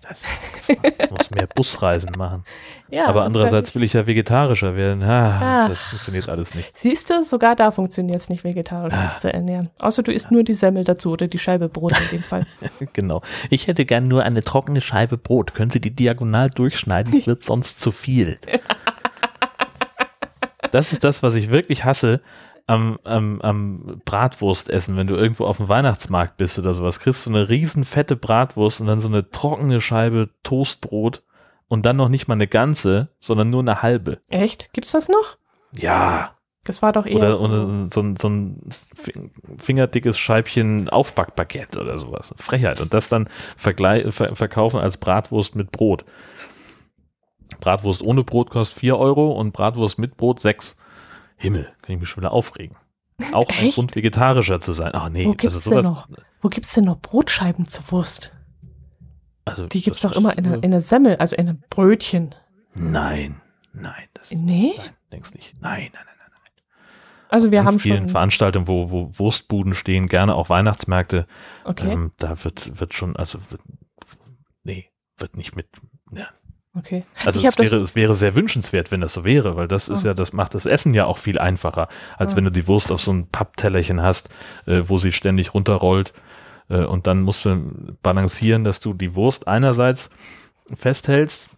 [0.07, 0.25] Das
[1.11, 2.45] muss mehr Busreisen machen.
[2.91, 5.03] Ja, Aber andererseits will ich ja vegetarischer werden.
[5.03, 6.79] Ah, das funktioniert alles nicht.
[6.79, 9.17] Siehst du, sogar da funktioniert es nicht, vegetarisch ah.
[9.19, 9.69] zu ernähren.
[9.79, 12.47] Außer du isst nur die Semmel dazu oder die Scheibe Brot in dem Fall.
[12.93, 13.23] genau.
[13.51, 15.55] Ich hätte gern nur eine trockene Scheibe Brot.
[15.55, 17.19] Können Sie die diagonal durchschneiden?
[17.19, 18.39] Es wird sonst zu viel.
[20.71, 22.21] das ist das, was ich wirklich hasse
[22.67, 27.27] am, am, am Bratwurst essen, wenn du irgendwo auf dem Weihnachtsmarkt bist oder sowas, kriegst
[27.27, 31.23] du eine riesen fette Bratwurst und dann so eine trockene Scheibe Toastbrot
[31.69, 34.21] und dann noch nicht mal eine ganze, sondern nur eine halbe.
[34.31, 34.73] Echt?
[34.73, 35.37] Gibt's das noch?
[35.77, 36.35] Ja.
[36.65, 37.45] Das war doch eher oder, so.
[37.45, 38.71] Oder so, ein, so ein
[39.59, 42.35] fingerdickes Scheibchen Aufbackbaguette oder sowas.
[42.39, 42.81] Frechheit.
[42.81, 43.75] Und das dann ver
[44.35, 46.07] verkaufen als Bratwurst mit Brot.
[47.61, 50.79] Bratwurst ohne Brot kostet 4 Euro und Bratwurst mit Brot 6.
[51.45, 52.77] Himmel, kann ich mich schon wieder aufregen.
[53.33, 53.61] Auch Echt?
[53.61, 54.91] ein Grund, vegetarischer zu sein.
[54.95, 55.85] Ach nee, Wo gibt's also sowas.
[55.85, 56.09] Denn noch?
[56.41, 58.35] Wo gibt's denn noch Brotscheiben zur Wurst?
[59.45, 62.35] Also, die gibt's doch immer in einer, in einer Semmel, also in einem Brötchen.
[62.75, 63.41] Nein,
[63.73, 64.05] nein.
[64.15, 64.73] Das, nee?
[64.77, 65.55] Nein, denkst nicht.
[65.61, 66.29] Nein, nein, nein, nein.
[67.29, 71.27] Also wir Ganz haben vielen schon Veranstaltungen, wo, wo Wurstbuden stehen, gerne auch Weihnachtsmärkte.
[71.65, 71.93] Okay.
[71.93, 73.61] Ähm, da wird, wird schon, also wird,
[74.65, 75.69] nee, wird nicht mit,
[76.11, 76.29] ja,
[76.77, 77.05] Okay.
[77.25, 80.09] Also es wäre, es wäre sehr wünschenswert, wenn das so wäre, weil das ist oh.
[80.09, 81.89] ja, das macht das Essen ja auch viel einfacher,
[82.19, 82.37] als oh.
[82.37, 84.29] wenn du die Wurst auf so ein Papptellerchen hast,
[84.67, 86.13] äh, wo sie ständig runterrollt.
[86.69, 90.11] Äh, und dann musst du balancieren, dass du die Wurst einerseits
[90.75, 91.51] festhältst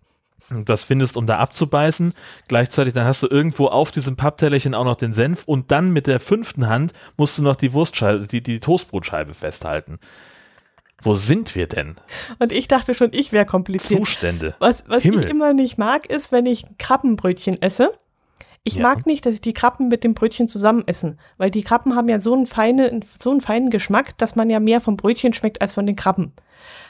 [0.64, 2.12] das findest, um da abzubeißen.
[2.48, 6.06] Gleichzeitig dann hast du irgendwo auf diesem Papptellerchen auch noch den Senf und dann mit
[6.06, 9.98] der fünften Hand musst du noch die Wurstscheibe, die, die Toastbrotscheibe festhalten.
[11.06, 11.94] Wo sind wir denn?
[12.40, 14.00] Und ich dachte schon, ich wäre kompliziert.
[14.00, 14.56] Zustände.
[14.58, 17.92] Was, was ich immer nicht mag, ist, wenn ich Krabbenbrötchen esse.
[18.66, 18.82] Ich ja.
[18.82, 22.08] mag nicht, dass ich die Krabben mit dem Brötchen zusammen essen, weil die Krabben haben
[22.08, 25.60] ja so einen, feine, so einen feinen Geschmack, dass man ja mehr vom Brötchen schmeckt
[25.60, 26.32] als von den Krabben.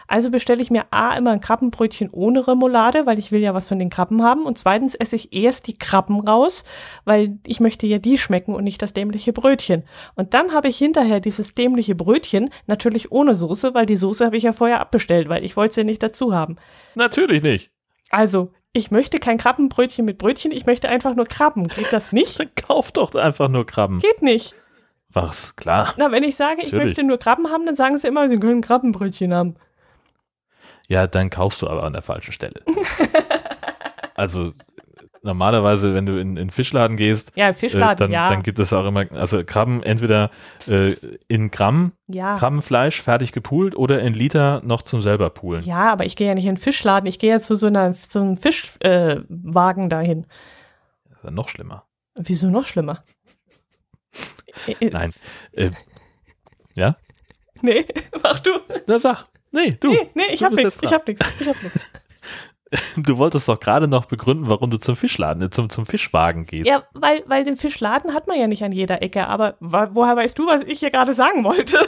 [0.06, 3.68] Also bestelle ich mir A immer ein Krabbenbrötchen ohne Remoulade, weil ich will ja was
[3.68, 4.46] von den Krabben haben.
[4.46, 6.64] Und zweitens esse ich erst die Krabben raus,
[7.04, 9.82] weil ich möchte ja die schmecken und nicht das dämliche Brötchen.
[10.14, 14.38] Und dann habe ich hinterher dieses dämliche Brötchen natürlich ohne Soße, weil die Soße habe
[14.38, 16.56] ich ja vorher abbestellt, weil ich wollte sie nicht dazu haben.
[16.94, 17.70] Natürlich nicht.
[18.08, 21.66] Also, ich möchte kein Krabbenbrötchen mit Brötchen, ich möchte einfach nur Krabben.
[21.66, 22.38] Geht das nicht?
[22.38, 24.00] Dann kauf doch einfach nur Krabben.
[24.00, 24.54] Geht nicht.
[25.10, 25.56] Was?
[25.56, 25.94] Klar.
[25.96, 26.72] Na, wenn ich sage, Natürlich.
[26.72, 29.56] ich möchte nur Krabben haben, dann sagen sie immer, sie können Krabbenbrötchen haben.
[30.88, 32.60] Ja, dann kaufst du aber an der falschen Stelle.
[34.14, 34.52] also
[35.26, 38.30] normalerweise, wenn du in, in Fischladen gehst, ja, Fischladen, äh, dann, ja.
[38.30, 40.30] dann gibt es auch immer, also Krabben entweder
[40.68, 40.92] äh,
[41.28, 42.36] in Gramm, ja.
[42.36, 45.62] Krabbenfleisch fertig gepult oder in Liter noch zum selber poolen.
[45.64, 47.92] Ja, aber ich gehe ja nicht in den Fischladen, ich gehe ja zu so, einer,
[47.92, 50.26] so einem Fischwagen äh, dahin.
[51.10, 51.84] Das ist ja noch schlimmer.
[52.14, 53.02] Wieso noch schlimmer?
[54.80, 55.12] Nein.
[55.52, 55.70] Äh,
[56.74, 56.96] ja?
[57.62, 57.86] Nee,
[58.22, 58.50] mach du.
[58.86, 59.26] Na sag.
[59.52, 59.90] Nee, du.
[59.90, 60.78] Nee, nee ich hab nichts.
[60.82, 61.26] Ich hab nichts.
[61.40, 61.92] Ich hab nichts.
[62.96, 66.66] Du wolltest doch gerade noch begründen, warum du zum Fischladen, äh, zum, zum Fischwagen gehst.
[66.68, 69.28] Ja, weil, weil den Fischladen hat man ja nicht an jeder Ecke.
[69.28, 71.78] Aber woher weißt du, was ich hier gerade sagen wollte?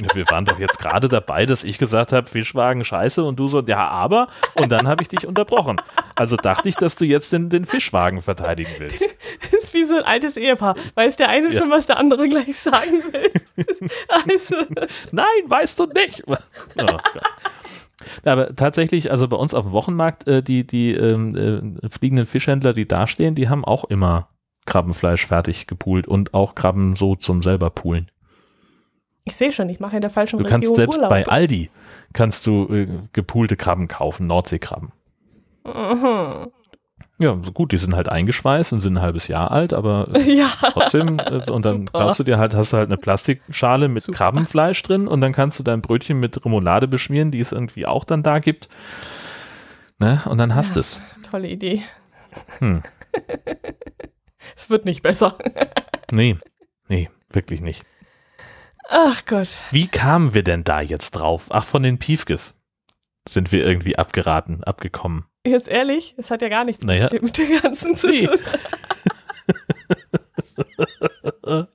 [0.00, 3.48] Ja, wir waren doch jetzt gerade dabei, dass ich gesagt habe, Fischwagen scheiße und du
[3.48, 4.28] so, ja, aber.
[4.54, 5.80] Und dann habe ich dich unterbrochen.
[6.14, 9.04] Also dachte ich, dass du jetzt den, den Fischwagen verteidigen willst.
[9.42, 10.74] Das ist wie so ein altes Ehepaar.
[10.94, 11.60] Weiß der eine ja.
[11.60, 13.30] schon, was der andere gleich sagen will?
[14.08, 14.54] Also.
[15.12, 16.22] Nein, weißt du nicht.
[16.78, 16.98] Oh
[18.24, 22.72] aber tatsächlich, also bei uns auf dem Wochenmarkt, äh, die, die ähm, äh, fliegenden Fischhändler,
[22.72, 24.28] die dastehen, die haben auch immer
[24.66, 28.10] Krabbenfleisch fertig gepult und auch Krabben so zum selber poolen.
[29.24, 31.10] Ich sehe schon, ich mache in der falschen du Region kannst selbst Urlaub.
[31.10, 31.70] bei Aldi
[32.12, 34.92] kannst du äh, gepoolte Krabben kaufen, Nordseekrabben.
[35.64, 36.50] Mhm.
[37.20, 40.32] Ja, so gut, die sind halt eingeschweißt und sind ein halbes Jahr alt, aber äh,
[40.38, 44.02] ja, trotzdem, äh, und dann kannst du dir halt, hast du halt eine Plastikschale mit
[44.02, 44.16] super.
[44.16, 48.04] Krabbenfleisch drin und dann kannst du dein Brötchen mit Remoulade beschmieren, die es irgendwie auch
[48.04, 48.70] dann da gibt.
[49.98, 50.22] Ne?
[50.24, 51.02] Und dann hast ja, es.
[51.30, 51.82] Tolle Idee.
[52.58, 52.82] Hm.
[54.56, 55.36] es wird nicht besser.
[56.10, 56.38] nee,
[56.88, 57.84] nee, wirklich nicht.
[58.88, 59.48] Ach Gott.
[59.70, 61.48] Wie kamen wir denn da jetzt drauf?
[61.50, 62.58] Ach, von den Piefkes
[63.28, 65.26] sind wir irgendwie abgeraten, abgekommen.
[65.46, 67.08] Jetzt ehrlich, es hat ja gar nichts naja.
[67.12, 68.26] mit, dem Ganzen zu nee.
[68.26, 68.36] tun.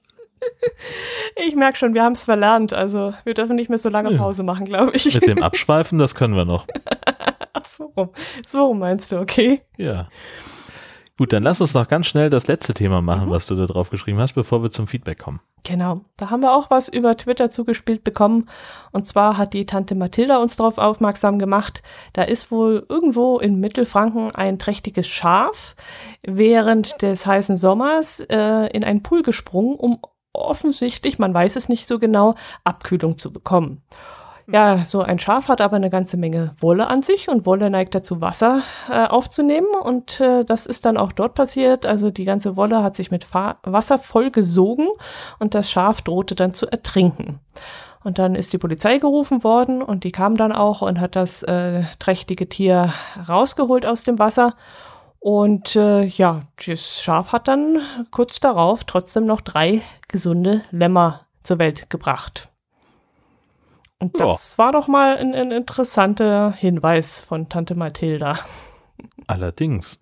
[1.36, 2.74] ich merke schon, wir haben es verlernt.
[2.74, 5.16] Also wir dürfen nicht mehr so lange Pause machen, glaube ich.
[5.16, 6.68] Mit dem Abschweifen, das können wir noch.
[7.54, 8.12] Ach so rum.
[8.46, 9.62] So meinst du, okay?
[9.78, 10.10] Ja.
[11.18, 13.32] Gut, dann lass uns noch ganz schnell das letzte Thema machen, mhm.
[13.32, 15.40] was du da drauf geschrieben hast, bevor wir zum Feedback kommen.
[15.66, 18.48] Genau, da haben wir auch was über Twitter zugespielt bekommen.
[18.92, 21.82] Und zwar hat die Tante Mathilda uns darauf aufmerksam gemacht,
[22.14, 25.76] da ist wohl irgendwo in Mittelfranken ein trächtiges Schaf
[26.22, 30.00] während des heißen Sommers äh, in einen Pool gesprungen, um
[30.34, 33.82] offensichtlich, man weiß es nicht so genau, Abkühlung zu bekommen.
[34.48, 37.96] Ja, so ein Schaf hat aber eine ganze Menge Wolle an sich und Wolle neigt
[37.96, 38.62] dazu, Wasser
[38.92, 41.88] äh, aufzunehmen und äh, das ist dann auch dort passiert.
[41.88, 44.88] Also die ganze Wolle hat sich mit Fa Wasser vollgesogen
[45.40, 47.40] und das Schaf drohte dann zu ertrinken.
[48.04, 51.42] Und dann ist die Polizei gerufen worden und die kam dann auch und hat das
[51.42, 52.94] äh, trächtige Tier
[53.28, 54.54] rausgeholt aus dem Wasser.
[55.18, 57.82] Und äh, ja, das Schaf hat dann
[58.12, 62.50] kurz darauf trotzdem noch drei gesunde Lämmer zur Welt gebracht.
[64.00, 64.64] Und das ja.
[64.64, 68.40] war doch mal ein, ein interessanter Hinweis von Tante Mathilda.
[69.28, 70.00] Allerdings.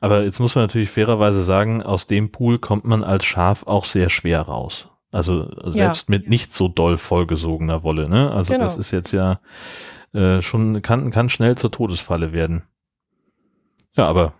[0.00, 3.84] Aber jetzt muss man natürlich fairerweise sagen, aus dem Pool kommt man als Schaf auch
[3.84, 4.90] sehr schwer raus.
[5.12, 6.16] Also selbst ja.
[6.16, 8.30] mit nicht so doll vollgesogener Wolle, ne?
[8.30, 8.64] Also genau.
[8.64, 9.40] das ist jetzt ja
[10.12, 12.62] äh, schon, kann, kann schnell zur Todesfalle werden.
[13.96, 14.34] Ja, aber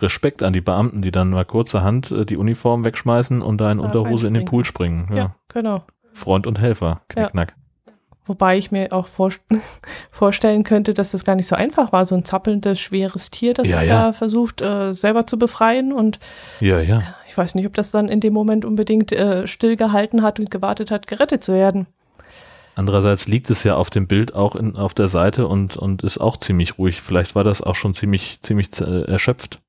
[0.00, 3.78] Respekt an die Beamten, die dann mal kurzerhand äh, die Uniform wegschmeißen und da in
[3.78, 5.08] Unterhose in den Pool springen.
[5.10, 5.84] Ja, ja genau.
[6.12, 7.54] Freund und Helfer, knickknack.
[7.56, 7.65] Ja.
[8.26, 9.30] Wobei ich mir auch vor,
[10.12, 13.68] vorstellen könnte, dass das gar nicht so einfach war, so ein zappelndes, schweres Tier, das
[13.68, 14.06] ja, er ja.
[14.06, 15.92] da versucht, äh, selber zu befreien.
[15.92, 16.18] Und
[16.60, 17.02] ja, ja.
[17.28, 20.90] ich weiß nicht, ob das dann in dem Moment unbedingt äh, stillgehalten hat und gewartet
[20.90, 21.86] hat, gerettet zu werden.
[22.74, 26.18] Andererseits liegt es ja auf dem Bild auch in, auf der Seite und, und ist
[26.18, 27.00] auch ziemlich ruhig.
[27.00, 29.60] Vielleicht war das auch schon ziemlich, ziemlich äh, erschöpft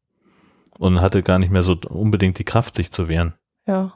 [0.78, 3.34] und hatte gar nicht mehr so unbedingt die Kraft, sich zu wehren.
[3.66, 3.94] Ja,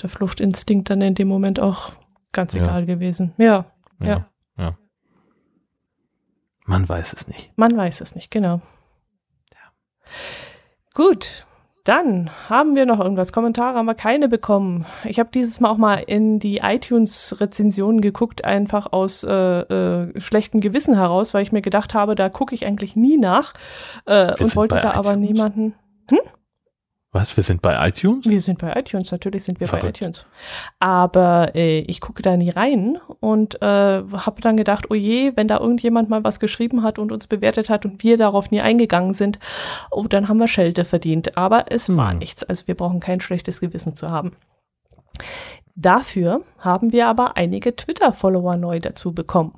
[0.00, 1.92] der Fluchtinstinkt dann in dem Moment auch
[2.32, 2.86] ganz egal ja.
[2.86, 3.32] gewesen.
[3.36, 3.66] Ja,
[4.06, 4.28] ja.
[4.58, 4.78] ja.
[6.66, 7.52] Man weiß es nicht.
[7.56, 8.60] Man weiß es nicht, genau.
[9.52, 10.12] Ja.
[10.94, 11.46] Gut,
[11.84, 13.32] dann haben wir noch irgendwas.
[13.32, 14.86] Kommentare haben wir keine bekommen.
[15.04, 20.62] Ich habe dieses Mal auch mal in die iTunes-Rezensionen geguckt, einfach aus äh, äh, schlechtem
[20.62, 23.52] Gewissen heraus, weil ich mir gedacht habe, da gucke ich eigentlich nie nach
[24.06, 25.06] äh, und wollte da iTunes.
[25.06, 25.74] aber niemanden.
[26.08, 26.20] Hm?
[27.14, 27.36] Was?
[27.36, 28.26] Wir sind bei iTunes?
[28.26, 30.00] Wir sind bei iTunes, natürlich sind wir Verrückt.
[30.00, 30.26] bei iTunes.
[30.80, 35.46] Aber äh, ich gucke da nie rein und äh, habe dann gedacht, oh je, wenn
[35.46, 39.14] da irgendjemand mal was geschrieben hat und uns bewertet hat und wir darauf nie eingegangen
[39.14, 39.38] sind,
[39.92, 41.38] oh, dann haben wir Schelte verdient.
[41.38, 41.96] Aber es hm.
[41.96, 42.42] war nichts.
[42.42, 44.32] Also wir brauchen kein schlechtes Gewissen zu haben.
[45.76, 49.56] Dafür haben wir aber einige Twitter-Follower neu dazu bekommen.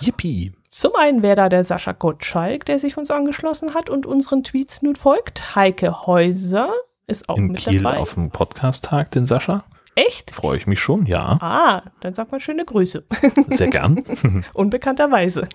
[0.00, 0.52] Yippie.
[0.68, 4.82] Zum einen wäre da der Sascha Gottschalk, der sich uns angeschlossen hat und unseren Tweets
[4.82, 5.56] nun folgt.
[5.56, 6.70] Heike Häuser,
[7.08, 7.98] ist auch in mit Kiel dabei.
[7.98, 9.64] auf dem Podcast-Tag, den Sascha.
[9.94, 10.30] Echt?
[10.30, 11.38] Freue ich mich schon, ja.
[11.40, 13.04] Ah, dann sag mal schöne Grüße.
[13.48, 14.04] Sehr gern.
[14.52, 15.48] Unbekannterweise.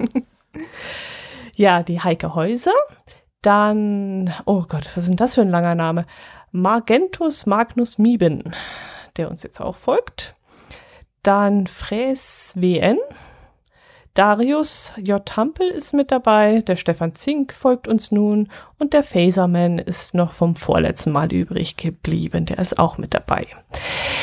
[1.56, 2.74] ja, die Heike Häuser.
[3.42, 6.06] Dann, oh Gott, was ist denn das für ein langer Name?
[6.52, 8.54] Margentus Magnus Mieben,
[9.16, 10.34] der uns jetzt auch folgt.
[11.24, 12.98] Dann Fräs WN.
[14.14, 15.20] Darius J.
[15.36, 20.34] Hampel ist mit dabei, der Stefan Zink folgt uns nun und der Phaserman ist noch
[20.34, 22.46] vom vorletzten Mal übrig geblieben.
[22.46, 23.48] Der ist auch mit dabei.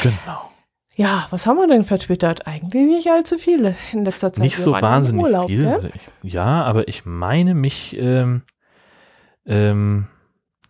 [0.03, 0.51] Genau.
[0.95, 2.47] Ja, was haben wir denn vertwittert?
[2.47, 4.45] Eigentlich nicht allzu viele in letzter Zeit.
[4.45, 5.63] Nicht wir so wahnsinnig Urlaub, viel.
[5.63, 5.91] Ne?
[6.23, 8.43] Ja, aber ich meine mich, ähm,
[9.47, 10.07] ähm,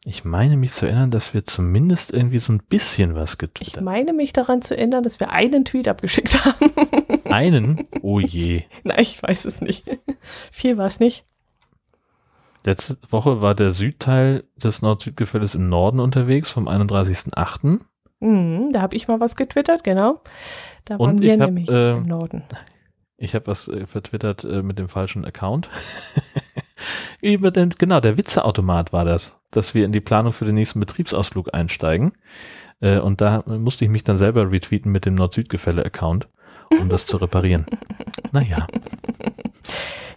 [0.04, 3.84] ich meine mich zu erinnern, dass wir zumindest irgendwie so ein bisschen was getwittert haben.
[3.84, 6.72] Ich meine mich daran zu erinnern, dass wir einen Tweet abgeschickt haben.
[7.24, 7.84] Einen?
[8.00, 8.62] Oh je.
[8.82, 9.84] Nein, ich weiß es nicht.
[10.50, 11.24] Viel war es nicht.
[12.64, 17.80] Letzte Woche war der Südteil des Nord-Süd-Gefälles im Norden unterwegs, vom 31.08.
[18.20, 20.20] Mhm, da habe ich mal was getwittert, genau.
[20.84, 22.42] Da waren Und wir hab, nämlich äh, im Norden.
[23.16, 25.70] Ich habe was äh, vertwittert äh, mit dem falschen Account.
[27.20, 30.80] Über den, genau, der Witzeautomat war das, dass wir in die Planung für den nächsten
[30.80, 32.12] Betriebsausflug einsteigen.
[32.80, 36.28] Äh, und da musste ich mich dann selber retweeten mit dem Nord-Süd-Gefälle-Account,
[36.80, 37.66] um das zu reparieren.
[38.32, 38.68] Naja.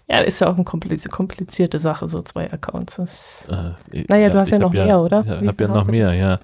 [0.08, 2.98] Ja, ist ja auch eine komplizierte Sache, so zwei Accounts.
[2.98, 5.24] Das, äh, naja, du hast ja noch mehr, ja, oder?
[5.26, 6.40] Ja, ich habe ja noch mehr, ja.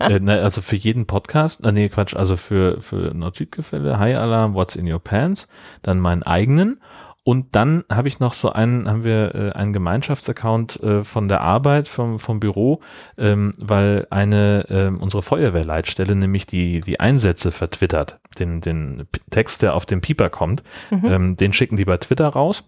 [0.00, 4.52] äh, na, also für jeden Podcast, äh, nee, Quatsch, also für, für Nord-Süd-Gefälle, High Alarm,
[4.52, 5.48] What's in Your Pants,
[5.80, 6.78] dann meinen eigenen
[7.26, 11.40] und dann habe ich noch so einen, haben wir äh, einen Gemeinschaftsaccount äh, von der
[11.40, 12.78] Arbeit, vom, vom Büro,
[13.18, 19.74] ähm, weil eine, äh, unsere Feuerwehrleitstelle nämlich die, die Einsätze vertwittert, den, den Text, der
[19.74, 20.62] auf den Pieper kommt,
[20.92, 21.04] mhm.
[21.04, 22.62] ähm, den schicken die bei Twitter raus.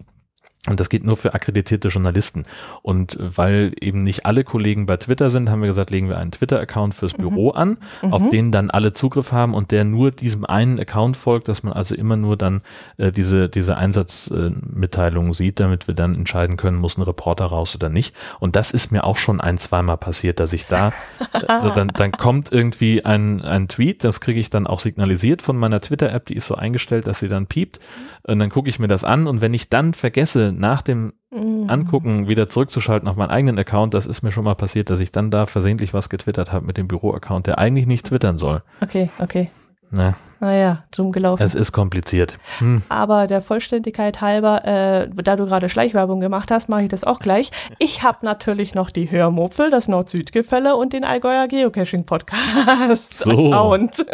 [0.66, 2.42] Und das geht nur für akkreditierte Journalisten.
[2.82, 6.32] Und weil eben nicht alle Kollegen bei Twitter sind, haben wir gesagt, legen wir einen
[6.32, 7.22] Twitter-Account fürs mhm.
[7.22, 8.12] Büro an, mhm.
[8.12, 11.72] auf den dann alle Zugriff haben und der nur diesem einen Account folgt, dass man
[11.72, 12.60] also immer nur dann
[12.96, 17.74] äh, diese, diese Einsatzmitteilungen äh, sieht, damit wir dann entscheiden können, muss ein Reporter raus
[17.74, 18.14] oder nicht.
[18.40, 20.92] Und das ist mir auch schon ein, zweimal passiert, dass ich da,
[21.46, 25.56] also dann, dann kommt irgendwie ein, ein Tweet, das kriege ich dann auch signalisiert von
[25.56, 27.78] meiner Twitter-App, die ist so eingestellt, dass sie dann piept.
[28.24, 31.64] Und dann gucke ich mir das an und wenn ich dann vergesse, nach dem mhm.
[31.68, 35.12] Angucken wieder zurückzuschalten auf meinen eigenen Account, das ist mir schon mal passiert, dass ich
[35.12, 38.62] dann da versehentlich was getwittert habe mit dem Büro-Account, der eigentlich nicht twittern soll.
[38.80, 39.50] Okay, okay.
[39.90, 40.14] Na.
[40.40, 41.42] Naja, dumm gelaufen.
[41.42, 42.38] Es ist kompliziert.
[42.58, 42.82] Hm.
[42.90, 47.20] Aber der Vollständigkeit halber, äh, da du gerade Schleichwerbung gemacht hast, mache ich das auch
[47.20, 47.50] gleich.
[47.78, 53.14] Ich habe natürlich noch die Hörmupfel, das Nord-Süd-Gefälle und den Allgäuer Geocaching-Podcast.
[53.14, 53.52] So.
[53.52, 54.04] Account.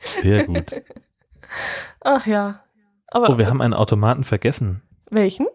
[0.00, 0.72] Sehr gut.
[2.06, 2.60] Ach ja.
[3.08, 4.80] Aber, oh, wir haben einen Automaten vergessen.
[5.10, 5.46] Welchen?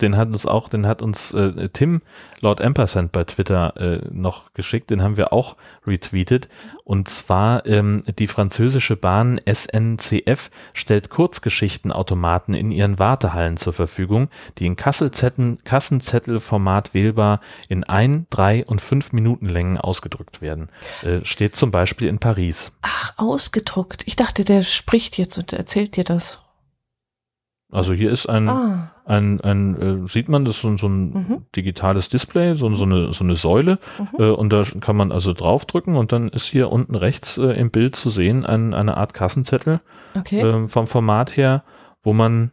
[0.00, 2.02] Den hat uns auch, den hat uns äh, Tim
[2.40, 5.56] Lord Ampersand bei Twitter äh, noch geschickt, den haben wir auch
[5.86, 6.48] retweetet.
[6.84, 14.28] Und zwar ähm, die französische Bahn SNCF stellt Kurzgeschichtenautomaten in ihren Wartehallen zur Verfügung,
[14.58, 20.68] die in Kassenzettelformat wählbar in ein, drei und fünf Minuten Längen ausgedrückt werden.
[21.02, 22.72] Äh, steht zum Beispiel in Paris.
[22.82, 24.02] Ach, ausgedruckt.
[24.06, 26.40] Ich dachte, der spricht jetzt und erzählt dir das.
[27.72, 28.90] Also hier ist ein, ah.
[29.04, 31.46] ein, ein, äh, sieht man, das ist so, so ein mhm.
[31.54, 34.24] digitales Display, so, so, eine, so eine Säule mhm.
[34.24, 37.70] äh, und da kann man also draufdrücken und dann ist hier unten rechts äh, im
[37.70, 39.80] Bild zu sehen ein, eine Art Kassenzettel
[40.16, 40.40] okay.
[40.40, 41.62] Ähm, vom Format her,
[42.02, 42.50] wo man,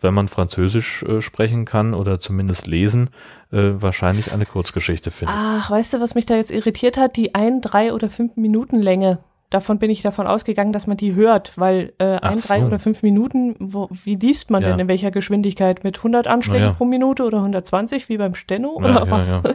[0.00, 3.10] wenn man Französisch äh, sprechen kann oder zumindest lesen,
[3.50, 5.36] äh, wahrscheinlich eine Kurzgeschichte findet.
[5.36, 7.16] Ach, weißt du, was mich da jetzt irritiert hat?
[7.16, 9.18] Die ein, drei oder fünf Minuten Länge
[9.50, 12.48] davon bin ich davon ausgegangen, dass man die hört, weil äh, ein, so.
[12.48, 14.70] drei oder fünf Minuten, wo, wie liest man ja.
[14.70, 15.82] denn in welcher Geschwindigkeit?
[15.82, 16.72] Mit 100 Anschlägen ja.
[16.72, 19.40] pro Minute oder 120 wie beim Steno ja, oder was?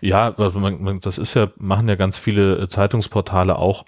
[0.00, 0.34] Ja, ja.
[0.36, 3.84] also man, man, das ist ja, machen ja ganz viele äh, Zeitungsportale auch,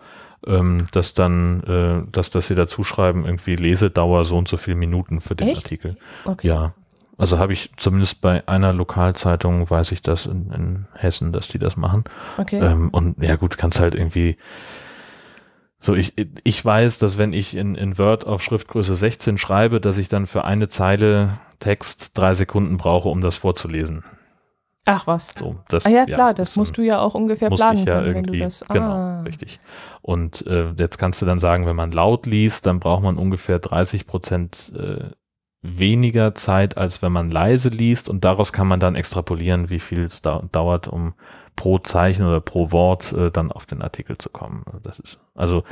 [0.46, 4.76] ähm, dass dann, äh, dass, dass sie dazu schreiben, irgendwie Lesedauer so und so viele
[4.76, 5.58] Minuten für den Echt?
[5.58, 5.96] Artikel.
[6.24, 6.48] Okay.
[6.48, 6.74] Ja.
[7.18, 11.58] Also habe ich zumindest bei einer Lokalzeitung, weiß ich das in, in Hessen, dass die
[11.58, 12.04] das machen.
[12.36, 12.60] Okay.
[12.60, 14.36] Ähm, und ja gut, kannst halt irgendwie
[15.80, 19.98] so, ich, ich weiß, dass wenn ich in, in Word auf Schriftgröße 16 schreibe, dass
[19.98, 24.04] ich dann für eine Zeile Text drei Sekunden brauche, um das vorzulesen.
[24.86, 25.34] Ach was.
[25.38, 27.84] So, das, ah ja, klar, das das, musst du ja auch ungefähr muss planen ich
[27.84, 28.64] ja können, wenn irgendwie, du das.
[28.68, 29.20] genau, ah.
[29.20, 29.60] richtig.
[30.02, 33.58] Und äh, jetzt kannst du dann sagen, wenn man laut liest, dann braucht man ungefähr
[33.58, 35.10] 30 Prozent äh,
[35.60, 40.04] weniger Zeit, als wenn man leise liest und daraus kann man dann extrapolieren, wie viel
[40.04, 41.14] es dau dauert, um
[41.58, 44.62] pro Zeichen oder pro Wort äh, dann auf den Artikel zu kommen.
[44.84, 45.64] Das ist also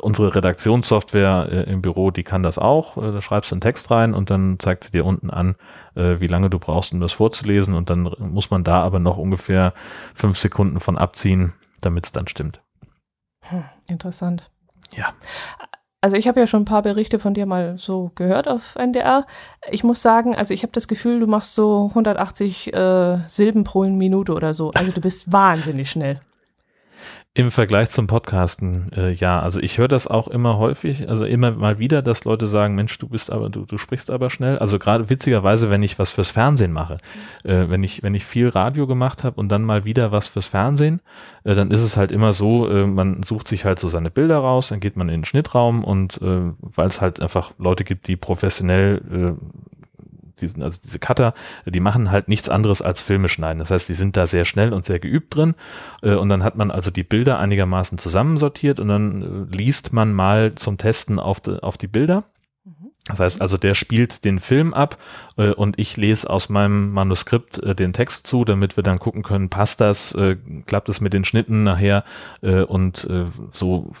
[0.00, 2.96] unsere Redaktionssoftware äh, im Büro, die kann das auch.
[2.96, 5.56] Äh, da schreibst du einen Text rein und dann zeigt sie dir unten an,
[5.94, 9.18] äh, wie lange du brauchst, um das vorzulesen und dann muss man da aber noch
[9.18, 9.74] ungefähr
[10.14, 11.52] fünf Sekunden von abziehen,
[11.82, 12.62] damit es dann stimmt.
[13.42, 14.50] Hm, interessant.
[14.96, 15.12] Ja.
[16.00, 19.26] Also ich habe ja schon ein paar Berichte von dir mal so gehört auf NDR.
[19.68, 23.82] Ich muss sagen, also ich habe das Gefühl, du machst so 180 äh, Silben pro
[23.84, 24.70] Minute oder so.
[24.74, 26.20] Also du bist wahnsinnig schnell.
[27.38, 31.52] Im Vergleich zum Podcasten, äh, ja, also ich höre das auch immer häufig, also immer
[31.52, 34.58] mal wieder, dass Leute sagen, Mensch, du bist aber, du, du sprichst aber schnell.
[34.58, 36.96] Also gerade witzigerweise, wenn ich was fürs Fernsehen mache,
[37.44, 40.46] äh, wenn ich, wenn ich viel Radio gemacht habe und dann mal wieder was fürs
[40.46, 41.00] Fernsehen,
[41.44, 44.38] äh, dann ist es halt immer so, äh, man sucht sich halt so seine Bilder
[44.38, 48.08] raus, dann geht man in den Schnittraum und äh, weil es halt einfach Leute gibt,
[48.08, 49.77] die professionell äh,
[50.40, 51.34] diesen, also diese Cutter,
[51.66, 53.58] die machen halt nichts anderes als Filme schneiden.
[53.58, 55.54] Das heißt, die sind da sehr schnell und sehr geübt drin.
[56.02, 60.12] Äh, und dann hat man also die Bilder einigermaßen zusammensortiert und dann äh, liest man
[60.12, 62.24] mal zum Testen auf die, auf die Bilder.
[63.08, 64.96] Das heißt also, der spielt den Film ab
[65.36, 69.22] äh, und ich lese aus meinem Manuskript äh, den Text zu, damit wir dann gucken
[69.22, 70.36] können, passt das, äh,
[70.66, 72.04] klappt es mit den Schnitten nachher
[72.42, 73.92] äh, und äh, so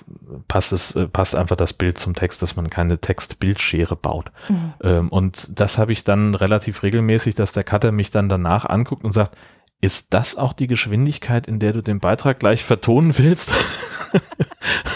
[0.46, 4.30] passt es, äh, passt einfach das Bild zum Text, dass man keine Text-Bildschere baut.
[4.48, 4.74] Mhm.
[4.82, 9.04] Ähm, und das habe ich dann relativ regelmäßig, dass der Cutter mich dann danach anguckt
[9.04, 9.36] und sagt,
[9.80, 13.54] ist das auch die Geschwindigkeit, in der du den Beitrag gleich vertonen willst?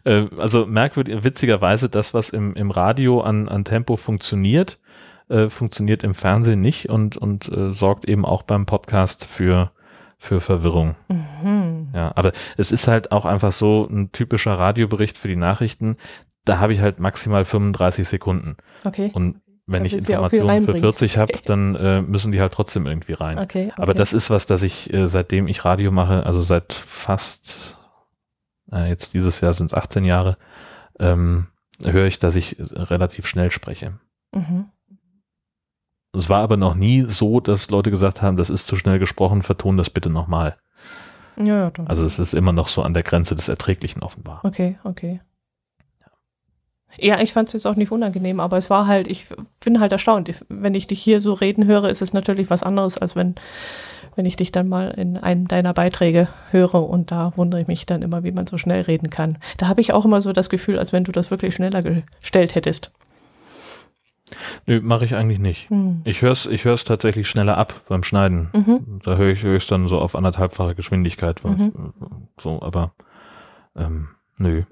[0.08, 4.78] Äh, also merkwürdig, witzigerweise, das, was im, im Radio an, an Tempo funktioniert,
[5.28, 9.70] äh, funktioniert im Fernsehen nicht und, und äh, sorgt eben auch beim Podcast für,
[10.16, 10.96] für Verwirrung.
[11.08, 11.88] Mhm.
[11.94, 15.96] Ja, aber es ist halt auch einfach so ein typischer Radiobericht für die Nachrichten.
[16.44, 18.56] Da habe ich halt maximal 35 Sekunden.
[18.84, 19.10] Okay.
[19.12, 20.80] Und wenn ich Informationen für reinbringen.
[20.80, 23.38] 40 habe, dann äh, müssen die halt trotzdem irgendwie rein.
[23.38, 23.82] Okay, okay.
[23.82, 27.78] Aber das ist was, das ich, äh, seitdem ich Radio mache, also seit fast,
[28.72, 30.36] äh, jetzt dieses Jahr sind es 18 Jahre,
[30.98, 31.48] ähm,
[31.84, 33.98] höre ich, dass ich relativ schnell spreche.
[34.34, 34.66] Mhm.
[36.14, 39.42] Es war aber noch nie so, dass Leute gesagt haben, das ist zu schnell gesprochen,
[39.42, 40.56] verton das bitte nochmal.
[41.36, 41.72] Ja, ja.
[41.84, 44.40] Also es ist immer noch so an der Grenze des Erträglichen offenbar.
[44.44, 45.20] Okay, okay.
[46.96, 49.26] Ja, ich fand es jetzt auch nicht unangenehm, aber es war halt, ich
[49.60, 50.30] bin halt erstaunt.
[50.48, 53.34] Wenn ich dich hier so reden höre, ist es natürlich was anderes, als wenn,
[54.16, 57.86] wenn ich dich dann mal in einem deiner Beiträge höre und da wundere ich mich
[57.86, 59.38] dann immer, wie man so schnell reden kann.
[59.58, 62.54] Da habe ich auch immer so das Gefühl, als wenn du das wirklich schneller gestellt
[62.54, 62.90] hättest.
[64.66, 65.70] Nö, mache ich eigentlich nicht.
[65.70, 66.02] Hm.
[66.04, 68.50] Ich höre es ich hör's tatsächlich schneller ab beim Schneiden.
[68.52, 69.00] Mhm.
[69.02, 71.42] Da höre ich es dann so auf anderthalbfache Geschwindigkeit.
[71.44, 71.92] Mhm.
[72.38, 72.92] So, aber
[73.76, 74.64] ähm, nö.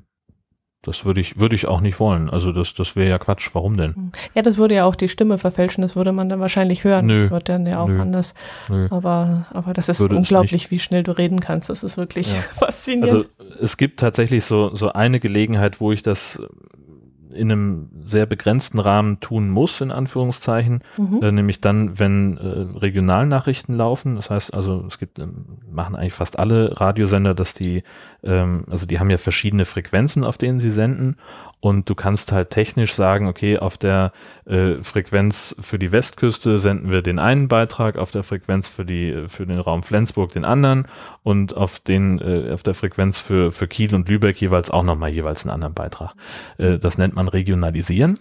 [0.87, 2.31] Das würde ich, würde ich auch nicht wollen.
[2.31, 3.51] Also das, das wäre ja Quatsch.
[3.53, 4.13] Warum denn?
[4.35, 7.07] Ja, das würde ja auch die Stimme verfälschen, das würde man dann wahrscheinlich hören.
[7.07, 7.23] Nö.
[7.23, 8.01] Das wird dann ja auch Nö.
[8.01, 8.35] anders.
[8.69, 8.87] Nö.
[8.91, 11.69] Aber, aber das ist Würde unglaublich, wie schnell du reden kannst.
[11.69, 12.41] Das ist wirklich Ja.
[12.55, 13.13] faszinierend.
[13.13, 13.27] Also
[13.61, 16.41] es gibt tatsächlich so, so eine Gelegenheit, wo ich das
[17.37, 21.23] in einem sehr begrenzten Rahmen tun muss, in Anführungszeichen, mhm.
[21.23, 24.17] äh, nämlich dann, wenn äh, Regionalnachrichten laufen.
[24.17, 27.83] Das heißt also, es gibt, ähm, machen eigentlich fast alle Radiosender, dass die,
[28.23, 31.17] ähm, also die haben ja verschiedene Frequenzen, auf denen sie senden.
[31.61, 34.13] Und du kannst halt technisch sagen, okay, auf der
[34.45, 39.25] äh, Frequenz für die Westküste senden wir den einen Beitrag, auf der Frequenz für die
[39.27, 40.87] für den Raum Flensburg den anderen
[41.23, 45.11] und auf den äh, auf der Frequenz für für Kiel und Lübeck jeweils auch nochmal
[45.11, 46.15] jeweils einen anderen Beitrag.
[46.59, 48.19] Äh, das nennt man regionalisieren.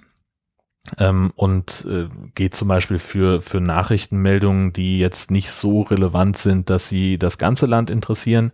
[1.00, 6.70] Ähm, und äh, geht zum Beispiel für, für Nachrichtenmeldungen, die jetzt nicht so relevant sind,
[6.70, 8.52] dass sie das ganze Land interessieren.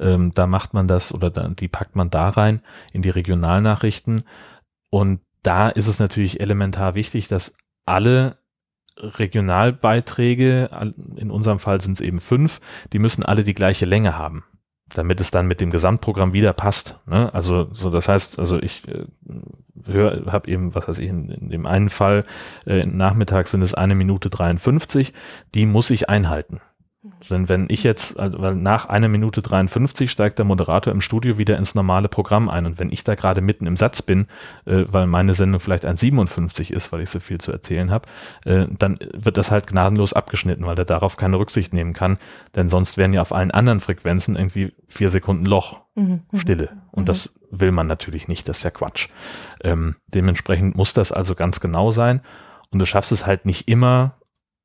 [0.00, 2.60] Ähm, da macht man das oder da, die packt man da rein
[2.92, 4.22] in die Regionalnachrichten.
[4.90, 7.54] Und da ist es natürlich elementar wichtig, dass
[7.84, 8.38] alle
[8.96, 10.70] Regionalbeiträge,
[11.16, 12.60] in unserem Fall sind es eben fünf,
[12.92, 14.44] die müssen alle die gleiche Länge haben
[14.88, 16.98] damit es dann mit dem Gesamtprogramm wieder passt.
[17.06, 17.32] Ne?
[17.34, 19.04] Also so, das heißt, also ich äh,
[20.26, 22.24] habe eben, was weiß ich, in, in dem einen Fall
[22.66, 25.12] äh, nachmittags sind es eine Minute 53,
[25.54, 26.60] die muss ich einhalten.
[27.28, 31.36] Denn wenn ich jetzt, also weil nach einer Minute 53 steigt der Moderator im Studio
[31.36, 34.26] wieder ins normale Programm ein und wenn ich da gerade mitten im Satz bin,
[34.64, 38.08] äh, weil meine Sendung vielleicht ein 57 ist, weil ich so viel zu erzählen habe,
[38.46, 42.16] äh, dann wird das halt gnadenlos abgeschnitten, weil der darauf keine Rücksicht nehmen kann,
[42.56, 46.22] denn sonst wären ja auf allen anderen Frequenzen irgendwie vier Sekunden Loch, mhm.
[46.30, 46.38] mhm.
[46.38, 47.06] Stille und mhm.
[47.06, 49.08] das will man natürlich nicht, das ist ja Quatsch.
[49.62, 52.22] Ähm, dementsprechend muss das also ganz genau sein
[52.70, 54.14] und du schaffst es halt nicht immer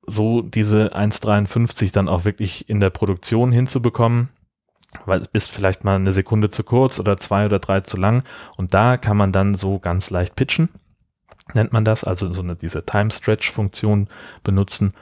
[0.10, 4.30] so diese 1,53 dann auch wirklich in der Produktion hinzubekommen,
[5.06, 8.23] weil es bist vielleicht mal eine Sekunde zu kurz oder zwei oder drei zu lang
[8.57, 10.69] und da kann man dann so ganz leicht pitchen,
[11.53, 14.07] nennt man das, also so eine, diese Time-Stretch-Funktion
[14.44, 14.94] benutzen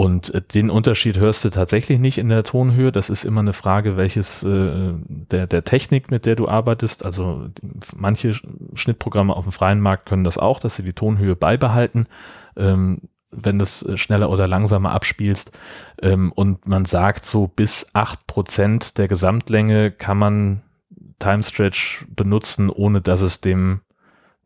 [0.00, 2.90] und äh, den Unterschied hörst du tatsächlich nicht in der Tonhöhe.
[2.90, 7.04] Das ist immer eine Frage, welches äh, der, der Technik, mit der du arbeitest.
[7.04, 7.48] Also
[7.94, 8.32] manche
[8.72, 12.06] Schnittprogramme auf dem freien Markt können das auch, dass sie die Tonhöhe beibehalten.
[12.56, 15.52] Ähm, wenn du es äh, schneller oder langsamer abspielst.
[16.02, 20.62] Ähm, und man sagt, so bis acht Prozent der Gesamtlänge kann man
[21.18, 23.80] Timestretch benutzen, ohne dass es dem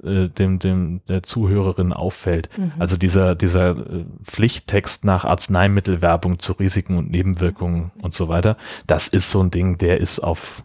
[0.02, 2.50] äh, dem, dem der Zuhörerin auffällt.
[2.58, 2.72] Mhm.
[2.78, 8.56] Also dieser, dieser äh, Pflichttext nach Arzneimittelwerbung zu Risiken und Nebenwirkungen und so weiter,
[8.86, 10.64] das ist so ein Ding, der ist auf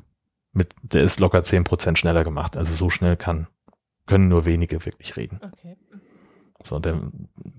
[0.52, 2.58] mit, der ist locker zehn Prozent schneller gemacht.
[2.58, 3.48] Also so schnell kann,
[4.08, 5.40] können nur wenige wirklich reden.
[5.44, 5.78] Okay.
[6.64, 7.00] So, der,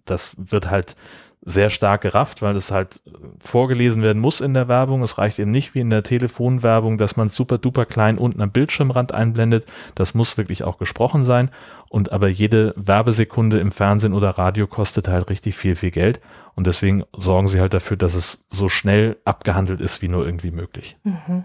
[0.05, 0.97] das wird halt
[1.43, 3.01] sehr stark gerafft, weil es halt
[3.39, 5.03] vorgelesen werden muss in der Werbung.
[5.03, 8.51] Es reicht eben nicht wie in der Telefonwerbung, dass man super duper klein unten am
[8.51, 9.65] Bildschirmrand einblendet.
[9.95, 11.51] Das muss wirklich auch gesprochen sein.
[11.89, 16.21] Und aber jede Werbesekunde im Fernsehen oder Radio kostet halt richtig viel, viel Geld.
[16.55, 20.51] Und deswegen sorgen sie halt dafür, dass es so schnell abgehandelt ist, wie nur irgendwie
[20.51, 20.99] möglich.
[21.05, 21.45] Mhm.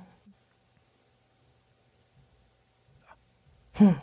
[3.78, 3.96] Hm.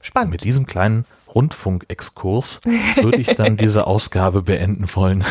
[0.00, 0.28] Spannend.
[0.28, 1.04] Und mit diesem kleinen
[1.38, 2.60] Rundfunkexkurs
[3.00, 5.24] würde ich dann diese Ausgabe beenden wollen.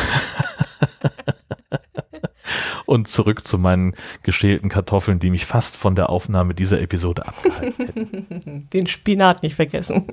[2.86, 7.86] Und zurück zu meinen geschälten Kartoffeln, die mich fast von der Aufnahme dieser Episode abgehalten
[7.86, 8.68] hätten.
[8.72, 10.06] Den Spinat nicht vergessen.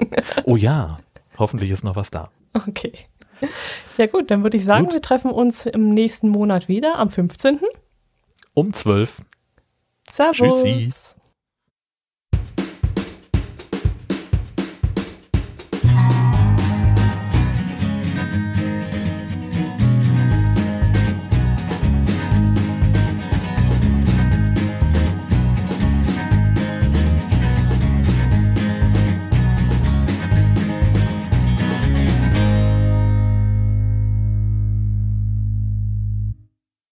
[0.44, 1.00] Oh ja,
[1.38, 2.30] hoffentlich ist noch was da.
[2.54, 2.92] Okay.
[3.98, 4.94] Ja gut, dann würde ich sagen, gut.
[4.96, 7.62] wir treffen uns im nächsten Monat wieder, am 15.
[8.54, 9.22] Um 12.
[10.12, 10.62] Servus.
[10.62, 11.16] Tschüssi.